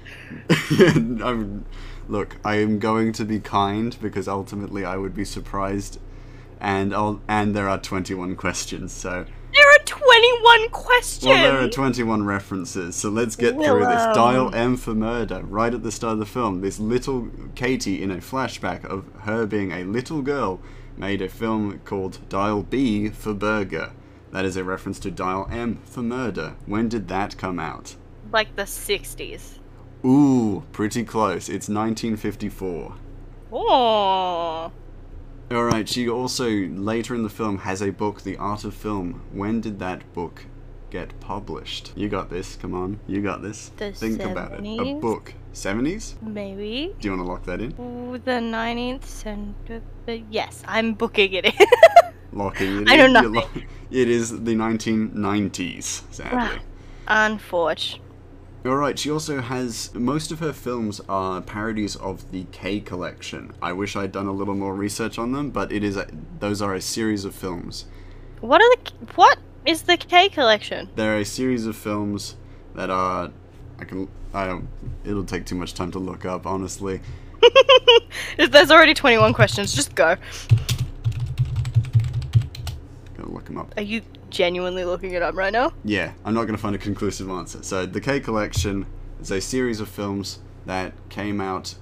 I'm, 1.22 1.64
look, 2.08 2.36
I 2.44 2.56
am 2.56 2.78
going 2.78 3.12
to 3.12 3.24
be 3.24 3.40
kind 3.40 3.96
because 4.00 4.28
ultimately 4.28 4.84
I 4.84 4.96
would 4.96 5.14
be 5.14 5.24
surprised, 5.24 5.98
and 6.60 6.94
I'll, 6.94 7.20
and 7.28 7.54
there 7.54 7.68
are 7.68 7.78
21 7.78 8.36
questions. 8.36 8.92
So 8.92 9.26
21 9.86 10.68
questions! 10.70 11.26
well, 11.26 11.42
there 11.42 11.60
are 11.60 11.68
21 11.68 12.24
references. 12.24 12.96
So 12.96 13.08
let's 13.08 13.36
get 13.36 13.54
through 13.54 13.80
this. 13.80 14.14
Dial 14.14 14.54
M 14.54 14.76
for 14.76 14.94
murder. 14.94 15.42
Right 15.42 15.72
at 15.72 15.82
the 15.82 15.92
start 15.92 16.14
of 16.14 16.18
the 16.18 16.26
film, 16.26 16.60
this 16.60 16.78
little 16.78 17.28
Katie 17.54 18.02
in 18.02 18.10
a 18.10 18.16
flashback 18.16 18.84
of 18.84 19.04
her 19.22 19.46
being 19.46 19.72
a 19.72 19.84
little 19.84 20.22
girl 20.22 20.60
made 20.96 21.22
a 21.22 21.28
film 21.28 21.80
called 21.84 22.18
Dial 22.28 22.62
B 22.62 23.08
for 23.08 23.34
burger. 23.34 23.92
That 24.32 24.44
is 24.44 24.56
a 24.56 24.64
reference 24.64 24.98
to 25.00 25.10
Dial 25.10 25.48
M 25.50 25.80
for 25.84 26.02
murder. 26.02 26.56
When 26.66 26.88
did 26.88 27.08
that 27.08 27.36
come 27.36 27.58
out? 27.58 27.96
like 28.34 28.56
the 28.56 28.62
60s. 28.62 29.58
Ooh, 30.04 30.64
pretty 30.72 31.04
close. 31.04 31.48
It's 31.48 31.68
1954. 31.68 32.94
Oh. 33.52 34.72
Alright, 35.52 35.88
she 35.88 36.08
also, 36.08 36.48
later 36.48 37.14
in 37.14 37.22
the 37.22 37.28
film, 37.28 37.58
has 37.58 37.82
a 37.82 37.90
book, 37.90 38.22
The 38.22 38.36
Art 38.38 38.64
of 38.64 38.74
Film. 38.74 39.22
When 39.32 39.60
did 39.60 39.78
that 39.78 40.10
book 40.14 40.46
get 40.90 41.18
published? 41.20 41.92
You 41.94 42.08
got 42.08 42.30
this, 42.30 42.56
come 42.56 42.74
on. 42.74 42.98
You 43.06 43.20
got 43.20 43.42
this. 43.42 43.70
The 43.76 43.92
Think 43.92 44.22
about 44.22 44.52
it. 44.52 44.60
A 44.64 44.94
book. 44.94 45.34
70s? 45.52 46.20
Maybe. 46.22 46.94
Do 46.98 47.08
you 47.08 47.16
want 47.16 47.26
to 47.26 47.30
lock 47.30 47.44
that 47.44 47.60
in? 47.60 47.72
Ooh, 47.78 48.18
the 48.18 48.32
19th 48.40 49.04
century. 49.04 49.82
Yes, 50.30 50.62
I'm 50.66 50.94
booking 50.94 51.32
it 51.34 51.44
in. 51.46 51.52
Locking 52.32 52.82
it 52.82 52.88
I 52.90 53.04
in. 53.04 53.12
know 53.12 53.20
nothing. 53.28 53.66
it 53.92 54.08
is 54.08 54.30
the 54.30 54.54
1990s, 54.56 56.02
sadly. 56.12 56.60
Ah, 57.06 57.26
unfortunate. 57.26 58.00
Alright, 58.66 58.98
she 58.98 59.10
also 59.10 59.42
has. 59.42 59.92
Most 59.94 60.32
of 60.32 60.38
her 60.38 60.54
films 60.54 60.98
are 61.06 61.42
parodies 61.42 61.96
of 61.96 62.30
the 62.32 62.44
K 62.50 62.80
collection. 62.80 63.52
I 63.60 63.74
wish 63.74 63.94
I'd 63.94 64.12
done 64.12 64.26
a 64.26 64.32
little 64.32 64.54
more 64.54 64.74
research 64.74 65.18
on 65.18 65.32
them, 65.32 65.50
but 65.50 65.70
it 65.70 65.84
is 65.84 65.98
a, 65.98 66.06
those 66.40 66.62
are 66.62 66.74
a 66.74 66.80
series 66.80 67.26
of 67.26 67.34
films. 67.34 67.84
What 68.40 68.62
are 68.62 68.76
the. 68.76 68.92
What 69.16 69.38
is 69.66 69.82
the 69.82 69.98
K 69.98 70.30
collection? 70.30 70.88
They're 70.96 71.18
a 71.18 71.26
series 71.26 71.66
of 71.66 71.76
films 71.76 72.36
that 72.74 72.88
are. 72.88 73.30
I 73.78 73.84
can. 73.84 74.08
I 74.32 74.46
don't. 74.46 74.66
It'll 75.04 75.26
take 75.26 75.44
too 75.44 75.56
much 75.56 75.74
time 75.74 75.90
to 75.92 75.98
look 75.98 76.24
up, 76.24 76.46
honestly. 76.46 77.02
If 78.38 78.50
There's 78.50 78.70
already 78.70 78.94
21 78.94 79.34
questions, 79.34 79.74
just 79.74 79.94
go. 79.94 80.16
Gotta 83.16 83.30
look 83.30 83.44
them 83.44 83.58
up. 83.58 83.74
Are 83.76 83.82
you 83.82 84.02
genuinely 84.34 84.84
looking 84.84 85.12
it 85.12 85.22
up 85.22 85.34
right 85.34 85.52
now? 85.52 85.72
Yeah, 85.84 86.12
I'm 86.24 86.34
not 86.34 86.44
gonna 86.44 86.58
find 86.58 86.74
a 86.74 86.78
conclusive 86.78 87.30
answer. 87.30 87.62
So, 87.62 87.86
the 87.86 88.00
K 88.00 88.20
collection 88.20 88.86
is 89.20 89.30
a 89.30 89.40
series 89.40 89.80
of 89.80 89.88
films 89.88 90.40
that 90.66 90.92
came 91.08 91.40
out 91.40 91.76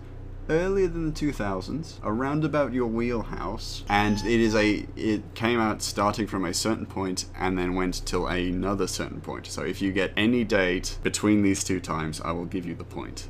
earlier 0.48 0.88
than 0.88 1.12
the 1.12 1.18
2000s, 1.18 1.98
around 2.02 2.44
about 2.44 2.72
your 2.72 2.86
wheelhouse, 2.86 3.84
and 3.88 4.18
it 4.18 4.40
is 4.40 4.54
a. 4.54 4.86
It 4.96 5.34
came 5.34 5.58
out 5.58 5.82
starting 5.82 6.26
from 6.26 6.44
a 6.44 6.54
certain 6.54 6.86
point 6.86 7.24
and 7.36 7.58
then 7.58 7.74
went 7.74 8.04
till 8.06 8.26
another 8.26 8.86
certain 8.86 9.20
point. 9.20 9.46
So, 9.46 9.62
if 9.62 9.80
you 9.82 9.90
get 9.90 10.12
any 10.16 10.44
date 10.44 10.98
between 11.02 11.42
these 11.42 11.64
two 11.64 11.80
times, 11.80 12.20
I 12.20 12.32
will 12.32 12.44
give 12.44 12.66
you 12.66 12.74
the 12.74 12.84
point. 12.84 13.28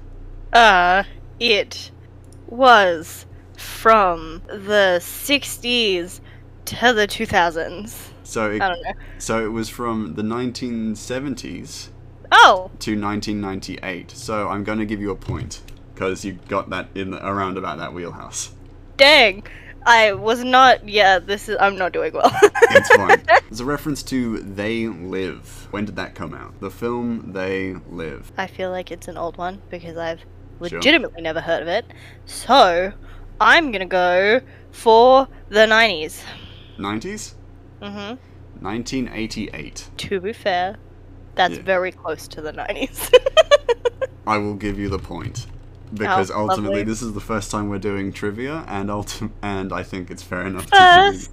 Uh, 0.53 1.05
it 1.41 1.91
was 2.47 3.25
from 3.57 4.43
the 4.49 4.99
60s 5.01 6.21
to 6.67 6.93
the 6.93 7.07
2000s. 7.07 8.12
So, 8.33 8.51
it, 8.51 8.63
I 8.63 8.69
don't 8.71 8.83
know. 8.83 8.93
so 9.19 9.45
it 9.45 9.49
was 9.53 9.69
from 9.69 10.15
the 10.15 10.23
1970s 10.23 11.89
Oh, 12.35 12.71
to 12.79 12.99
1998. 12.99 14.11
So 14.13 14.49
I'm 14.49 14.65
going 14.65 14.79
to 14.79 14.87
give 14.87 15.01
you 15.03 15.11
a 15.11 15.17
point 15.17 15.61
because 15.95 16.25
you 16.25 16.39
got 16.49 16.71
that 16.71 16.89
in 16.95 17.11
the, 17.11 17.27
around 17.27 17.59
about 17.59 17.77
that 17.79 17.93
wheelhouse. 17.93 18.53
dang. 18.97 19.45
I 19.85 20.13
was 20.13 20.45
not. 20.45 20.89
Yeah, 20.89 21.19
this 21.19 21.49
is. 21.49 21.57
I'm 21.59 21.77
not 21.77 21.93
doing 21.93 22.13
well. 22.13 22.31
It's 22.71 22.89
fine. 22.95 23.21
There's 23.49 23.59
a 23.59 23.65
reference 23.65 24.05
to 24.05 24.39
They 24.39 24.87
Live. 24.87 25.67
When 25.73 25.85
did 25.85 25.97
that 25.97 26.15
come 26.15 26.33
out? 26.35 26.61
The 26.61 26.71
film 26.71 27.33
They 27.33 27.75
Live. 27.91 28.31
I 28.39 28.47
feel 28.47 28.71
like 28.71 28.93
it's 28.93 29.09
an 29.09 29.19
old 29.19 29.37
one 29.39 29.61
because 29.71 29.97
I've 29.97 30.21
Sure. 30.21 30.79
legitimately 30.79 31.21
never 31.23 31.41
heard 31.41 31.63
of 31.63 31.67
it. 31.69 31.85
So, 32.27 32.93
I'm 33.41 33.73
gonna 33.73 33.85
go 33.85 34.41
for 34.71 35.27
the 35.49 35.67
90s. 35.67 36.23
90s? 36.79 37.35
Hmm 37.83 38.15
1988. 38.61 39.89
To 39.97 40.21
be 40.21 40.33
fair, 40.33 40.77
that's 41.35 41.57
Yeah. 41.57 41.63
very 41.63 41.91
close 41.93 42.29
to 42.29 42.41
the 42.41 42.53
90s. 42.53 43.13
I 44.27 44.39
will 44.39 44.55
give 44.55 44.79
you 44.79 44.89
the 44.89 44.99
point. 45.01 45.47
Because 45.93 46.31
Oh, 46.31 46.49
ultimately, 46.49 46.79
lovely. 46.79 46.85
this 46.85 47.03
is 47.03 47.13
the 47.13 47.21
first 47.21 47.51
time 47.51 47.69
we're 47.69 47.79
doing 47.79 48.13
trivia, 48.13 48.65
and 48.67 48.89
ulti- 48.89 49.31
and 49.43 49.73
I 49.73 49.83
think 49.83 50.11
it's 50.11 50.23
fair 50.23 50.47
enough 50.47 50.67
to 50.67 50.71
give 50.71 50.81
you- 51.15 51.19
First, 51.21 51.31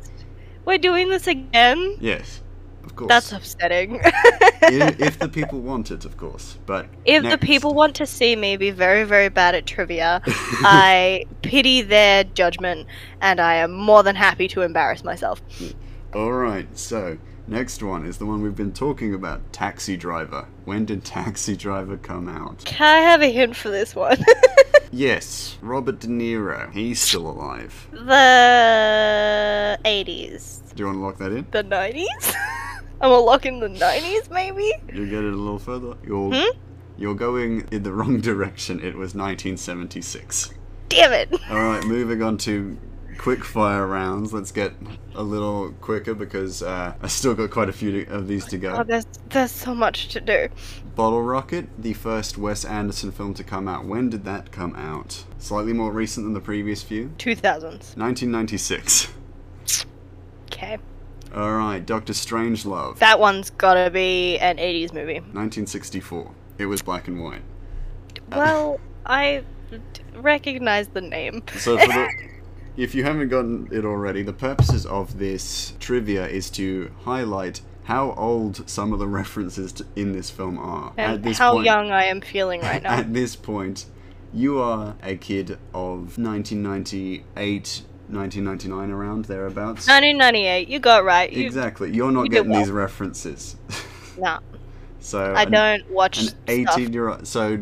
we're 0.66 0.78
doing 0.80 1.10
this 1.10 1.28
again? 1.28 1.96
Yes, 2.02 2.42
of 2.84 2.96
course. 2.96 3.08
That's 3.10 3.32
upsetting. 3.32 4.00
if, 4.64 5.00
if 5.00 5.20
the 5.20 5.30
people 5.40 5.62
want 5.62 5.92
it, 5.92 6.04
of 6.04 6.18
course. 6.18 6.58
But 6.66 6.88
If 7.06 7.24
the 7.24 7.38
people 7.38 7.74
want 7.74 7.96
to 7.98 8.06
see 8.06 8.36
me 8.36 8.58
be 8.58 8.72
very, 8.72 9.04
very 9.06 9.30
bad 9.30 9.56
at 9.56 9.66
trivia, 9.66 10.22
I 10.26 11.24
pity 11.42 11.82
their 11.82 12.24
judgment 12.26 12.88
and 13.22 13.40
I 13.40 13.56
am 13.56 13.72
more 13.72 14.04
than 14.04 14.16
happy 14.18 14.48
to 14.50 14.62
embarrass 14.62 15.04
myself. 15.06 15.42
Alright, 16.16 16.78
so 16.78 17.18
next 17.48 17.84
one 17.84 18.06
is 18.06 18.18
the 18.18 18.26
one 18.26 18.42
we've 18.42 18.56
been 18.56 18.74
talking 18.74 19.14
about 19.14 19.54
Taxi 19.54 19.96
Driver. 19.96 20.48
When 20.66 20.86
did 20.86 21.06
Taxi 21.06 21.56
Driver 21.56 21.98
come 21.98 22.28
out? 22.28 22.66
Can 22.66 22.82
I 22.88 23.02
have 23.02 23.22
a 23.22 23.32
hint 23.32 23.56
for 23.56 23.70
this 23.70 23.96
one? 23.96 24.18
Yes, 24.92 25.56
Robert 25.62 26.00
De 26.00 26.08
Niro. 26.08 26.74
He's 26.74 27.00
still 27.00 27.30
alive. 27.30 27.88
the 27.92 29.80
80s. 29.86 30.74
Do 30.74 30.82
you 30.82 30.86
want 30.88 30.96
to 30.98 31.02
lock 31.02 31.18
that 31.20 31.32
in? 31.32 31.46
The 31.52 31.64
90s? 31.64 32.34
I'm 33.00 33.12
gonna 33.12 33.18
lock 33.20 33.46
in 33.46 33.60
the 33.60 33.68
90s, 33.68 34.32
maybe? 34.32 34.74
You 34.92 35.06
get 35.06 35.24
it 35.24 35.32
a 35.32 35.38
little 35.38 35.60
further. 35.60 35.94
You're 36.04 36.34
Hmm? 36.34 36.58
you're 36.98 37.14
going 37.14 37.68
in 37.72 37.84
the 37.84 37.94
wrong 37.94 38.20
direction. 38.30 38.80
It 38.80 38.96
was 38.96 39.14
1976. 39.14 40.56
Damn 40.90 41.14
it! 41.14 41.32
Alright, 41.52 41.86
moving 41.86 42.24
on 42.24 42.40
to 42.40 42.76
quick 43.20 43.44
fire 43.44 43.86
rounds. 43.86 44.34
Let's 44.34 44.52
get 44.52 44.74
a 45.14 45.22
little 45.22 45.72
quicker 45.82 46.16
because 46.16 46.64
uh, 46.64 46.94
I 47.00 47.08
still 47.08 47.36
got 47.36 47.52
quite 47.52 47.70
a 47.70 47.74
few 47.74 48.06
to, 48.06 48.12
of 48.14 48.28
these 48.28 48.46
to 48.46 48.58
go. 48.58 48.78
Oh, 48.78 48.84
there's, 48.84 49.06
there's 49.30 49.52
so 49.52 49.76
much 49.76 50.08
to 50.10 50.22
do. 50.22 50.48
Bottle 50.96 51.22
Rocket, 51.22 51.68
the 51.78 51.94
first 51.94 52.38
Wes 52.38 52.66
Anderson 52.66 53.12
film 53.12 53.36
to 53.36 53.44
come 53.44 53.68
out. 53.68 53.86
When 53.86 54.10
did 54.10 54.24
that 54.26 54.52
come 54.52 54.76
out? 54.76 55.26
Slightly 55.38 55.74
more 55.74 55.92
recent 55.92 56.26
than 56.26 56.34
the 56.34 56.40
previous 56.40 56.82
few. 56.82 57.10
2000s. 57.18 57.96
1996. 57.98 59.14
Okay. 60.46 60.78
Alright, 61.36 61.86
Doctor 61.86 62.14
Strangelove. 62.14 62.98
That 62.98 63.20
one's 63.20 63.52
gotta 63.52 63.92
be 63.92 64.40
an 64.40 64.58
80s 64.58 64.94
movie. 64.94 65.20
1964. 65.20 66.32
It 66.58 66.66
was 66.66 66.82
black 66.82 67.08
and 67.08 67.22
white. 67.22 67.44
Well, 68.32 68.80
I 69.06 69.44
recognize 70.16 70.88
the 70.88 71.02
name. 71.02 71.44
So, 71.58 71.78
for 71.78 71.88
the, 71.88 72.10
if 72.80 72.96
you 72.96 73.04
haven't 73.04 73.28
gotten 73.28 73.68
it 73.72 73.84
already, 73.84 74.24
the 74.24 74.32
purposes 74.34 74.86
of 74.86 75.20
this 75.20 75.74
trivia 75.82 76.26
is 76.28 76.50
to 76.52 76.90
highlight 77.04 77.60
how 77.84 78.14
old 78.14 78.68
some 78.70 78.94
of 78.94 79.00
the 79.00 79.08
references 79.22 79.74
to, 79.74 79.86
in 79.98 80.14
this 80.14 80.30
film 80.30 80.58
are. 80.58 80.94
and 80.98 81.26
how 81.36 81.60
young 81.60 81.92
I 81.92 82.06
am 82.06 82.22
feeling 82.22 82.62
right 82.62 82.82
now. 82.84 82.94
At 82.94 83.14
this 83.14 83.36
point, 83.36 83.86
you 84.34 84.60
are 84.60 84.96
a 85.04 85.18
kid 85.18 85.58
of 85.74 86.18
1998, 86.18 87.82
1999, 88.08 88.92
around 88.92 89.26
thereabouts. 89.26 89.86
1998, 89.88 90.70
you 90.70 90.80
got 90.80 91.02
it 91.02 91.04
right. 91.04 91.34
You, 91.34 91.46
Exactly. 91.46 91.92
You're 91.92 92.12
not 92.12 92.24
you 92.26 92.30
getting 92.30 92.52
well. 92.52 92.62
these 92.62 92.72
references. 92.72 93.58
Nah, 94.18 94.40
so 95.02 95.34
I 95.34 95.44
an- 95.44 95.52
don't 95.52 95.92
watch 95.92 96.20
An 96.22 96.30
18 96.48 96.94
year 96.94 97.10
old. 97.10 97.28
So 97.28 97.58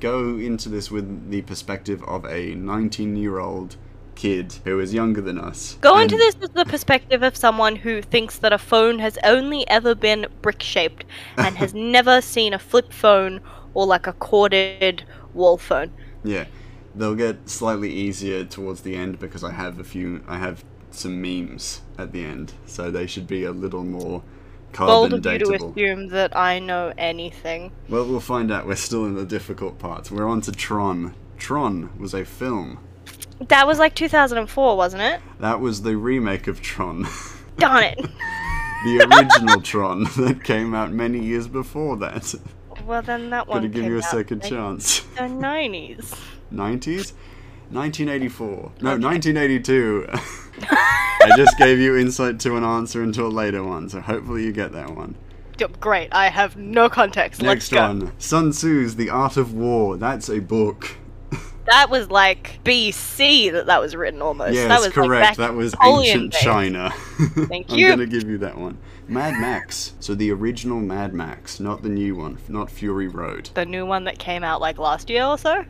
go 0.00 0.36
into 0.36 0.68
this 0.68 0.90
with 0.90 1.30
the 1.30 1.40
perspective 1.40 2.04
of 2.04 2.26
a 2.26 2.54
19 2.54 3.16
year 3.16 3.38
old 3.38 3.76
kid 4.16 4.54
who 4.64 4.80
is 4.80 4.92
younger 4.92 5.20
than 5.20 5.38
us. 5.38 5.78
Go 5.80 5.98
into 5.98 6.16
this 6.16 6.36
with 6.38 6.54
the 6.54 6.64
perspective 6.64 7.22
of 7.22 7.36
someone 7.36 7.76
who 7.76 8.02
thinks 8.02 8.38
that 8.38 8.52
a 8.52 8.58
phone 8.58 8.98
has 8.98 9.18
only 9.22 9.68
ever 9.68 9.94
been 9.94 10.26
brick 10.42 10.62
shaped 10.62 11.04
and 11.36 11.56
has 11.56 11.74
never 11.96 12.20
seen 12.20 12.52
a 12.52 12.58
flip 12.58 12.92
phone 12.92 13.40
or 13.74 13.86
like 13.86 14.06
a 14.06 14.12
corded 14.14 15.04
wall 15.34 15.58
phone. 15.58 15.92
Yeah, 16.24 16.46
they'll 16.94 17.14
get 17.14 17.48
slightly 17.48 17.92
easier 17.92 18.44
towards 18.44 18.80
the 18.80 18.96
end 18.96 19.20
because 19.20 19.44
I 19.44 19.52
have 19.52 19.78
a 19.78 19.84
few. 19.84 20.24
I 20.26 20.38
have 20.38 20.64
some 20.90 21.20
memes 21.20 21.82
at 21.98 22.12
the 22.12 22.24
end, 22.24 22.54
so 22.64 22.90
they 22.90 23.06
should 23.06 23.26
be 23.26 23.44
a 23.44 23.52
little 23.52 23.84
more 23.84 24.22
Bold 24.72 25.14
of 25.14 25.24
you 25.24 25.38
to 25.38 25.54
assume 25.54 26.08
that 26.08 26.36
I 26.36 26.58
know 26.58 26.92
anything. 26.98 27.72
Well, 27.88 28.04
we'll 28.04 28.20
find 28.20 28.52
out. 28.52 28.66
We're 28.66 28.76
still 28.76 29.06
in 29.06 29.14
the 29.14 29.24
difficult 29.24 29.78
parts. 29.78 30.10
We're 30.10 30.28
on 30.28 30.42
to 30.42 30.52
Tron. 30.52 31.14
Tron 31.38 31.98
was 31.98 32.12
a 32.12 32.24
film. 32.24 32.78
That 33.48 33.66
was 33.66 33.78
like 33.78 33.94
2004, 33.94 34.76
wasn't 34.76 35.02
it? 35.02 35.20
That 35.40 35.60
was 35.60 35.82
the 35.82 35.96
remake 35.96 36.46
of 36.46 36.60
Tron. 36.60 37.06
Darn 37.58 37.84
it. 37.84 37.98
the 38.84 39.08
original 39.10 39.60
Tron 39.60 40.04
that 40.16 40.42
came 40.44 40.74
out 40.74 40.92
many 40.92 41.20
years 41.20 41.48
before 41.48 41.96
that. 41.98 42.34
Well, 42.84 43.02
then 43.02 43.30
that 43.30 43.48
one 43.48 43.58
Gotta 43.58 43.68
give 43.68 43.84
you 43.84 43.98
a 43.98 44.02
second 44.02 44.42
chance. 44.42 45.00
The 45.00 45.22
90s. 45.22 46.18
90s? 46.52 47.12
1984. 47.70 48.72
No, 48.80 48.96
1982. 48.96 50.06
I 50.70 51.32
just 51.36 51.58
gave 51.58 51.78
you 51.80 51.96
insight 51.96 52.38
to 52.40 52.56
an 52.56 52.62
answer 52.62 53.02
into 53.02 53.24
a 53.24 53.28
later 53.28 53.64
one, 53.64 53.88
so 53.88 54.00
hopefully 54.00 54.44
you 54.44 54.52
get 54.52 54.72
that 54.72 54.94
one. 54.94 55.16
Yep, 55.58 55.80
Great. 55.80 56.08
I 56.12 56.28
have 56.28 56.56
no 56.56 56.88
context. 56.88 57.42
Next 57.42 57.72
one 57.72 58.12
Sun 58.18 58.52
Tzu's 58.52 58.96
The 58.96 59.10
Art 59.10 59.36
of 59.36 59.54
War. 59.54 59.96
That's 59.96 60.28
a 60.28 60.38
book. 60.38 60.96
That 61.66 61.90
was 61.90 62.10
like 62.10 62.60
BC 62.64 63.52
that 63.52 63.66
that 63.66 63.80
was 63.80 63.96
written 63.96 64.22
almost. 64.22 64.54
yes, 64.54 64.68
that 64.68 64.80
was 64.80 64.92
correct. 64.92 65.38
Like 65.38 65.48
that 65.48 65.54
was 65.54 65.72
Napoleon 65.72 66.04
ancient 66.04 66.32
days. 66.32 66.42
China. 66.42 66.90
Thank 67.48 67.72
you. 67.76 67.86
I'm 67.86 67.98
gonna 67.98 68.06
give 68.06 68.28
you 68.28 68.38
that 68.38 68.56
one. 68.56 68.78
Mad 69.08 69.40
Max. 69.40 69.94
So 70.00 70.14
the 70.14 70.30
original 70.32 70.80
Mad 70.80 71.14
Max, 71.14 71.60
not 71.60 71.82
the 71.82 71.88
new 71.88 72.16
one, 72.16 72.38
not 72.48 72.70
Fury 72.70 73.08
Road. 73.08 73.50
The 73.54 73.64
new 73.64 73.86
one 73.86 74.04
that 74.04 74.18
came 74.18 74.42
out 74.44 74.60
like 74.60 74.78
last 74.78 75.10
year 75.10 75.24
or 75.24 75.38
so. 75.38 75.64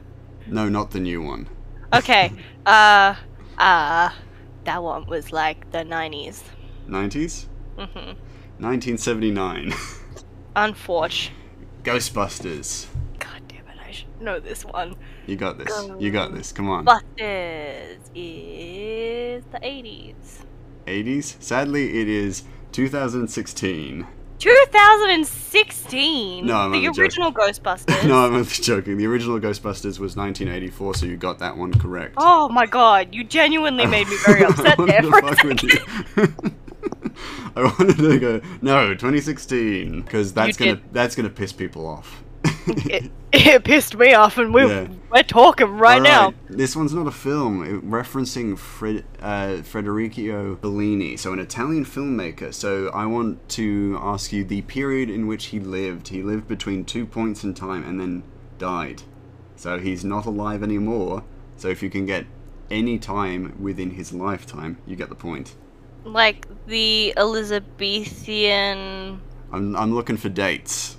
No, 0.47 0.69
not 0.69 0.91
the 0.91 1.01
new 1.01 1.23
one. 1.23 1.49
Okay. 1.93 2.33
uh. 2.67 3.15
Uh. 3.59 4.11
That 4.65 4.83
one 4.83 5.07
was 5.07 5.33
like 5.33 5.71
the 5.71 5.79
90s. 5.79 6.43
90s? 6.89 7.47
hmm 7.77 8.13
1979. 8.59 9.73
Unfortunate. 10.57 11.33
Ghostbusters. 11.85 12.87
God 12.87 12.96
damn 12.96 12.96
it! 12.96 12.96
I 12.96 12.96
should 12.96 12.96
know 14.21 14.41
this 14.41 14.65
one. 14.65 14.97
You 15.27 15.37
got 15.37 15.59
this. 15.59 15.69
You 15.99 16.11
got 16.11 16.35
this. 16.35 16.53
Come 16.53 16.69
on. 16.69 16.85
Busters 16.85 17.99
is 18.15 19.45
the 19.53 19.59
80s. 19.61 20.15
80s? 20.87 21.41
Sadly, 21.43 22.01
it 22.01 22.09
is 22.09 22.45
2016. 22.73 24.07
2016. 24.39 26.47
No, 26.47 26.57
I'm 26.57 26.71
the 26.71 26.77
only 26.77 26.87
joking. 26.89 27.03
original 27.03 27.33
Ghostbusters. 27.33 28.05
no, 28.09 28.27
I'm 28.27 28.35
only 28.35 28.45
joking. 28.45 28.97
The 28.99 29.07
original 29.07 29.41
Ghostbusters 29.41 29.99
was 29.99 30.15
1984, 30.17 30.95
so 30.95 31.07
you 31.07 31.17
got 31.17 31.39
that 31.39 31.57
one 31.57 31.73
correct. 31.75 32.15
Oh 32.19 32.49
my 32.51 32.67
god, 32.67 33.15
you 33.15 33.25
genuinely 33.25 33.87
made 33.87 34.09
me 34.09 34.17
very 34.27 34.45
upset 34.45 34.77
there 34.79 35.03
for 35.03 35.19
a 35.19 35.25
with 35.25 35.39
second. 35.39 35.63
you. 35.63 35.79
I 37.57 37.63
wanted 37.63 37.97
to 37.97 38.19
go 38.19 38.41
no 38.61 38.93
2016 38.93 40.03
because 40.03 40.35
that's 40.35 40.61
You 40.61 40.67
gonna 40.67 40.77
did. 40.81 40.93
that's 40.93 41.17
gonna 41.17 41.31
piss 41.31 41.53
people 41.53 41.87
off. 41.87 42.23
It, 42.69 43.11
it 43.33 43.65
pissed 43.65 43.97
me 43.97 44.15
off, 44.15 44.39
and 44.39 44.53
we 44.55 44.67
Yeah. 44.67 44.89
we're 45.11 45.23
talking 45.23 45.69
right 45.79 46.01
now. 46.01 46.33
This 46.49 46.75
one's 46.75 46.95
not 46.95 47.07
a 47.07 47.11
film, 47.13 47.63
it- 47.65 47.89
referencing 47.89 48.59
Fred, 48.59 49.05
uh, 49.21 49.59
Federico 49.63 50.57
Fellini, 50.57 51.19
so 51.19 51.33
an 51.33 51.39
Italian 51.39 51.85
filmmaker. 51.85 52.53
So 52.53 52.89
I 52.89 53.07
want 53.07 53.47
to 53.51 53.99
ask 54.01 54.33
you 54.33 54.45
the 54.45 54.63
period 54.63 55.11
in 55.11 55.27
which 55.27 55.47
he 55.47 55.61
lived. 55.61 56.09
He 56.09 56.23
lived 56.23 56.49
between 56.49 56.85
two 56.85 57.07
points 57.07 57.45
in 57.45 57.55
time 57.55 57.85
and 57.85 58.01
then 58.01 58.23
died. 58.59 59.03
So 59.57 59.79
he's 59.79 60.05
not 60.05 60.27
alive 60.27 60.63
anymore. 60.63 61.25
So 61.57 61.69
if 61.69 61.83
you 61.83 61.91
can 61.91 62.07
get 62.07 62.27
any 62.71 62.99
time 62.99 63.55
within 63.61 63.91
his 63.91 64.13
lifetime, 64.13 64.79
you 64.87 64.97
get 64.97 65.09
the 65.09 65.15
point. 65.15 65.55
Like 66.05 66.47
the 66.67 67.15
Elizabethan. 67.17 69.21
I'm, 69.53 69.77
I'm 69.77 69.95
looking 69.95 70.17
for 70.17 70.29
dates. 70.29 70.99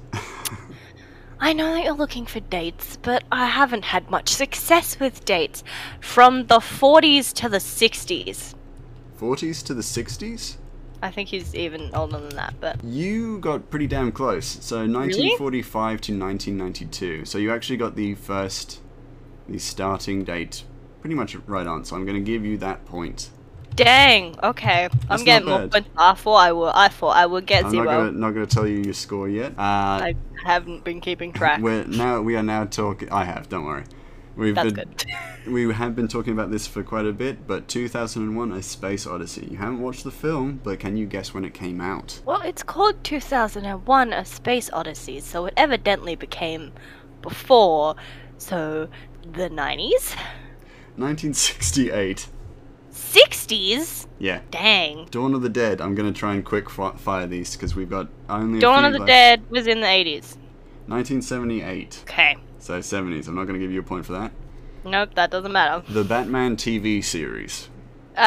I 1.40 1.54
know 1.54 1.74
that 1.74 1.84
you're 1.84 1.94
looking 1.94 2.26
for 2.26 2.40
dates, 2.40 2.98
but 2.98 3.24
I 3.32 3.46
haven't 3.46 3.86
had 3.86 4.10
much 4.10 4.30
success 4.30 5.00
with 5.00 5.24
dates. 5.24 5.64
From 6.00 6.48
the 6.48 6.60
40s 6.60 7.34
to 7.36 7.50
the 7.50 7.60
60s. 7.60 8.56
40s 9.20 9.64
to 9.66 9.74
the 9.74 9.82
60s? 9.82 10.58
I 11.02 11.12
think 11.12 11.30
he's 11.30 11.54
even 11.54 11.94
older 11.94 12.20
than 12.20 12.36
that, 12.38 12.56
but 12.60 12.84
You 12.84 13.38
got 13.40 13.70
pretty 13.70 13.86
damn 13.86 14.12
close. 14.12 14.46
So 14.46 14.78
1945 14.78 16.02
to 16.02 16.20
1992. 16.20 17.26
So 17.26 17.38
you 17.38 17.52
actually 17.52 17.78
got 17.78 17.96
the 17.96 18.16
first, 18.16 18.82
the 19.48 19.60
starting 19.60 20.24
date 20.24 20.64
pretty 21.02 21.16
much 21.16 21.36
right 21.46 21.68
on. 21.68 21.86
So 21.86 21.96
I'm 21.96 22.06
going 22.06 22.18
to 22.18 22.32
give 22.32 22.46
you 22.46 22.58
that 22.58 22.86
point. 22.86 23.30
Dang. 23.78 24.36
Okay, 24.44 24.90
That's 24.92 25.22
I'm 25.22 25.26
getting 25.26 25.48
more 25.48 25.68
points. 25.68 25.90
I 25.98 26.14
thought 26.14 26.36
I 26.36 26.52
will. 26.52 26.72
I 26.74 26.90
thought 26.90 27.16
I 27.16 27.26
would 27.26 27.46
get 27.46 27.66
I'm 27.66 27.72
zero. 27.72 27.86
not 27.86 27.92
gonna 27.92 28.12
not 28.12 28.32
gonna 28.32 28.46
tell 28.46 28.68
you 28.68 28.80
your 28.80 28.94
score 28.94 29.30
yet. 29.30 29.52
Uh, 29.54 30.12
I 30.12 30.16
haven't 30.44 30.84
been 30.84 31.00
keeping 31.00 31.32
track. 31.32 31.62
we're 31.62 31.86
now 31.86 32.22
we 32.22 32.36
are 32.36 32.44
now 32.44 32.66
talking. 32.66 33.10
I 33.10 33.24
have. 33.24 33.48
Don't 33.48 33.66
worry. 33.66 33.86
We've 34.36 34.54
That's 34.54 34.72
been, 34.72 34.90
good. 34.90 35.06
We 35.48 35.74
have 35.74 35.96
been 35.96 36.08
talking 36.08 36.34
about 36.34 36.52
this 36.52 36.68
for 36.68 36.84
quite 36.84 37.06
a 37.06 37.14
bit, 37.14 37.48
but 37.48 37.68
2001: 37.68 38.52
A 38.52 38.62
Space 38.62 39.08
Odyssey. 39.08 39.48
You 39.50 39.58
haven't 39.58 39.80
watched 39.80 40.04
the 40.04 40.12
film, 40.12 40.60
but 40.64 40.80
can 40.80 40.98
you 40.98 41.06
guess 41.06 41.34
when 41.34 41.46
it 41.46 41.54
came 41.54 41.80
out? 41.80 42.20
Well, 42.26 42.42
it's 42.42 42.64
called 42.64 43.04
2001 43.04 44.14
A 44.14 44.26
Space 44.26 44.70
Odyssey, 44.74 45.22
so 45.22 45.46
it 45.46 45.54
evidently 45.56 46.16
became 46.16 46.74
before, 47.22 47.96
so 48.38 48.90
the 49.24 49.50
90s? 49.50 50.16
1968. 50.98 52.28
60s? 53.14 54.08
Yeah. 54.20 54.42
Dang. 54.52 55.08
Dawn 55.12 55.34
of 55.34 55.42
the 55.42 55.50
Dead. 55.50 55.80
I'm 55.82 55.96
gonna 55.96 56.12
try 56.12 56.34
and 56.34 56.44
quick 56.46 56.70
fire 56.70 57.28
these 57.28 57.56
because 57.56 57.76
we've 57.76 57.90
got 57.90 58.08
only. 58.30 58.60
Dawn 58.60 58.86
of 58.86 58.94
the 58.94 59.00
left. 59.00 59.08
Dead 59.08 59.44
was 59.50 59.68
in 59.68 59.80
the 59.82 59.88
80s. 59.88 60.38
1978. 60.88 62.04
Okay. 62.04 62.38
So 62.60 62.80
70s. 62.80 63.28
I'm 63.28 63.36
not 63.36 63.46
gonna 63.46 63.60
give 63.60 63.72
you 63.72 63.80
a 63.80 63.84
point 63.84 64.06
for 64.06 64.14
that. 64.14 64.32
Nope, 64.84 65.10
that 65.16 65.32
doesn't 65.32 65.52
matter. 65.52 65.84
The 65.92 66.04
Batman 66.04 66.56
TV 66.56 67.04
series. 67.04 67.70
Uh. 68.18 68.24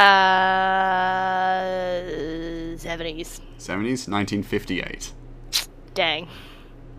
70s. 2.77 3.41
70s. 3.59 4.09
1958. 4.09 5.13
Dang. 5.95 6.29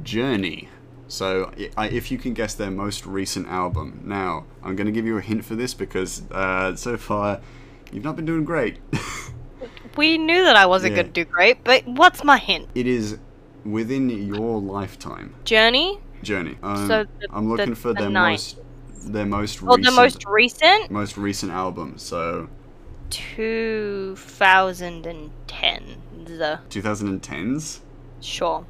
Journey. 0.04 0.70
So, 1.08 1.52
i- 1.78 1.88
if 1.88 2.10
you 2.12 2.18
can 2.18 2.34
guess 2.34 2.54
their 2.54 2.72
most 2.72 3.06
recent 3.06 3.48
album. 3.48 4.02
Now, 4.04 4.46
I'm 4.64 4.76
going 4.76 4.86
to 4.88 4.92
give 4.94 5.06
you 5.06 5.18
a 5.18 5.22
hint 5.22 5.44
for 5.46 5.56
this 5.56 5.74
because 5.74 6.24
uh, 6.32 6.76
so 6.76 6.98
far 6.98 7.42
you've 7.92 8.04
not 8.04 8.16
been 8.16 8.26
doing 8.26 8.44
great. 8.46 8.78
We 9.98 10.18
knew 10.18 10.46
that 10.46 10.56
I 10.56 10.68
wasn't 10.68 10.94
Yeah. 10.96 11.02
going 11.04 11.12
to 11.14 11.26
do 11.26 11.30
great, 11.30 11.66
but 11.66 11.86
what's 11.86 12.24
my 12.24 12.38
hint? 12.38 12.70
it 12.74 12.88
is 12.88 13.18
within 13.66 14.10
your 14.10 14.62
lifetime. 14.62 15.36
Journey? 15.44 16.00
Journey. 16.24 16.58
Um, 16.64 16.88
So 16.88 17.04
the- 17.20 17.28
I'm 17.30 17.50
looking 17.50 17.72
the- 17.72 17.76
for 17.76 17.90
the 17.94 18.04
their 18.04 18.10
most 18.10 18.58
their 19.04 19.26
most 19.26 19.62
Or 19.62 19.76
recent 19.76 19.84
the 19.86 19.92
most 19.92 20.26
recent? 20.26 20.92
most 20.92 21.18
recent 21.18 21.52
album. 21.52 21.98
So, 21.98 22.48
2010. 23.10 25.84
The 26.26 26.60
2010s. 26.70 27.82
sure. 28.22 28.66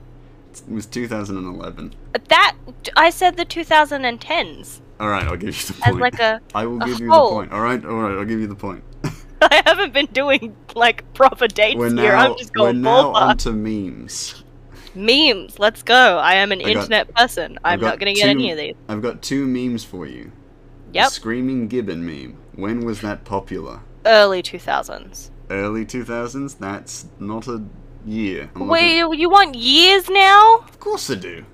It 0.54 0.64
was 0.74 0.88
2011. 0.88 1.94
That 2.30 2.56
I 2.98 3.12
said 3.12 3.38
the 3.38 3.46
2010s 3.46 4.82
All 5.00 5.08
right, 5.10 5.28
I'll 5.28 5.38
give 5.38 5.56
you 5.56 5.68
the 5.68 5.74
point. 5.74 5.96
as 5.96 6.02
like 6.02 6.20
a. 6.20 6.42
I 6.56 6.66
will 6.66 6.80
give 6.80 7.00
you 7.00 7.12
the 7.12 7.30
point. 7.30 7.52
All 7.54 7.62
right, 7.62 7.86
all 7.86 8.02
right, 8.02 8.18
I'll 8.18 8.26
give 8.26 8.40
you 8.40 8.48
the 8.48 8.56
point. 8.56 8.84
I 9.52 9.62
haven't 9.66 9.94
been 9.94 10.06
doing 10.08 10.56
like 10.76 11.12
proper 11.14 11.48
dates 11.48 11.78
We're 11.78 11.88
here. 11.88 11.96
now 12.14 12.32
I'm 12.32 12.38
just 12.38 12.54
going. 12.54 12.78
we're 12.78 12.82
now 12.82 13.12
onto 13.14 13.52
memes. 13.52 14.44
Memes, 14.94 15.58
let's 15.58 15.84
go. 15.84 16.18
I 16.18 16.36
am 16.36 16.52
an 16.52 16.60
I 16.60 16.64
got- 16.64 16.70
internet 16.72 17.16
person. 17.16 17.58
I'm 17.64 17.80
not 17.80 18.00
going 18.00 18.14
to 18.14 18.20
get 18.20 18.30
any 18.30 18.52
of 18.52 18.58
these. 18.58 18.76
I've 18.90 19.02
got 19.02 19.22
two 19.22 19.46
memes 19.48 19.84
for 19.84 20.06
you. 20.06 20.32
The 20.92 21.00
Yep. 21.00 21.10
Screaming 21.12 21.68
Gibbon 21.70 22.06
meme. 22.06 22.38
When 22.56 22.84
was 22.86 23.00
that 23.02 23.24
popular? 23.24 23.80
Early 24.06 24.44
2000s. 24.44 25.30
Early 25.50 25.86
2000s? 25.86 26.58
That's 26.60 27.06
not 27.20 27.48
a 27.48 27.64
year. 28.06 28.50
I'm 28.56 28.68
Wait, 28.68 29.02
looking- 29.04 29.20
you 29.22 29.30
want 29.30 29.56
years 29.56 30.10
now? 30.10 30.58
Of 30.58 30.80
course 30.82 31.10
I 31.10 31.16
do. 31.16 31.46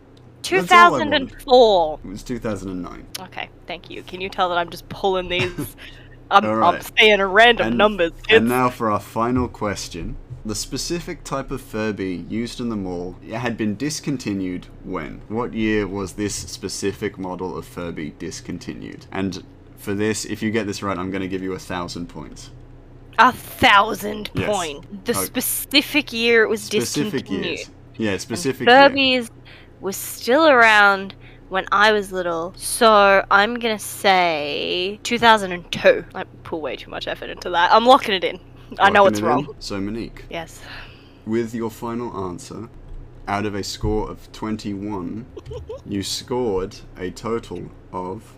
That's 0.42 0.72
all 0.72 0.96
I 0.96 1.04
2004. 1.04 2.00
It 2.04 2.08
was 2.08 2.24
2009. 2.24 3.06
Okay, 3.20 3.50
thank 3.68 3.90
you. 3.92 4.02
Can 4.02 4.22
you 4.22 4.30
tell 4.30 4.50
that 4.50 4.58
I'm 4.58 4.70
just 4.72 4.88
pulling 4.90 5.28
these? 5.30 5.76
I'm, 6.30 6.46
I'm 6.64 6.82
saying 6.98 7.22
random 7.22 7.68
And- 7.68 7.78
numbers. 7.78 8.12
And 8.30 8.48
now 8.50 8.70
for 8.70 8.92
our 8.92 9.00
final 9.00 9.48
question. 9.48 10.16
The 10.46 10.56
specific 10.56 11.26
type 11.26 11.52
of 11.52 11.62
Furby 11.62 12.26
used 12.30 12.62
in 12.62 12.70
the 12.70 12.78
mall 12.78 13.18
had 13.30 13.58
been 13.58 13.76
discontinued 13.76 14.68
when? 14.84 15.20
What 15.28 15.54
year 15.54 15.86
was 15.86 16.14
this 16.14 16.36
specific 16.36 17.18
model 17.20 17.58
of 17.58 17.66
Furby 17.66 18.14
discontinued? 18.18 19.08
And 19.12 19.44
for 19.78 19.94
this, 19.94 20.24
if 20.24 20.42
you 20.42 20.50
get 20.52 20.66
this 20.66 20.82
right, 20.82 20.98
I'm 20.98 21.12
going 21.12 21.22
to 21.22 21.28
give 21.28 21.44
you 21.44 21.52
a 21.54 21.60
thousand 21.60 22.08
points. 22.08 22.50
A 23.20 23.34
thousand 23.34 24.30
Yes. 24.36 24.50
point. 24.50 25.06
The 25.06 25.12
Okay. 25.12 25.26
specific 25.26 26.14
year 26.14 26.44
it 26.44 26.50
was 26.50 26.62
Specific 26.64 27.12
discontinued. 27.24 27.46
years. 27.58 27.70
Yeah, 27.98 28.12
And 28.12 28.22
specific 28.22 28.68
year. 28.70 28.78
Furbies 28.78 29.30
was 29.82 29.98
still 29.98 30.48
around 30.48 31.14
when 31.50 31.66
I 31.72 31.92
was 31.92 32.12
little, 32.12 32.54
so 32.58 33.24
I'm 33.32 33.56
gonna 33.56 33.80
say 33.80 35.00
2002. 35.04 36.06
I 36.14 36.24
put 36.44 36.58
way 36.58 36.76
too 36.76 36.90
much 36.90 37.08
effort 37.08 37.30
into 37.30 37.50
that. 37.52 37.72
I'm 37.72 37.86
locking 37.86 38.14
it 38.16 38.24
in. 38.24 38.40
I 38.80 38.90
know 38.90 39.04
Locking 39.04 39.14
it's 39.14 39.20
it 39.20 39.24
in? 39.24 39.28
wrong. 39.30 39.56
So, 39.60 39.80
Monique, 39.80 40.26
Yes. 40.30 40.62
with 41.26 41.54
your 41.56 41.70
final 41.72 42.26
answer, 42.30 42.68
out 43.28 43.46
of 43.46 43.56
a 43.56 43.64
score 43.64 44.10
of 44.10 44.30
21, 44.34 45.26
you 45.86 46.04
scored 46.04 46.76
a 46.98 47.10
total 47.12 47.72
of 47.94 48.34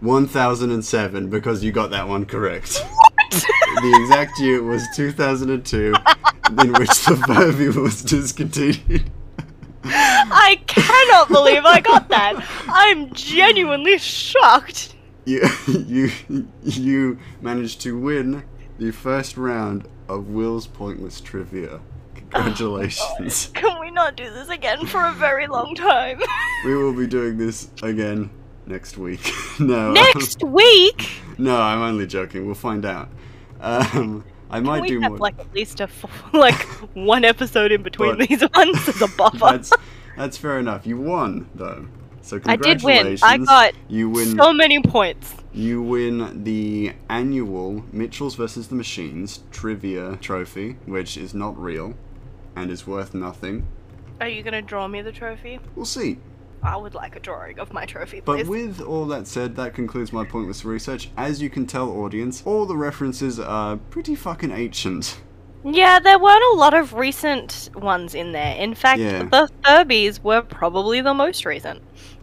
1007 0.00 1.28
because 1.30 1.62
you 1.64 1.72
got 1.72 1.90
that 1.90 2.08
one 2.08 2.24
correct. 2.26 2.84
the 3.30 3.98
exact 4.02 4.38
year 4.40 4.62
was 4.62 4.82
2002, 4.96 5.94
in 6.62 6.72
which 6.74 6.88
the 7.04 7.16
Furby 7.26 7.68
was 7.68 8.02
discontinued. 8.02 9.10
I 9.92 10.60
cannot 10.66 11.28
believe 11.28 11.64
I 11.64 11.80
got 11.80 12.08
that. 12.10 12.44
I'm 12.68 13.12
genuinely 13.12 13.98
shocked. 13.98 14.94
You, 15.24 15.48
you, 15.66 16.10
you 16.62 17.18
managed 17.40 17.80
to 17.82 17.98
win 17.98 18.44
the 18.78 18.90
first 18.92 19.36
round 19.36 19.88
of 20.08 20.28
Will's 20.28 20.66
Pointless 20.66 21.20
Trivia. 21.20 21.80
Congratulations. 22.14 23.50
Can 23.54 23.80
we 23.80 23.90
not 23.90 24.16
do 24.16 24.30
this 24.30 24.48
again 24.48 24.86
for 24.86 25.04
a 25.04 25.12
very 25.12 25.46
long 25.46 25.74
time? 25.74 26.20
we 26.64 26.76
will 26.76 26.94
be 26.94 27.06
doing 27.06 27.36
this 27.36 27.70
again 27.82 28.30
next 28.66 28.96
week. 28.96 29.32
no. 29.58 29.92
Next 29.92 30.44
week, 30.44 31.10
no, 31.36 31.60
I'm 31.60 31.80
only 31.80 32.06
joking. 32.06 32.46
We'll 32.46 32.54
find 32.54 32.84
out. 32.84 33.08
Um, 33.60 34.24
I 34.50 34.56
can 34.56 34.64
might 34.66 34.82
we 34.82 34.88
do 34.88 35.00
have 35.00 35.12
more. 35.12 35.18
like 35.18 35.38
at 35.38 35.52
least 35.54 35.80
a 35.80 35.84
f- 35.84 36.04
like 36.32 36.60
one 36.94 37.24
episode 37.24 37.72
in 37.72 37.82
between 37.82 38.16
But- 38.18 38.28
these 38.28 38.42
ones 38.54 38.88
as 38.88 39.00
a 39.02 39.08
buffer. 39.16 39.38
that's 39.38 39.72
that's 40.16 40.36
fair 40.36 40.58
enough. 40.58 40.86
You 40.86 40.98
won 40.98 41.48
though. 41.54 41.86
So 42.22 42.36
I 42.44 42.56
did 42.56 42.82
win. 42.82 42.96
congratulations. 43.16 43.22
I 43.24 43.38
got 43.38 43.74
you 43.88 44.10
win 44.10 44.36
so 44.36 44.52
many 44.52 44.80
points. 44.82 45.34
you 45.54 45.80
win 45.82 46.44
the 46.44 46.92
annual 47.08 47.84
Mitchells 47.92 48.34
versus 48.34 48.68
the 48.68 48.74
Machines 48.74 49.40
trivia 49.50 50.16
trophy, 50.16 50.76
which 50.84 51.16
is 51.16 51.32
not 51.32 51.58
real 51.58 51.94
and 52.54 52.70
is 52.70 52.86
worth 52.86 53.14
nothing. 53.14 53.66
Are 54.20 54.28
you 54.28 54.42
gonna 54.42 54.60
draw 54.60 54.86
me 54.86 55.00
the 55.00 55.12
trophy? 55.12 55.60
We'll 55.74 55.86
see. 55.86 56.18
I 56.62 56.76
would 56.76 56.94
like 56.94 57.16
a 57.16 57.20
drawing 57.20 57.58
of 57.58 57.72
my 57.72 57.86
trophy, 57.86 58.20
But 58.24 58.46
with 58.46 58.80
all 58.82 59.06
that 59.06 59.26
said, 59.26 59.56
that 59.56 59.72
concludes 59.74 60.12
my 60.12 60.24
pointless 60.24 60.64
research. 60.64 61.10
As 61.16 61.40
you 61.40 61.48
can 61.48 61.66
tell, 61.66 61.88
audience, 61.90 62.42
all 62.44 62.66
the 62.66 62.76
references 62.76 63.40
are 63.40 63.76
pretty 63.78 64.14
fucking 64.14 64.50
ancient. 64.50 65.20
yeah, 65.64 65.98
there 65.98 66.18
weren't 66.18 66.42
a 66.54 66.56
lot 66.56 66.74
of 66.74 66.92
recent 66.94 67.70
ones 67.74 68.14
in 68.14 68.32
there. 68.32 68.56
In 68.56 68.74
fact, 68.74 69.00
Yeah. 69.00 69.22
the 69.24 69.48
Furbies 69.64 70.22
were 70.22 70.42
probably 70.42 71.00
the 71.00 71.14
most 71.14 71.44
recent. 71.46 71.82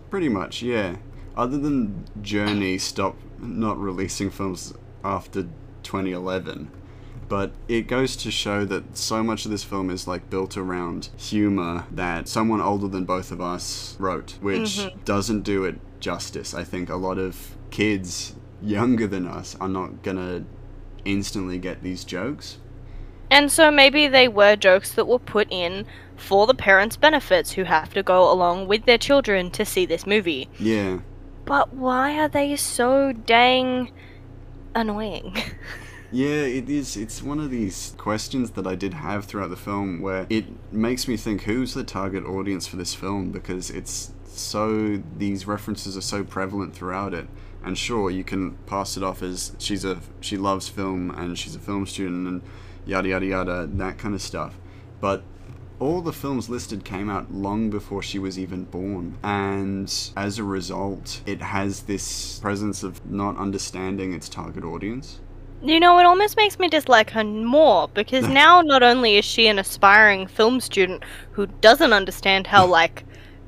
Pretty 0.09 0.29
much, 0.29 0.61
yeah. 0.61 0.97
Other 1.35 1.57
than 1.57 2.05
Journey 2.21 2.77
stop 2.77 3.15
not 3.39 3.79
releasing 3.79 4.29
films 4.31 4.73
after 5.03 5.47
2011. 5.83 6.69
But 7.29 7.51
it 7.67 7.87
goes 7.87 8.15
to 8.17 8.31
show 8.31 8.63
that 8.65 8.95
so 8.97 9.21
much 9.21 9.43
of 9.45 9.51
this 9.51 9.63
film 9.63 9.89
is 9.89 10.07
like 10.07 10.29
built 10.29 10.55
around 10.55 11.09
humor 11.17 11.85
that 11.91 12.27
someone 12.29 12.61
older 12.61 12.87
than 12.87 13.03
both 13.03 13.31
of 13.31 13.41
us 13.41 13.97
wrote, 13.99 14.35
which 14.41 14.77
Mhm. 14.79 15.03
doesn't 15.03 15.41
do 15.41 15.65
it 15.65 15.79
justice. 15.99 16.53
I 16.53 16.63
think 16.63 16.89
a 16.89 16.95
lot 16.95 17.17
of 17.17 17.55
kids 17.69 18.35
younger 18.61 19.07
than 19.07 19.27
us 19.27 19.57
are 19.59 19.67
not 19.67 20.03
gonna 20.03 20.43
instantly 21.03 21.57
get 21.57 21.83
these 21.83 22.03
jokes. 22.05 22.57
And 23.29 23.51
so 23.51 23.69
maybe 23.71 24.07
they 24.07 24.29
were 24.29 24.55
jokes 24.55 24.91
that 24.93 25.05
were 25.05 25.19
put 25.19 25.47
in 25.51 25.85
for 26.15 26.47
the 26.47 26.53
parents' 26.55 26.95
benefits 26.95 27.51
who 27.51 27.63
have 27.65 27.93
to 27.93 28.01
go 28.03 28.31
along 28.31 28.67
with 28.67 28.85
their 28.85 28.97
children 28.97 29.51
to 29.51 29.65
see 29.65 29.85
this 29.85 30.07
movie. 30.07 30.47
Yeah. 30.57 30.99
But 31.45 31.73
why 31.73 32.17
are 32.19 32.29
they 32.29 32.55
so 32.55 33.11
dang 33.11 33.91
annoying? 34.73 35.35
Yeah, 36.11 36.43
it 36.43 36.69
is. 36.69 36.95
It's 36.95 37.21
one 37.21 37.39
of 37.39 37.51
these 37.51 37.93
questions 37.97 38.51
that 38.51 38.65
I 38.65 38.75
did 38.75 38.93
have 38.93 39.25
throughout 39.25 39.49
the 39.49 39.57
film 39.57 40.01
where 40.01 40.25
it 40.29 40.45
makes 40.71 41.07
me 41.07 41.17
think 41.17 41.41
who's 41.43 41.73
the 41.73 41.83
target 41.83 42.23
audience 42.23 42.65
for 42.65 42.77
this 42.77 42.93
film 42.93 43.31
because 43.31 43.69
it's 43.69 44.11
so. 44.25 45.01
These 45.17 45.45
references 45.47 45.97
are 45.97 46.01
so 46.01 46.23
prevalent 46.23 46.73
throughout 46.73 47.13
it. 47.13 47.27
And 47.63 47.77
sure, 47.77 48.09
you 48.09 48.23
can 48.23 48.53
pass 48.67 48.95
it 48.95 49.03
off 49.03 49.21
as 49.21 49.51
she's 49.59 49.83
a 49.83 49.99
she 50.21 50.37
loves 50.37 50.69
film 50.69 51.11
and 51.11 51.37
she's 51.37 51.55
a 51.55 51.59
film 51.59 51.85
student 51.85 52.25
and 52.27 52.41
yada 52.85 53.09
yada 53.09 53.25
yada 53.25 53.67
that 53.67 53.97
kind 53.97 54.15
of 54.15 54.21
stuff. 54.21 54.57
But 55.01 55.23
all 55.79 56.01
the 56.01 56.13
films 56.13 56.49
listed 56.49 56.85
came 56.85 57.09
out 57.09 57.33
long 57.33 57.69
before 57.69 58.01
she 58.01 58.17
was 58.17 58.39
even 58.39 58.63
born, 58.63 59.17
and 59.23 59.93
as 60.15 60.39
a 60.39 60.43
result, 60.43 61.21
it 61.25 61.41
has 61.41 61.81
this 61.81 62.39
presence 62.39 62.81
of 62.81 63.05
not 63.05 63.37
understanding 63.37 64.13
its 64.13 64.27
target 64.29 64.63
audience. 64.63 65.19
You 65.61 65.79
know, 65.79 65.97
it 65.99 66.05
almost 66.05 66.37
makes 66.37 66.59
me 66.59 66.69
dislike 66.69 67.09
her 67.11 67.23
more 67.23 67.87
because 67.89 68.25
mm. 68.25 68.33
now 68.33 68.61
not 68.61 68.83
only 68.83 69.17
is 69.17 69.25
she 69.25 69.47
an 69.47 69.57
aspiring 69.57 70.27
film 70.27 70.59
student 70.59 71.03
who 71.31 71.47
doesn't 71.47 71.93
understand 71.93 72.47
how, 72.47 72.67
mm. 72.67 72.69
like, 72.69 73.03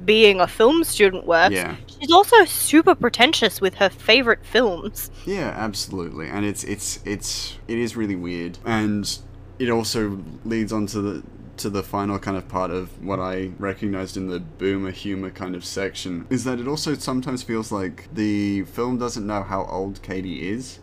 being 0.05 0.39
a 0.39 0.47
film 0.47 0.83
student 0.83 1.27
works, 1.27 1.53
Yeah. 1.53 1.75
she's 1.87 2.11
also 2.11 2.45
super 2.45 2.95
pretentious 2.95 3.61
with 3.61 3.75
her 3.75 3.89
favorite 3.89 4.45
films. 4.45 5.11
Yeah, 5.25 5.53
absolutely, 5.55 6.27
and 6.29 6.45
it's 6.45 6.63
it's 6.63 6.99
it's 7.05 7.57
it 7.67 7.77
is 7.77 7.95
really 7.95 8.15
weird, 8.15 8.57
and 8.65 9.17
it 9.59 9.69
also 9.69 10.19
leads 10.45 10.71
on 10.71 10.87
to 10.87 11.01
the 11.01 11.23
to 11.57 11.69
the 11.69 11.83
final 11.83 12.17
kind 12.17 12.37
of 12.37 12.47
part 12.47 12.71
of 12.71 13.03
what 13.03 13.19
I 13.19 13.51
recognized 13.59 14.15
in 14.15 14.27
the 14.27 14.39
boomer 14.39 14.91
humor 14.91 15.29
kind 15.29 15.55
of 15.55 15.65
section 15.65 16.25
is 16.29 16.45
that 16.45 16.57
it 16.57 16.69
also 16.69 16.93
sometimes 16.93 17.43
feels 17.43 17.69
like 17.69 18.07
the 18.13 18.63
film 18.63 18.97
doesn't 18.97 19.27
know 19.27 19.43
how 19.43 19.65
old 19.65 20.01
Katie 20.01 20.49
is 20.49 20.79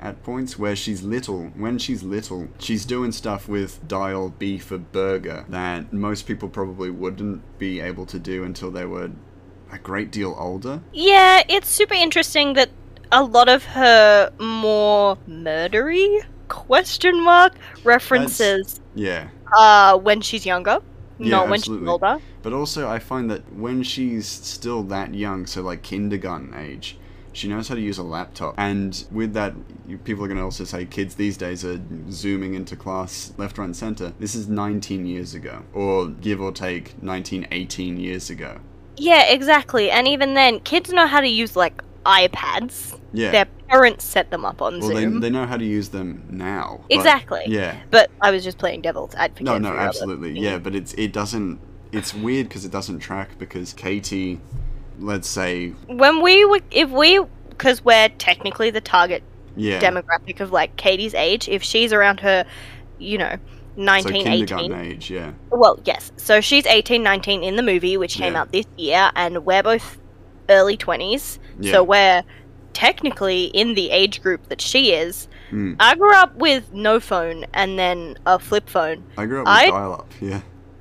at 0.00 0.22
points 0.22 0.58
where 0.58 0.76
she's 0.76 1.02
little. 1.02 1.46
When 1.56 1.78
she's 1.78 2.02
little, 2.02 2.48
she's 2.58 2.84
doing 2.84 3.12
stuff 3.12 3.48
with 3.48 3.86
dial 3.88 4.30
B 4.38 4.58
for 4.58 4.78
burger 4.78 5.44
that 5.48 5.92
most 5.92 6.26
people 6.26 6.48
probably 6.48 6.90
wouldn't 6.90 7.58
be 7.58 7.80
able 7.80 8.06
to 8.06 8.18
do 8.18 8.44
until 8.44 8.70
they 8.70 8.84
were 8.84 9.10
a 9.72 9.78
great 9.78 10.10
deal 10.12 10.34
older. 10.38 10.80
Yeah, 10.92 11.42
it's 11.48 11.68
super 11.68 11.94
interesting 11.94 12.54
that 12.54 12.70
a 13.12 13.22
lot 13.22 13.48
of 13.48 13.64
her 13.64 14.30
more 14.40 15.16
murdery 15.28 16.24
question 16.48 17.22
mark 17.24 17.54
references 17.84 18.80
Yeah. 18.94 19.28
uh 19.56 19.98
when 19.98 20.20
she's 20.20 20.46
younger, 20.46 20.78
Yeah, 21.18 21.30
not 21.30 21.48
when 21.48 21.60
she's 21.60 21.88
older. 21.88 22.18
But 22.42 22.52
also, 22.52 22.88
I 22.88 22.98
find 23.00 23.28
that 23.30 23.52
when 23.52 23.82
she's 23.82 24.26
still 24.28 24.82
that 24.84 25.14
young, 25.14 25.46
so 25.46 25.62
like 25.62 25.82
kindergarten 25.82 26.54
age, 26.54 26.98
she 27.36 27.48
knows 27.48 27.68
how 27.68 27.74
to 27.74 27.80
use 27.80 27.98
a 27.98 28.02
laptop. 28.02 28.54
And 28.56 29.04
with 29.10 29.34
that, 29.34 29.54
people 30.04 30.24
are 30.24 30.28
going 30.28 30.38
to 30.38 30.44
also 30.44 30.64
say 30.64 30.86
kids 30.86 31.16
these 31.16 31.36
days 31.36 31.64
are 31.64 31.80
zooming 32.10 32.54
into 32.54 32.76
class 32.76 33.32
left, 33.36 33.58
right, 33.58 33.66
and 33.66 33.76
center. 33.76 34.12
This 34.18 34.34
is 34.34 34.48
19 34.48 35.04
years 35.06 35.34
ago, 35.34 35.62
or 35.74 36.08
give 36.08 36.40
or 36.40 36.50
take 36.50 37.00
19, 37.02 37.48
18 37.50 37.98
years 37.98 38.30
ago. 38.30 38.58
Yeah, 38.96 39.24
exactly. 39.24 39.90
And 39.90 40.08
even 40.08 40.32
then, 40.32 40.60
kids 40.60 40.90
know 40.90 41.06
how 41.06 41.20
to 41.20 41.28
use 41.28 41.54
like 41.54 41.82
iPads. 42.06 42.98
Yeah. 43.12 43.30
Their 43.32 43.46
parents 43.68 44.04
set 44.04 44.30
them 44.30 44.44
up 44.44 44.62
on 44.62 44.80
well, 44.80 44.88
they, 44.88 45.02
Zoom. 45.02 45.20
they 45.20 45.28
know 45.30 45.44
how 45.44 45.58
to 45.58 45.64
use 45.64 45.90
them 45.90 46.26
now. 46.30 46.80
but- 46.88 46.94
exactly. 46.94 47.42
Yeah. 47.46 47.78
But 47.90 48.10
I 48.22 48.30
was 48.30 48.44
just 48.44 48.56
playing 48.56 48.80
devil's 48.80 49.14
advocate. 49.14 49.44
No, 49.44 49.58
no, 49.58 49.68
for 49.68 49.74
your 49.74 49.80
other 49.80 49.88
absolutely. 49.88 50.40
Yeah, 50.40 50.58
but 50.58 50.74
it's 50.74 50.94
it 50.94 51.12
doesn't. 51.12 51.60
It's 51.92 52.14
weird 52.14 52.48
because 52.48 52.64
it 52.64 52.72
doesn't 52.72 52.98
track 53.00 53.38
because 53.38 53.72
Katie, 53.72 54.40
let's 54.98 55.28
say, 55.28 55.70
When 55.86 56.22
we 56.22 56.44
were, 56.44 56.60
if 56.70 56.90
we, 56.90 57.20
because 57.50 57.84
we're 57.84 58.08
technically 58.18 58.70
the 58.70 58.80
target 58.80 59.22
yeah, 59.56 59.80
demographic 59.80 60.40
of 60.40 60.52
like 60.52 60.76
Katie's 60.76 61.14
age, 61.14 61.48
if 61.48 61.62
she's 61.62 61.92
around 61.92 62.20
her, 62.20 62.44
you 62.98 63.18
know, 63.18 63.36
19, 63.76 64.46
so 64.48 64.58
18. 64.58 64.72
age, 64.72 65.10
yeah. 65.10 65.32
Well, 65.50 65.78
yes. 65.84 66.12
So 66.16 66.40
she's 66.40 66.66
18, 66.66 67.02
19 67.02 67.42
in 67.42 67.56
the 67.56 67.62
movie, 67.62 67.96
which 67.96 68.16
came 68.16 68.32
Yeah. 68.34 68.40
out 68.40 68.52
this 68.52 68.66
year, 68.76 69.10
and 69.14 69.44
we're 69.44 69.62
both 69.62 69.98
early 70.48 70.76
20s. 70.76 71.38
Yeah. 71.60 71.72
So 71.72 71.82
we're 71.84 72.22
technically 72.72 73.44
in 73.46 73.74
the 73.74 73.90
age 73.90 74.22
group 74.22 74.48
that 74.48 74.60
she 74.60 74.92
is. 74.92 75.28
Mm. 75.50 75.76
I 75.80 75.94
grew 75.94 76.12
up 76.14 76.34
with 76.36 76.72
no 76.74 77.00
phone 77.00 77.46
and 77.54 77.78
then 77.78 78.18
a 78.26 78.38
flip 78.38 78.68
phone. 78.68 79.02
I 79.16 79.26
grew 79.26 79.40
up 79.40 79.46
with 79.46 79.54
I- 79.54 79.70
dial-up, 79.70 80.10
yeah. 80.20 80.40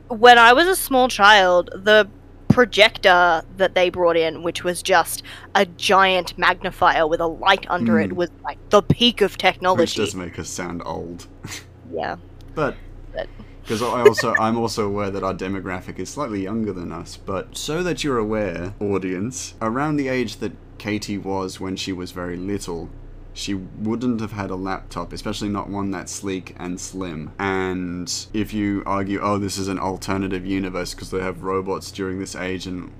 When 0.10 0.38
I 0.38 0.54
was 0.54 0.68
a 0.68 0.76
small 0.76 1.08
child, 1.08 1.70
the 1.74 2.08
projector 2.56 3.44
that 3.58 3.76
they 3.76 3.90
brought 3.90 4.16
in, 4.18 4.42
which 4.42 4.64
was 4.64 4.82
just 4.82 5.22
a 5.56 5.66
giant 5.66 6.38
magnifier 6.38 7.06
with 7.06 7.20
a 7.20 7.28
light 7.28 7.66
under 7.70 8.00
it, 8.00 8.10
Mm. 8.12 8.14
was 8.14 8.30
like 8.44 8.58
the 8.70 8.82
peak 8.82 9.22
of 9.22 9.38
technology. 9.38 9.82
Which 9.82 9.96
does 9.96 10.16
make 10.16 10.40
us 10.40 10.50
sound 10.50 10.82
old. 10.86 11.28
Yeah. 11.92 12.16
But 12.56 12.76
But- 13.14 13.28
because 13.62 13.82
I 13.82 14.02
also 14.02 14.34
I'm 14.40 14.58
also 14.58 14.88
aware 14.88 15.12
that 15.12 15.24
our 15.24 15.34
demographic 15.36 16.00
is 16.00 16.10
slightly 16.10 16.42
younger 16.42 16.74
than 16.74 16.92
us. 16.92 17.16
But 17.18 17.56
so 17.58 17.84
that 17.84 18.04
you're 18.04 18.18
aware, 18.18 18.74
audience, 18.80 19.54
around 19.62 19.98
the 19.98 20.08
age 20.08 20.38
that 20.38 20.54
Katie 20.78 21.18
was 21.18 21.60
when 21.60 21.76
she 21.76 21.92
was 21.94 22.12
very 22.12 22.38
little, 22.38 22.90
she 23.36 23.54
wouldn't 23.54 24.22
have 24.22 24.32
had 24.32 24.50
a 24.50 24.56
laptop, 24.56 25.12
especially 25.12 25.50
not 25.50 25.70
one 25.70 25.92
that's 25.92 26.12
sleek 26.12 26.56
and 26.58 26.80
slim. 26.80 27.34
And 27.38 28.12
if 28.34 28.54
you 28.54 28.82
argue, 28.86 29.20
oh, 29.22 29.38
this 29.38 29.58
is 29.58 29.68
an 29.68 29.78
alternative 29.78 30.46
universe 30.46 30.94
because 30.94 31.12
they 31.12 31.20
have 31.20 31.44
robots 31.44 31.92
during 31.92 32.18
this 32.20 32.36
age 32.36 32.66
and 32.66 32.92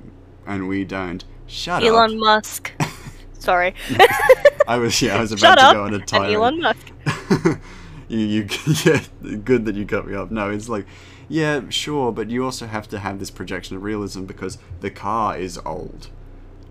and 0.46 0.68
we 0.68 0.84
don't, 0.84 1.24
shut 1.48 1.82
Elon 1.84 1.94
up. 1.94 2.10
Elon 2.10 2.20
Musk. 2.20 2.72
Sorry. 3.40 3.74
I 4.68 4.78
was 4.78 5.02
yeah, 5.02 5.18
I 5.18 5.22
was 5.22 5.32
about 5.32 5.40
Shut 5.40 5.58
to 5.58 5.66
up. 5.66 5.74
go 5.74 5.84
on 5.86 5.94
a 5.94 6.06
tirade. 6.06 6.34
Elon 6.34 6.62
Musk. 6.62 6.92
you, 8.10 8.20
you, 8.20 8.48
yeah, 8.86 9.02
good 9.44 9.64
that 9.66 9.76
you 9.76 9.86
cut 9.86 10.06
me 10.06 10.16
off. 10.16 10.32
No, 10.32 10.50
it's 10.50 10.68
like, 10.68 10.86
yeah, 11.30 11.62
sure, 11.70 12.12
but 12.12 12.30
you 12.30 12.44
also 12.44 12.68
have 12.68 12.90
to 12.90 13.00
have 13.00 13.20
this 13.20 13.32
projection 13.32 13.78
of 13.78 13.84
realism 13.84 14.26
because 14.26 14.58
the 14.82 14.92
car 14.92 15.38
is 15.38 15.58
old, 15.66 16.10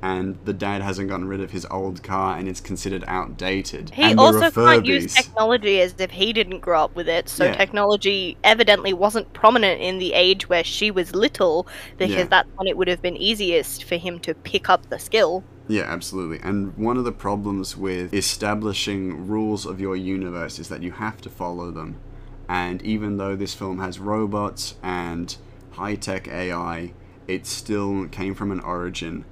and 0.05 0.39
the 0.45 0.53
dad 0.53 0.83
hasn't 0.83 1.09
gotten 1.09 1.27
rid 1.27 1.41
of 1.41 1.51
his 1.51 1.67
old 1.71 2.03
car, 2.03 2.37
and 2.37 2.47
it's 2.47 2.61
considered 2.61 3.03
outdated. 3.09 3.89
He 3.89 4.11
and 4.11 4.21
also 4.21 4.51
can't 4.51 4.85
use 4.85 5.15
technology 5.15 5.81
as 5.81 5.95
if 5.99 6.11
he 6.11 6.35
didn't 6.35 6.61
grow 6.61 6.85
up 6.85 6.95
with 6.95 7.09
it, 7.09 7.27
so 7.27 7.45
Yeah. 7.45 7.55
technology 7.55 8.37
evidently 8.45 8.93
wasn't 8.93 9.33
prominent 9.33 9.81
in 9.81 9.97
the 9.97 10.13
age 10.13 10.47
where 10.47 10.63
she 10.63 10.91
was 10.91 11.15
little, 11.15 11.67
because 11.97 12.15
Yeah. 12.15 12.25
that's 12.25 12.51
when 12.57 12.69
it 12.69 12.77
would 12.77 12.87
have 12.87 13.01
been 13.01 13.17
easiest 13.17 13.83
for 13.83 13.97
him 13.97 14.19
to 14.21 14.35
pick 14.35 14.69
up 14.69 14.91
the 14.91 14.99
skill. 14.99 15.43
Yeah, 15.69 15.85
absolutely. 15.85 16.39
And 16.43 16.77
one 16.77 16.99
of 16.99 17.05
the 17.05 17.13
problems 17.13 17.75
with 17.75 18.13
establishing 18.13 19.27
rules 19.27 19.65
of 19.65 19.81
your 19.81 19.97
universe 19.97 20.59
is 20.59 20.69
that 20.69 20.83
you 20.83 20.93
have 20.93 21.23
to 21.23 21.31
follow 21.31 21.71
them. 21.71 21.97
And 22.47 22.83
even 22.83 23.17
though 23.17 23.37
this 23.37 23.55
film 23.55 23.79
has 23.79 23.99
robots 23.99 24.75
and 24.83 25.35
high 25.71 25.95
tech 25.95 26.29
AI, 26.29 26.93
it 27.27 27.47
still 27.47 28.07
came 28.09 28.35
from 28.35 28.53
an 28.53 28.61
origin 28.61 29.25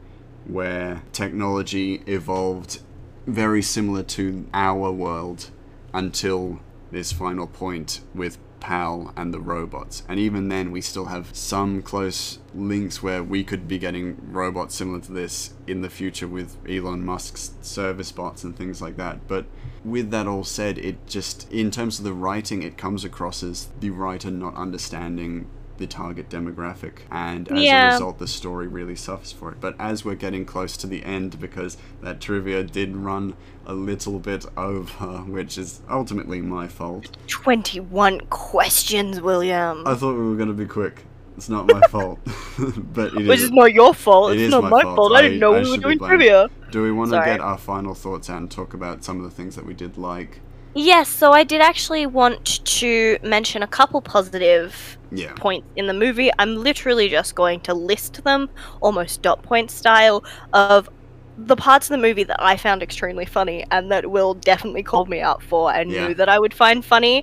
where 0.53 1.03
technology 1.13 2.03
evolved 2.07 2.81
very 3.27 3.63
similar 3.63 4.03
to 4.03 4.47
our 4.53 4.91
world 4.91 5.51
until 5.93 6.61
this 6.91 7.13
final 7.13 7.47
point 7.47 8.01
with 8.15 8.39
PAL 8.61 9.13
and 9.17 9.35
the 9.35 9.41
robots. 9.41 10.05
And 10.09 10.21
even 10.21 10.49
then, 10.49 10.71
we 10.71 10.81
still 10.81 11.07
have 11.07 11.35
some 11.35 11.83
close 11.83 12.39
links 12.55 13.03
where 13.03 13.23
we 13.23 13.43
could 13.43 13.67
be 13.67 13.79
getting 13.79 14.17
robots 14.31 14.77
similar 14.77 15.01
to 15.01 15.13
this 15.13 15.55
in 15.67 15.83
the 15.83 15.91
future 15.91 16.29
with 16.29 16.57
Elon 16.69 17.05
Musk's 17.05 17.55
service 17.61 18.13
bots 18.13 18.45
and 18.45 18.57
things 18.57 18.81
like 18.81 18.97
that. 18.99 19.27
But 19.27 19.47
with 19.85 20.11
that 20.13 20.29
all 20.29 20.45
said, 20.45 20.79
it 20.79 21.07
just, 21.09 21.51
in 21.53 21.73
terms 21.73 21.99
of 21.99 22.05
the 22.05 22.13
writing, 22.13 22.63
it 22.63 22.79
comes 22.79 23.05
across 23.05 23.43
as 23.43 23.69
the 23.81 23.91
writer 23.91 24.31
not 24.31 24.55
understanding 24.55 25.49
the 25.83 25.87
target 25.89 26.29
demographic 26.29 26.99
and 27.11 27.51
as 27.51 27.59
a 27.59 27.93
result 27.95 28.19
the 28.21 28.27
story 28.29 28.69
really 28.69 28.95
suffers 28.95 29.33
for 29.33 29.51
it 29.51 29.61
but 29.61 29.75
as 29.81 30.05
we're 30.05 30.15
getting 30.15 30.45
close 30.45 30.77
to 30.77 30.87
the 30.87 31.03
end 31.05 31.41
because 31.41 31.77
that 32.03 32.21
trivia 32.21 32.63
did 32.63 32.95
run 32.97 33.35
a 33.67 33.75
little 33.75 34.21
bit 34.21 34.47
over 34.57 35.07
which 35.37 35.59
is 35.59 35.83
ultimately 35.91 36.41
my 36.41 36.69
fault 36.69 37.17
21 37.27 38.21
questions, 38.31 39.21
William. 39.21 39.83
i 39.85 39.95
thought 39.97 40.15
we 40.15 40.23
were 40.29 40.37
going 40.37 40.47
to 40.47 40.55
be 40.55 40.67
quick 40.67 41.03
it's 41.37 41.49
not 41.49 41.67
my 41.67 41.81
fault 41.89 42.21
but 42.95 43.13
it 43.15 43.27
Which 43.27 43.41
is 43.41 43.51
not 43.51 43.73
your 43.73 43.93
fault. 43.93 44.31
it 44.33 44.35
it's 44.35 44.43
is 44.45 44.51
not 44.51 44.63
my 44.71 44.83
fault. 44.83 44.97
fault. 44.97 45.13
I, 45.15 45.17
I- 45.19 45.23
didn't 45.23 45.41
know 45.41 45.55
I 45.55 45.63
we 45.63 45.71
were 45.71 45.79
doing 45.79 45.99
trivia. 45.99 46.49
do 46.71 46.83
we 46.85 46.93
want 46.93 47.11
to 47.11 47.19
get 47.25 47.41
our 47.41 47.59
final 47.59 47.95
thoughts 47.95 48.31
out 48.31 48.37
and 48.39 48.49
talk 48.49 48.73
about 48.73 49.03
some 49.03 49.17
of 49.19 49.25
the 49.25 49.31
things 49.31 49.57
that 49.57 49.67
we 49.67 49.75
did 49.75 49.99
like 49.99 50.41
Yes, 50.75 51.11
so 51.11 51.33
I 51.33 51.45
did 51.45 51.61
actually 51.61 52.07
want 52.07 52.61
to 52.65 53.19
mention 53.23 53.63
a 53.63 53.69
couple 53.69 54.01
positive 54.01 54.97
yeah 55.11 55.37
points 55.37 55.67
in 55.77 55.87
the 55.87 55.95
movie. 55.95 56.31
I'm 56.39 56.57
literally 56.57 57.09
just 57.09 57.35
going 57.35 57.61
to 57.63 57.75
list 57.75 58.23
them, 58.25 58.49
almost 58.81 59.23
dot 59.23 59.43
point 59.43 59.71
style, 59.71 60.23
of 60.55 60.89
the 61.37 61.57
parts 61.57 61.91
of 61.91 61.95
the 61.95 62.03
movie 62.07 62.25
that 62.25 62.37
I 62.43 62.57
found 62.57 62.83
extremely 62.83 63.27
funny 63.27 63.65
and 63.71 63.91
that 63.91 64.11
Will 64.11 64.35
definitely 64.35 64.83
called 64.83 65.09
me 65.09 65.21
out 65.21 65.43
for 65.43 65.73
and 65.73 65.95
Yeah. 65.95 65.97
knew 65.97 66.15
that 66.15 66.29
I 66.29 66.39
would 66.39 66.55
find 66.55 66.85
funny. 66.85 67.23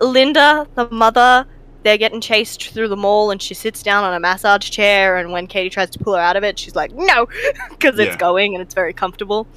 Linda, 0.00 0.66
the 0.76 0.88
mother, 0.90 1.46
they're 1.84 1.98
getting 1.98 2.20
chased 2.20 2.70
through 2.72 2.88
the 2.88 2.96
mall 2.96 3.30
and 3.30 3.42
she 3.42 3.54
sits 3.54 3.82
down 3.82 4.04
on 4.04 4.14
a 4.14 4.20
massage 4.20 4.70
chair 4.70 5.16
and 5.16 5.32
when 5.32 5.46
Katie 5.48 5.70
tries 5.70 5.90
to 5.90 5.98
pull 6.00 6.14
her 6.14 6.20
out 6.20 6.36
of 6.36 6.44
it, 6.44 6.58
she's 6.58 6.76
like, 6.76 6.90
no, 6.94 7.26
because 7.70 7.98
it's 7.98 8.16
Yeah. 8.16 8.16
going 8.16 8.54
and 8.54 8.62
it's 8.62 8.74
very 8.74 8.94
comfortable. 8.94 9.48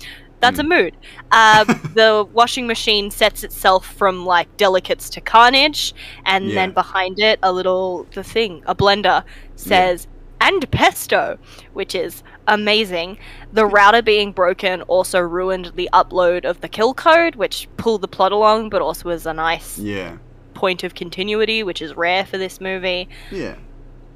That's 0.41 0.59
Mm. 0.59 0.63
a 0.63 0.63
mood. 0.63 0.97
Uh, 1.31 1.65
the 1.95 2.25
washing 2.31 2.67
machine 2.67 3.11
sets 3.11 3.43
itself 3.43 3.85
from 3.85 4.25
like 4.25 4.47
delicates 4.57 5.09
to 5.11 5.21
carnage, 5.21 5.93
and 6.25 6.49
Yeah. 6.49 6.55
then 6.55 6.71
behind 6.73 7.19
it, 7.19 7.39
a 7.43 7.51
little 7.51 8.07
the 8.13 8.23
thing, 8.23 8.63
a 8.65 8.75
blender 8.75 9.23
says 9.55 10.07
and 10.41 10.71
pesto, 10.71 11.37
which 11.73 11.93
is 11.93 12.23
amazing. 12.47 13.17
The 13.51 13.65
router 13.65 14.01
being 14.01 14.31
broken 14.31 14.81
also 14.83 15.19
ruined 15.19 15.73
the 15.75 15.89
upload 15.93 16.45
of 16.45 16.61
the 16.61 16.69
kill 16.69 16.93
code, 16.93 17.35
which 17.35 17.67
pulled 17.77 18.01
the 18.01 18.07
plot 18.07 18.31
along, 18.31 18.69
but 18.69 18.81
also 18.81 19.09
was 19.09 19.25
a 19.25 19.33
nice 19.33 19.77
yeah 19.77 20.17
point 20.53 20.83
of 20.83 20.93
continuity, 20.95 21.63
which 21.63 21.81
is 21.81 21.95
rare 21.95 22.25
for 22.25 22.37
this 22.37 22.59
movie. 22.61 23.07
yeah 23.31 23.55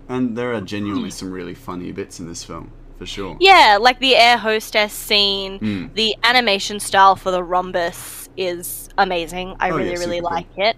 and 0.09 0.38
there 0.38 0.53
are 0.53 0.59
genuinely 0.61 1.09
some 1.09 1.32
really 1.32 1.53
funny 1.55 1.91
bits 1.91 2.19
in 2.19 2.28
this 2.28 2.43
film 2.43 2.71
for 2.97 3.05
sure 3.05 3.37
Yeah, 3.39 3.77
like 3.81 3.99
the 3.99 4.15
air 4.15 4.37
hostess 4.37 4.93
scene. 4.93 5.59
Mm. 5.59 5.93
The 5.95 6.15
animation 6.23 6.79
style 6.79 7.15
for 7.15 7.31
the 7.31 7.43
rhombus 7.43 8.29
is 8.37 8.89
amazing. 8.97 9.55
I 9.59 9.69
Oh, 9.71 9.77
really, 9.77 9.91
yeah, 9.91 9.99
really 9.99 10.19
cool. 10.21 10.29
like 10.31 10.47
it. 10.57 10.75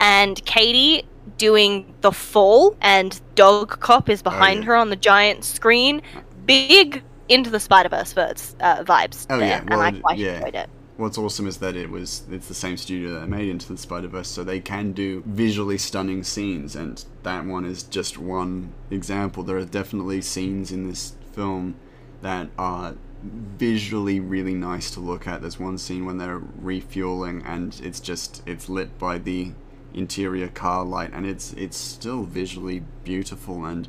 And 0.00 0.44
Katie 0.44 1.04
doing 1.38 1.94
the 2.00 2.10
fall, 2.12 2.76
and 2.80 3.20
Dog 3.36 3.78
Cop 3.80 4.08
is 4.08 4.22
behind 4.22 4.58
Oh, 4.58 4.60
yeah. 4.62 4.66
her 4.66 4.76
on 4.76 4.90
the 4.90 4.96
giant 4.96 5.44
screen. 5.44 6.02
Big 6.46 7.02
into 7.28 7.50
the 7.50 7.60
Spider 7.60 7.88
Verse 7.88 8.12
uh, 8.60 8.82
vibes 8.84 9.26
Oh, 9.30 9.38
there, 9.38 9.48
yeah, 9.48 9.64
well, 9.68 9.80
and 9.82 9.96
I 9.96 10.00
quite 10.00 10.18
yeah. 10.18 10.36
enjoyed 10.38 10.54
it. 10.56 10.68
what's 10.96 11.16
awesome 11.18 11.46
is 11.46 11.58
that 11.58 11.74
it 11.76 11.88
was 11.90 12.22
it's 12.30 12.48
the 12.48 12.54
same 12.54 12.76
studio 12.76 13.18
that 13.20 13.28
made 13.28 13.48
Into 13.48 13.68
the 13.68 13.78
Spider 13.78 14.08
Verse, 14.08 14.28
so 14.28 14.42
they 14.44 14.60
can 14.60 14.92
do 14.92 15.22
visually 15.26 15.78
stunning 15.78 16.24
scenes, 16.24 16.74
and 16.76 17.04
that 17.22 17.44
one 17.46 17.64
is 17.64 17.84
just 17.84 18.18
one 18.18 18.72
example. 18.90 19.42
There 19.44 19.56
are 19.56 19.64
definitely 19.64 20.20
scenes 20.22 20.72
in 20.72 20.88
this 20.88 21.14
film 21.32 21.76
that 22.20 22.48
are 22.58 22.94
visually 23.22 24.20
really 24.20 24.54
nice 24.54 24.90
to 24.92 25.00
look 25.00 25.26
at. 25.26 25.40
There's 25.40 25.58
one 25.58 25.78
scene 25.78 26.04
when 26.04 26.18
they're 26.18 26.42
refueling, 26.60 27.42
and 27.44 27.78
it's 27.82 28.00
just 28.00 28.42
it's 28.46 28.68
lit 28.68 28.98
by 28.98 29.18
the 29.18 29.52
interior 29.94 30.48
car 30.48 30.84
light, 30.84 31.10
and 31.12 31.26
it's 31.26 31.52
it's 31.54 31.76
still 31.76 32.24
visually 32.24 32.82
beautiful 33.04 33.64
and 33.64 33.88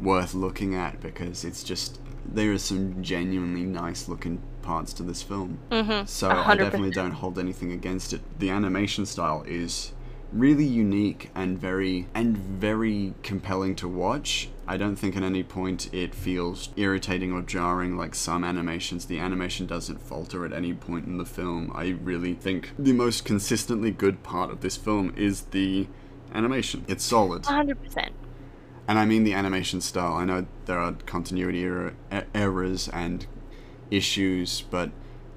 worth 0.00 0.34
looking 0.34 0.74
at 0.74 1.00
because 1.00 1.44
it's 1.44 1.64
just 1.64 2.00
there 2.24 2.52
are 2.52 2.58
some 2.58 3.02
genuinely 3.02 3.62
nice 3.62 4.08
looking 4.08 4.40
parts 4.62 4.92
to 4.92 5.02
this 5.02 5.22
film. 5.22 5.58
Mm-hmm. 5.70 6.06
So 6.06 6.28
I 6.28 6.54
definitely 6.56 6.90
don't 6.90 7.12
hold 7.12 7.38
anything 7.38 7.72
against 7.72 8.12
it. 8.12 8.20
The 8.38 8.50
animation 8.50 9.06
style 9.06 9.44
is 9.46 9.92
really 10.32 10.64
unique 10.64 11.30
and 11.34 11.58
very 11.58 12.06
and 12.14 12.36
very 12.36 13.14
compelling 13.22 13.74
to 13.76 13.88
watch. 13.88 14.50
I 14.66 14.76
don't 14.76 14.96
think 14.96 15.16
at 15.16 15.22
any 15.22 15.42
point 15.42 15.92
it 15.94 16.14
feels 16.14 16.68
irritating 16.76 17.32
or 17.32 17.42
jarring 17.42 17.96
like 17.96 18.14
some 18.14 18.44
animations. 18.44 19.06
The 19.06 19.18
animation 19.18 19.66
doesn't 19.66 20.02
falter 20.02 20.44
at 20.44 20.52
any 20.52 20.74
point 20.74 21.06
in 21.06 21.16
the 21.18 21.24
film. 21.24 21.72
I 21.74 21.96
really 22.02 22.34
think 22.34 22.72
the 22.78 22.92
most 22.92 23.24
consistently 23.24 23.90
good 23.90 24.22
part 24.22 24.50
of 24.50 24.60
this 24.60 24.76
film 24.76 25.14
is 25.16 25.42
the 25.52 25.88
animation. 26.34 26.84
It's 26.86 27.04
solid. 27.04 27.44
100%. 27.44 28.10
And 28.86 28.98
I 28.98 29.04
mean 29.04 29.24
the 29.24 29.34
animation 29.34 29.80
style. 29.80 30.14
I 30.14 30.24
know 30.24 30.46
there 30.66 30.78
are 30.78 30.92
continuity 31.06 31.62
error, 31.64 31.94
e- 32.12 32.20
errors 32.34 32.88
and 32.88 33.26
issues, 33.90 34.62
but 34.62 34.90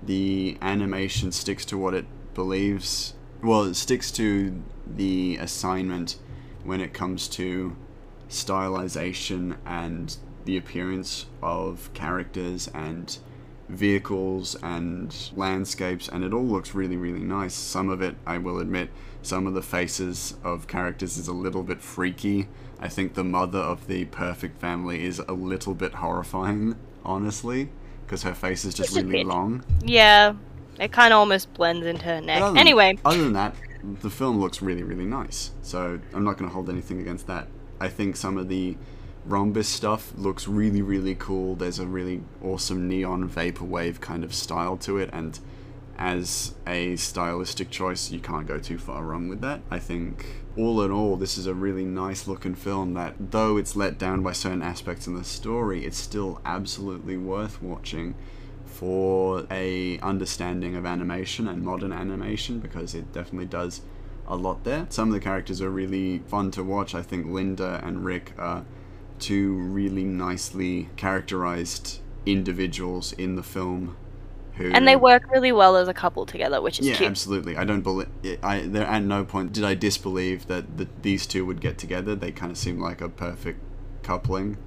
the 0.04 0.58
animation 0.62 1.32
sticks 1.32 1.66
to 1.66 1.78
what 1.78 1.94
it 1.94 2.06
believes. 2.34 3.14
Well, 3.42 3.64
it 3.64 3.76
sticks 3.76 4.12
to 4.12 4.62
the 4.98 5.38
assignment 5.40 6.18
when 6.64 6.80
it 6.82 6.94
comes 6.94 7.28
to 7.30 7.76
stylization 8.30 9.58
and 9.66 10.16
the 10.46 10.58
appearance 10.58 11.26
of 11.42 11.90
characters 11.94 12.68
and 12.74 13.18
vehicles 13.70 14.56
and 14.64 15.32
landscapes, 15.36 16.08
and 16.10 16.24
it 16.24 16.34
all 16.34 16.44
looks 16.46 16.74
really, 16.76 16.98
really 16.98 17.20
nice. 17.24 17.54
Some 17.54 17.90
of 17.90 18.02
it, 18.02 18.16
I 18.26 18.38
will 18.38 18.60
admit, 18.60 18.90
some 19.22 19.48
of 19.48 19.54
the 19.54 19.62
faces 19.62 20.36
of 20.44 20.68
characters 20.68 21.18
is 21.18 21.28
a 21.28 21.34
little 21.34 21.64
bit 21.64 21.82
freaky. 21.82 22.48
I 22.80 22.90
think 22.90 23.14
the 23.14 23.24
mother 23.24 23.60
of 23.60 23.88
the 23.88 24.06
perfect 24.06 24.60
family 24.60 25.06
is 25.06 25.20
a 25.20 25.34
little 25.34 25.74
bit 25.76 25.94
horrifying, 25.94 26.76
honestly, 27.06 27.70
because 28.06 28.24
her 28.24 28.34
face 28.34 28.66
is 28.66 28.74
just 28.74 28.98
a 28.98 29.04
really 29.06 29.24
long. 29.24 29.64
Yeah, 29.84 30.34
it 30.80 30.92
kind 30.92 31.14
of 31.14 31.20
almost 31.20 31.54
blends 31.54 31.86
into 31.86 32.04
her 32.06 32.20
neck. 32.20 32.42
other 32.42 32.50
than- 32.54 32.58
Anyway, 32.58 32.98
other 33.06 33.24
than 33.24 33.34
that, 33.34 33.56
the 33.84 34.10
film 34.10 34.40
looks 34.40 34.62
really, 34.62 34.84
really 34.84 35.06
nice. 35.06 35.52
So 35.62 36.00
I'm 36.14 36.24
not 36.24 36.38
going 36.38 36.50
to 36.50 36.54
hold 36.54 36.70
anything 36.70 37.00
against 37.00 37.28
that. 37.28 37.48
I 37.80 37.90
think 37.90 38.16
some 38.16 38.38
of 38.38 38.48
the 38.48 38.78
rhombus 39.26 39.68
stuff 39.68 40.14
looks 40.16 40.48
really, 40.48 40.82
really 40.82 41.16
cool. 41.16 41.56
There's 41.56 41.80
a 41.80 41.86
really 41.86 42.22
awesome 42.44 42.88
neon 42.88 43.30
vaporwave 43.30 44.00
kind 44.00 44.24
of 44.24 44.34
style 44.34 44.78
to 44.78 44.98
it, 44.98 45.10
and 45.14 45.40
as 45.98 46.56
a 46.66 46.96
stylistic 46.96 47.70
choice, 47.70 48.12
you 48.12 48.20
can't 48.20 48.48
go 48.48 48.58
too 48.58 48.80
far 48.80 49.04
wrong 49.04 49.30
with 49.30 49.42
that. 49.42 49.62
I 49.70 49.78
think 49.78 50.26
all 50.58 50.82
in 50.82 50.92
all, 50.92 51.16
this 51.16 51.38
is 51.38 51.46
a 51.46 51.54
really 51.54 51.86
nice 51.86 52.28
looking 52.28 52.56
film 52.56 52.96
that, 52.96 53.16
though 53.32 53.58
it's 53.58 53.76
let 53.76 53.98
down 53.98 54.24
by 54.24 54.32
certain 54.32 54.64
aspects 54.64 55.06
in 55.06 55.16
the 55.16 55.24
story, 55.24 55.86
it's 55.86 55.98
still 55.98 56.42
absolutely 56.44 57.18
worth 57.18 57.62
watching 57.62 58.16
for 58.82 59.46
a 59.52 60.00
understanding 60.00 60.76
of 60.76 60.88
animation 60.88 61.48
and 61.48 61.62
modern 61.62 61.94
animation 61.94 62.58
because 62.60 62.96
it 62.96 63.14
definitely 63.14 63.46
does 63.46 63.82
a 64.28 64.36
lot 64.36 64.64
there. 64.64 64.88
Some 64.90 65.10
of 65.10 65.14
the 65.14 65.20
characters 65.20 65.62
are 65.62 65.70
really 65.70 66.18
fun 66.26 66.50
to 66.52 66.64
watch. 66.64 66.96
I 66.96 67.04
think 67.04 67.28
Linda 67.28 67.80
and 67.84 68.04
Rick 68.04 68.34
are 68.40 68.66
two 69.20 69.54
really 69.54 70.04
nicely 70.04 70.90
characterized 70.96 72.00
individuals 72.26 73.14
in 73.14 73.36
the 73.36 73.44
film 73.44 73.96
who 74.54 74.72
and 74.72 74.88
they 74.88 74.96
work 74.96 75.30
really 75.32 75.52
well 75.52 75.78
as 75.78 75.88
a 75.88 75.94
couple 75.94 76.26
together, 76.26 76.60
which 76.60 76.80
is 76.80 76.88
yeah, 76.88 76.96
cute. 76.96 77.10
absolutely. 77.12 77.58
I 77.58 77.64
don't 77.64 77.82
believe. 77.82 78.10
I 78.42 78.62
there 78.62 78.88
at 78.88 79.04
no 79.04 79.24
point 79.24 79.54
did 79.54 79.64
I 79.64 79.76
disbelieve 79.76 80.48
that 80.48 80.80
the, 80.80 80.88
these 81.04 81.28
two 81.28 81.46
would 81.46 81.62
get 81.62 81.78
together. 81.78 82.16
They 82.16 82.32
kind 82.32 82.52
of 82.52 82.58
seem 82.58 82.80
like 82.80 83.00
a 83.00 83.10
perfect 83.10 83.60
coupling, 84.02 84.58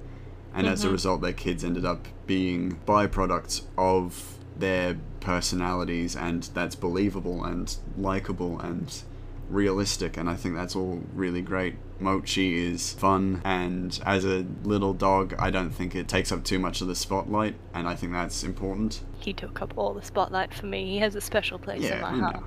and 0.55 0.67
as 0.67 0.83
a 0.83 0.87
Mhm. 0.87 0.91
result, 0.93 1.21
their 1.21 1.33
kids 1.33 1.63
ended 1.63 1.85
up 1.85 2.07
being 2.25 2.77
byproducts 2.87 3.61
of 3.77 4.37
their 4.57 4.95
personalities, 5.19 6.15
and 6.15 6.49
that's 6.53 6.75
believable 6.75 7.43
and 7.43 7.75
likable 7.97 8.59
and 8.59 9.03
realistic. 9.49 10.17
And 10.17 10.29
I 10.29 10.35
think 10.35 10.55
that's 10.55 10.75
all 10.75 11.01
really 11.13 11.41
great. 11.41 11.75
Mochi 11.99 12.65
is 12.65 12.93
fun, 12.93 13.41
and 13.45 13.99
as 14.05 14.25
a 14.25 14.45
little 14.63 14.93
dog, 14.93 15.35
I 15.37 15.49
don't 15.51 15.69
think 15.69 15.95
it 15.95 16.07
takes 16.07 16.31
up 16.31 16.43
too 16.43 16.59
much 16.59 16.81
of 16.81 16.87
the 16.87 16.95
spotlight, 16.95 17.55
and 17.73 17.87
I 17.87 17.95
think 17.95 18.11
that's 18.13 18.43
important. 18.43 19.01
He 19.19 19.33
took 19.33 19.61
up 19.61 19.73
all 19.77 19.93
the 19.93 20.03
spotlight 20.03 20.53
for 20.53 20.65
me. 20.65 20.85
He 20.85 20.97
has 20.99 21.15
a 21.15 21.21
special 21.21 21.59
place 21.59 21.83
in 21.83 22.01
my 22.01 22.11
heart. 22.11 22.43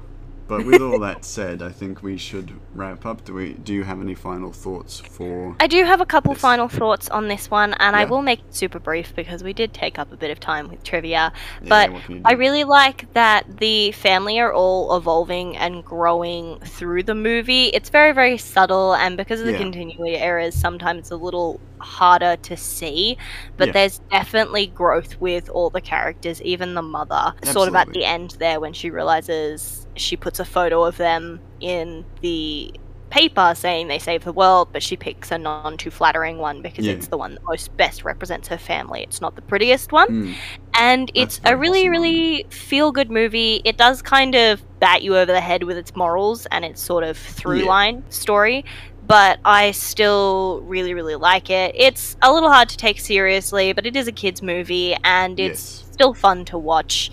But 0.49 0.65
with 0.65 0.81
all 0.81 0.99
that 1.01 1.25
said, 1.27 1.61
I 1.63 1.69
think 1.71 2.03
we 2.03 2.17
should 2.17 2.53
wrap 2.75 3.05
up. 3.05 3.25
Do 3.25 3.35
we? 3.35 3.53
Do 3.53 3.75
you 3.75 3.85
have 3.85 4.01
any 4.01 4.15
final 4.15 4.51
thoughts 4.51 4.99
for? 4.99 5.55
I 5.61 5.67
do 5.67 5.85
have 5.85 6.01
a 6.01 6.07
couple 6.07 6.33
Yes. 6.33 6.41
final 6.41 6.69
thoughts 6.69 7.09
on 7.11 7.29
this 7.29 7.51
one, 7.51 7.75
and 7.75 7.95
I 7.95 8.07
will 8.07 8.23
make 8.23 8.41
it 8.41 8.55
super 8.55 8.79
brief 8.79 9.15
because 9.15 9.45
we 9.45 9.53
did 9.53 9.75
take 9.75 9.99
up 9.99 10.11
a 10.11 10.17
bit 10.17 10.31
of 10.31 10.41
time 10.41 10.69
with 10.69 10.83
trivia. 10.83 11.33
Yeah, 11.63 11.69
but 11.69 11.93
what 11.93 12.03
can 12.05 12.17
you 12.17 12.23
I 12.25 12.33
really 12.33 12.65
like 12.65 13.13
that 13.13 13.59
the 13.59 13.93
family 13.93 14.39
are 14.41 14.53
all 14.53 14.97
evolving 14.97 15.57
and 15.57 15.85
growing 15.85 16.59
through 16.61 17.03
the 17.03 17.15
movie. 17.15 17.67
It's 17.67 17.91
very, 17.91 18.13
very 18.13 18.39
subtle, 18.39 18.95
and 18.95 19.17
because 19.19 19.41
of 19.41 19.47
the 19.47 19.53
Yeah. 19.53 19.59
continuity 19.59 20.17
errors, 20.17 20.55
sometimes 20.55 21.01
it's 21.01 21.11
a 21.11 21.17
little 21.17 21.61
harder 21.81 22.37
to 22.43 22.57
see. 22.57 23.19
But 23.59 23.69
Yeah. 23.69 23.73
there's 23.73 23.99
definitely 24.11 24.67
growth 24.69 25.21
with 25.21 25.49
all 25.51 25.69
the 25.71 25.81
characters, 25.83 26.41
even 26.43 26.75
the 26.75 26.83
mother. 26.83 27.35
Sort 27.45 27.69
of 27.69 27.75
at 27.75 27.93
the 27.93 28.05
end 28.05 28.37
there 28.39 28.61
when 28.61 28.73
she 28.73 28.91
realizes 28.91 29.87
she 30.01 30.17
puts 30.17 30.41
a 30.41 30.45
photo 30.45 30.85
of 30.85 30.97
them 30.97 31.41
in 31.61 32.05
the 32.21 32.73
paper 33.11 33.55
saying 33.57 33.89
they 33.89 33.99
save 33.99 34.23
the 34.25 34.33
world, 34.35 34.69
but 34.71 34.83
she 34.83 34.95
picks 34.97 35.31
a 35.31 35.39
non 35.39 35.77
too 35.79 35.91
flattering 35.91 36.37
one 36.39 36.61
because 36.61 36.85
Yeah. 36.87 36.93
it's 36.93 37.09
the 37.09 37.17
one 37.17 37.35
that 37.35 37.41
most 37.49 37.75
best 37.77 38.05
represents 38.05 38.49
her 38.49 38.59
family. 38.59 39.03
It's 39.03 39.21
not 39.23 39.35
the 39.35 39.41
prettiest 39.43 39.93
one 39.93 40.09
Mm, 40.09 40.35
and 40.75 41.11
it's 41.15 41.41
a 41.45 41.57
really 41.57 41.83
awesome 41.85 41.91
really 41.93 42.45
feel 42.51 42.93
good 42.93 43.11
movie 43.11 43.63
it 43.65 43.77
does 43.79 44.03
kind 44.03 44.35
of 44.35 44.63
bat 44.79 45.03
you 45.03 45.17
over 45.17 45.33
the 45.33 45.41
head 45.41 45.63
with 45.65 45.77
its 45.79 45.97
morals 45.97 46.47
and 46.53 46.65
its 46.67 46.83
sort 46.83 47.03
of 47.03 47.17
through 47.17 47.61
Yeah. 47.61 47.65
line 47.65 48.05
story 48.11 48.65
but 49.07 49.39
i 49.45 49.71
still 49.73 50.61
really 50.67 50.93
really 50.95 51.17
like 51.17 51.49
it 51.51 51.75
it's 51.75 52.15
a 52.23 52.31
little 52.33 52.51
hard 52.53 52.69
to 52.69 52.77
take 52.77 53.01
seriously 53.01 53.73
but 53.73 53.87
it 53.87 53.97
is 53.97 54.07
a 54.07 54.13
kids 54.13 54.43
movie 54.43 54.95
and 55.03 55.41
it's 55.41 55.81
Yes. 55.81 55.91
still 55.93 56.13
fun 56.15 56.45
to 56.45 56.59
watch 56.59 57.11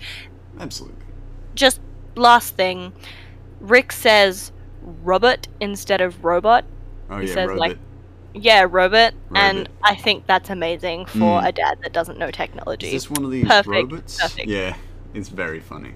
absolutely. 0.60 1.02
just 1.54 1.80
last 2.16 2.54
thing 2.54 2.92
rick 3.60 3.92
says 3.92 4.50
robot 4.82 5.46
instead 5.60 6.00
of 6.00 6.24
robot 6.24 6.64
Oh 7.10 7.20
He 7.20 7.26
yeah, 7.28 7.34
says, 7.34 7.48
Robot. 7.48 7.58
like, 7.60 7.78
yeah 8.34 8.66
robot 8.68 9.14
and 9.34 9.68
i 9.84 9.94
think 9.94 10.26
that's 10.26 10.50
amazing 10.50 11.06
for 11.06 11.40
Mm. 11.40 11.48
a 11.48 11.52
dad 11.52 11.74
that 11.82 11.92
doesn't 11.92 12.18
know 12.18 12.30
technology. 12.30 12.86
Is 12.88 12.92
this 12.92 13.10
one 13.10 13.24
of 13.24 13.30
these 13.30 13.46
Perfect, 13.46 13.66
robots? 13.66 14.18
perfect. 14.20 14.48
Yeah, 14.48 14.76
it's 15.14 15.28
very 15.28 15.60
funny. 15.60 15.92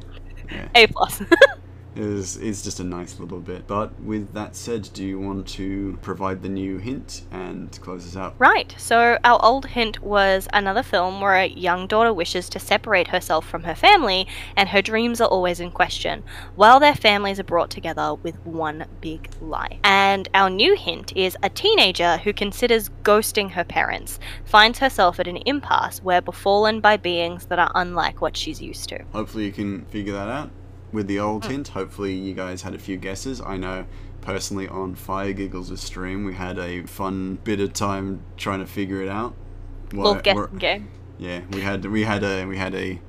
Yeah, 0.50 0.68
a 0.74 0.86
plus 0.86 1.22
is, 1.96 2.36
is 2.36 2.62
just 2.62 2.80
a 2.80 2.84
nice 2.84 3.18
little 3.18 3.40
bit. 3.40 3.66
But 3.66 3.98
with 4.00 4.32
that 4.34 4.56
said, 4.56 4.88
do 4.92 5.04
you 5.04 5.18
want 5.18 5.48
to 5.48 5.98
provide 6.02 6.42
the 6.42 6.48
new 6.48 6.78
hint 6.78 7.22
and 7.30 7.70
close 7.80 8.06
us 8.06 8.16
out? 8.16 8.34
Right, 8.38 8.74
so 8.78 9.18
our 9.24 9.44
old 9.44 9.66
hint 9.66 10.02
was 10.02 10.48
another 10.52 10.82
film 10.82 11.20
where 11.20 11.36
a 11.36 11.46
young 11.46 11.86
daughter 11.86 12.12
wishes 12.12 12.48
to 12.50 12.58
separate 12.58 13.08
herself 13.08 13.46
from 13.46 13.64
her 13.64 13.74
family 13.74 14.26
and 14.56 14.68
her 14.68 14.82
dreams 14.82 15.20
are 15.20 15.28
always 15.28 15.60
in 15.60 15.70
question, 15.70 16.22
while 16.54 16.80
their 16.80 16.94
families 16.94 17.40
are 17.40 17.44
brought 17.44 17.70
together 17.70 18.14
with 18.14 18.36
one 18.46 18.86
big 19.00 19.30
lie. 19.40 19.78
And 19.84 20.28
our 20.34 20.50
new 20.50 20.76
hint 20.76 21.16
is 21.16 21.36
a 21.42 21.50
teenager 21.50 22.18
who 22.18 22.32
considers 22.32 22.90
ghosting 23.02 23.52
her 23.52 23.64
parents, 23.64 24.18
finds 24.44 24.78
herself 24.78 25.18
at 25.20 25.28
an 25.28 25.38
impasse 25.38 26.02
where 26.02 26.20
befallen 26.20 26.80
by 26.80 26.96
beings 26.96 27.46
that 27.46 27.58
are 27.58 27.72
unlike 27.74 28.20
what 28.20 28.36
she's 28.36 28.60
used 28.60 28.88
to. 28.90 29.02
Hopefully 29.12 29.46
you 29.46 29.52
can 29.52 29.84
figure 29.86 30.12
that 30.12 30.28
out 30.28 30.50
with 30.92 31.06
the 31.06 31.18
old 31.18 31.44
Hmm. 31.44 31.50
hint. 31.50 31.68
Hopefully 31.68 32.14
you 32.14 32.34
guys 32.34 32.62
had 32.62 32.74
a 32.74 32.78
few 32.78 32.96
guesses. 32.96 33.40
I 33.40 33.56
know 33.56 33.84
personally 34.20 34.68
on 34.68 34.94
Fire 34.94 35.32
Giggles' 35.32 35.80
stream 35.80 36.24
we 36.24 36.34
had 36.34 36.58
a 36.58 36.82
fun 36.82 37.38
bit 37.44 37.60
of 37.60 37.72
time 37.72 38.20
trying 38.36 38.60
to 38.60 38.66
figure 38.66 39.02
it 39.02 39.08
out. 39.08 39.34
Well, 39.94 40.14
guessing 40.16 40.58
game. 40.58 40.88
Yeah, 41.18 41.40
we 41.52 41.60
had 41.62 41.84
we 41.86 42.04
had 42.04 42.22
a 42.22 42.44
we 42.46 42.56
had 42.58 42.74
a 42.74 43.00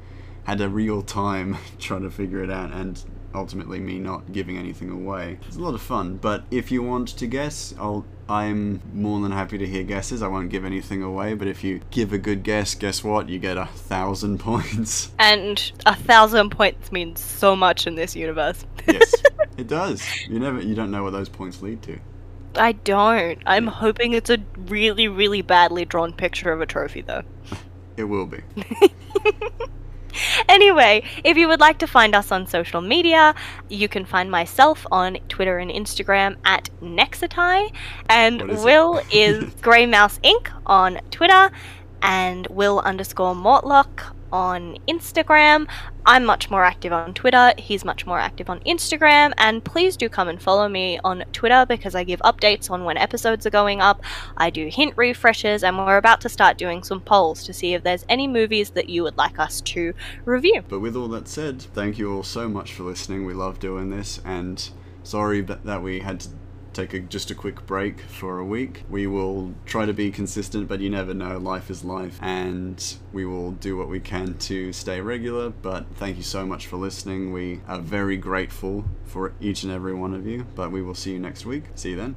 had 0.43 0.59
a 0.61 0.69
real 0.69 1.01
time 1.01 1.57
trying 1.79 2.01
to 2.03 2.09
figure 2.09 2.43
it 2.43 2.49
out 2.49 2.71
and 2.73 3.03
ultimately 3.33 3.79
me 3.79 3.97
not 3.99 4.31
giving 4.33 4.57
anything 4.57 4.89
away. 4.89 5.37
It's 5.47 5.55
a 5.55 5.61
lot 5.61 5.73
of 5.73 5.81
fun, 5.81 6.17
but 6.21 6.43
if 6.51 6.71
you 6.71 6.81
want 6.83 7.07
to 7.09 7.27
guess, 7.27 7.73
I'll 7.79 8.05
I'm 8.31 8.81
more 8.93 9.19
than 9.19 9.31
happy 9.33 9.57
to 9.57 9.67
hear 9.67 9.83
guesses. 9.83 10.21
I 10.23 10.27
won't 10.27 10.49
give 10.49 10.63
anything 10.63 11.03
away, 11.03 11.33
but 11.33 11.47
if 11.49 11.63
you 11.65 11.81
give 11.91 12.13
a 12.13 12.17
good 12.17 12.43
guess, 12.43 12.73
guess 12.75 13.03
what? 13.03 13.27
You 13.27 13.39
get 13.39 13.57
a 13.57 13.65
thousand 13.65 14.37
points. 14.49 15.11
And 15.19 15.71
a 15.85 15.95
thousand 15.95 16.49
points 16.51 16.91
means 16.91 17.19
so 17.19 17.55
much 17.55 17.87
in 17.87 17.95
this 17.95 18.15
universe. 18.15 18.65
yes, 18.87 19.13
it 19.57 19.67
does. 19.67 20.01
You 20.29 20.39
never 20.39 20.61
you 20.61 20.73
don't 20.75 20.91
know 20.91 21.03
what 21.03 21.11
those 21.11 21.29
points 21.29 21.61
lead 21.61 21.81
to. 21.83 21.99
I 22.55 22.71
don't. 22.71 23.41
I'm 23.45 23.65
Yeah. 23.65 23.71
hoping 23.71 24.13
it's 24.13 24.29
a 24.29 24.37
really, 24.67 25.07
really 25.07 25.41
badly 25.41 25.85
drawn 25.85 26.13
picture 26.13 26.51
of 26.51 26.61
a 26.61 26.65
trophy, 26.65 27.01
though. 27.01 27.23
It 27.97 28.05
will 28.05 28.25
be. 28.25 28.39
Anyway, 30.49 31.03
if 31.23 31.37
you 31.37 31.47
would 31.47 31.59
like 31.59 31.77
to 31.79 31.87
find 31.87 32.15
us 32.15 32.31
on 32.31 32.45
social 32.45 32.81
media, 32.81 33.33
you 33.69 33.87
can 33.87 34.05
find 34.05 34.29
myself 34.29 34.85
on 34.91 35.17
Twitter 35.29 35.59
and 35.59 35.71
Instagram 35.71 36.35
at 36.43 36.69
Nexitai, 36.81 37.73
and 38.09 38.51
is? 38.51 38.63
Will 38.63 39.01
is 39.11 39.53
Grey 39.61 39.85
Mouse 39.85 40.19
Inc. 40.23 40.49
on 40.65 40.99
Twitter, 41.09 41.51
and 42.01 42.47
Will 42.47 42.79
underscore 42.79 43.33
Mortlock 43.33 44.13
on 44.31 44.77
Instagram. 44.87 45.67
I'm 46.05 46.25
much 46.25 46.49
more 46.49 46.63
active 46.63 46.91
on 46.91 47.13
Twitter, 47.13 47.53
he's 47.57 47.85
much 47.85 48.05
more 48.05 48.19
active 48.19 48.49
on 48.49 48.59
Instagram, 48.61 49.33
and 49.37 49.63
please 49.63 49.95
do 49.95 50.09
come 50.09 50.27
and 50.27 50.41
follow 50.41 50.67
me 50.67 50.99
on 51.03 51.23
Twitter 51.31 51.65
because 51.67 51.93
I 51.93 52.03
give 52.03 52.19
updates 52.21 52.71
on 52.71 52.83
when 52.85 52.97
episodes 52.97 53.45
are 53.45 53.51
going 53.51 53.81
up. 53.81 54.01
I 54.37 54.49
do 54.49 54.67
hint 54.67 54.93
refreshes, 54.97 55.63
and 55.63 55.77
we're 55.77 55.97
about 55.97 56.21
to 56.21 56.29
start 56.29 56.57
doing 56.57 56.81
some 56.81 57.01
polls 57.01 57.43
to 57.43 57.53
see 57.53 57.73
if 57.73 57.83
there's 57.83 58.05
any 58.09 58.27
movies 58.27 58.71
that 58.71 58.89
you 58.89 59.03
would 59.03 59.17
like 59.17 59.37
us 59.37 59.61
to 59.61 59.93
review. 60.25 60.63
But 60.67 60.79
with 60.79 60.95
all 60.95 61.07
that 61.09 61.27
said, 61.27 61.61
thank 61.61 61.99
you 61.99 62.11
all 62.11 62.23
so 62.23 62.49
much 62.49 62.73
for 62.73 62.83
listening. 62.83 63.25
We 63.25 63.33
love 63.33 63.59
doing 63.59 63.91
this, 63.91 64.19
and 64.25 64.69
sorry 65.03 65.41
that 65.41 65.83
we 65.83 65.99
had 65.99 66.19
to 66.21 66.29
take 66.73 66.93
a, 66.93 66.99
just 66.99 67.31
a 67.31 67.35
quick 67.35 67.65
break 67.65 68.01
for 68.01 68.39
a 68.39 68.45
week. 68.45 68.83
We 68.89 69.07
will 69.07 69.53
try 69.65 69.85
to 69.85 69.93
be 69.93 70.11
consistent, 70.11 70.67
but 70.67 70.79
you 70.79 70.89
never 70.89 71.13
know. 71.13 71.37
Life 71.37 71.69
is 71.69 71.83
life, 71.83 72.17
and 72.21 72.95
we 73.13 73.25
will 73.25 73.51
do 73.51 73.77
what 73.77 73.87
we 73.89 73.99
can 73.99 74.37
to 74.39 74.73
stay 74.73 75.01
regular. 75.01 75.49
But 75.49 75.85
thank 75.95 76.17
you 76.17 76.23
so 76.23 76.45
much 76.45 76.67
for 76.67 76.77
listening. 76.77 77.33
We 77.33 77.61
are 77.67 77.79
very 77.79 78.17
grateful 78.17 78.85
for 79.05 79.33
each 79.41 79.63
and 79.63 79.71
every 79.71 79.93
one 79.93 80.13
of 80.13 80.25
you. 80.25 80.45
But 80.55 80.71
we 80.71 80.81
will 80.81 80.95
see 80.95 81.11
you 81.11 81.19
next 81.19 81.45
week. 81.45 81.63
See 81.75 81.91
you 81.91 81.97
then. 81.97 82.15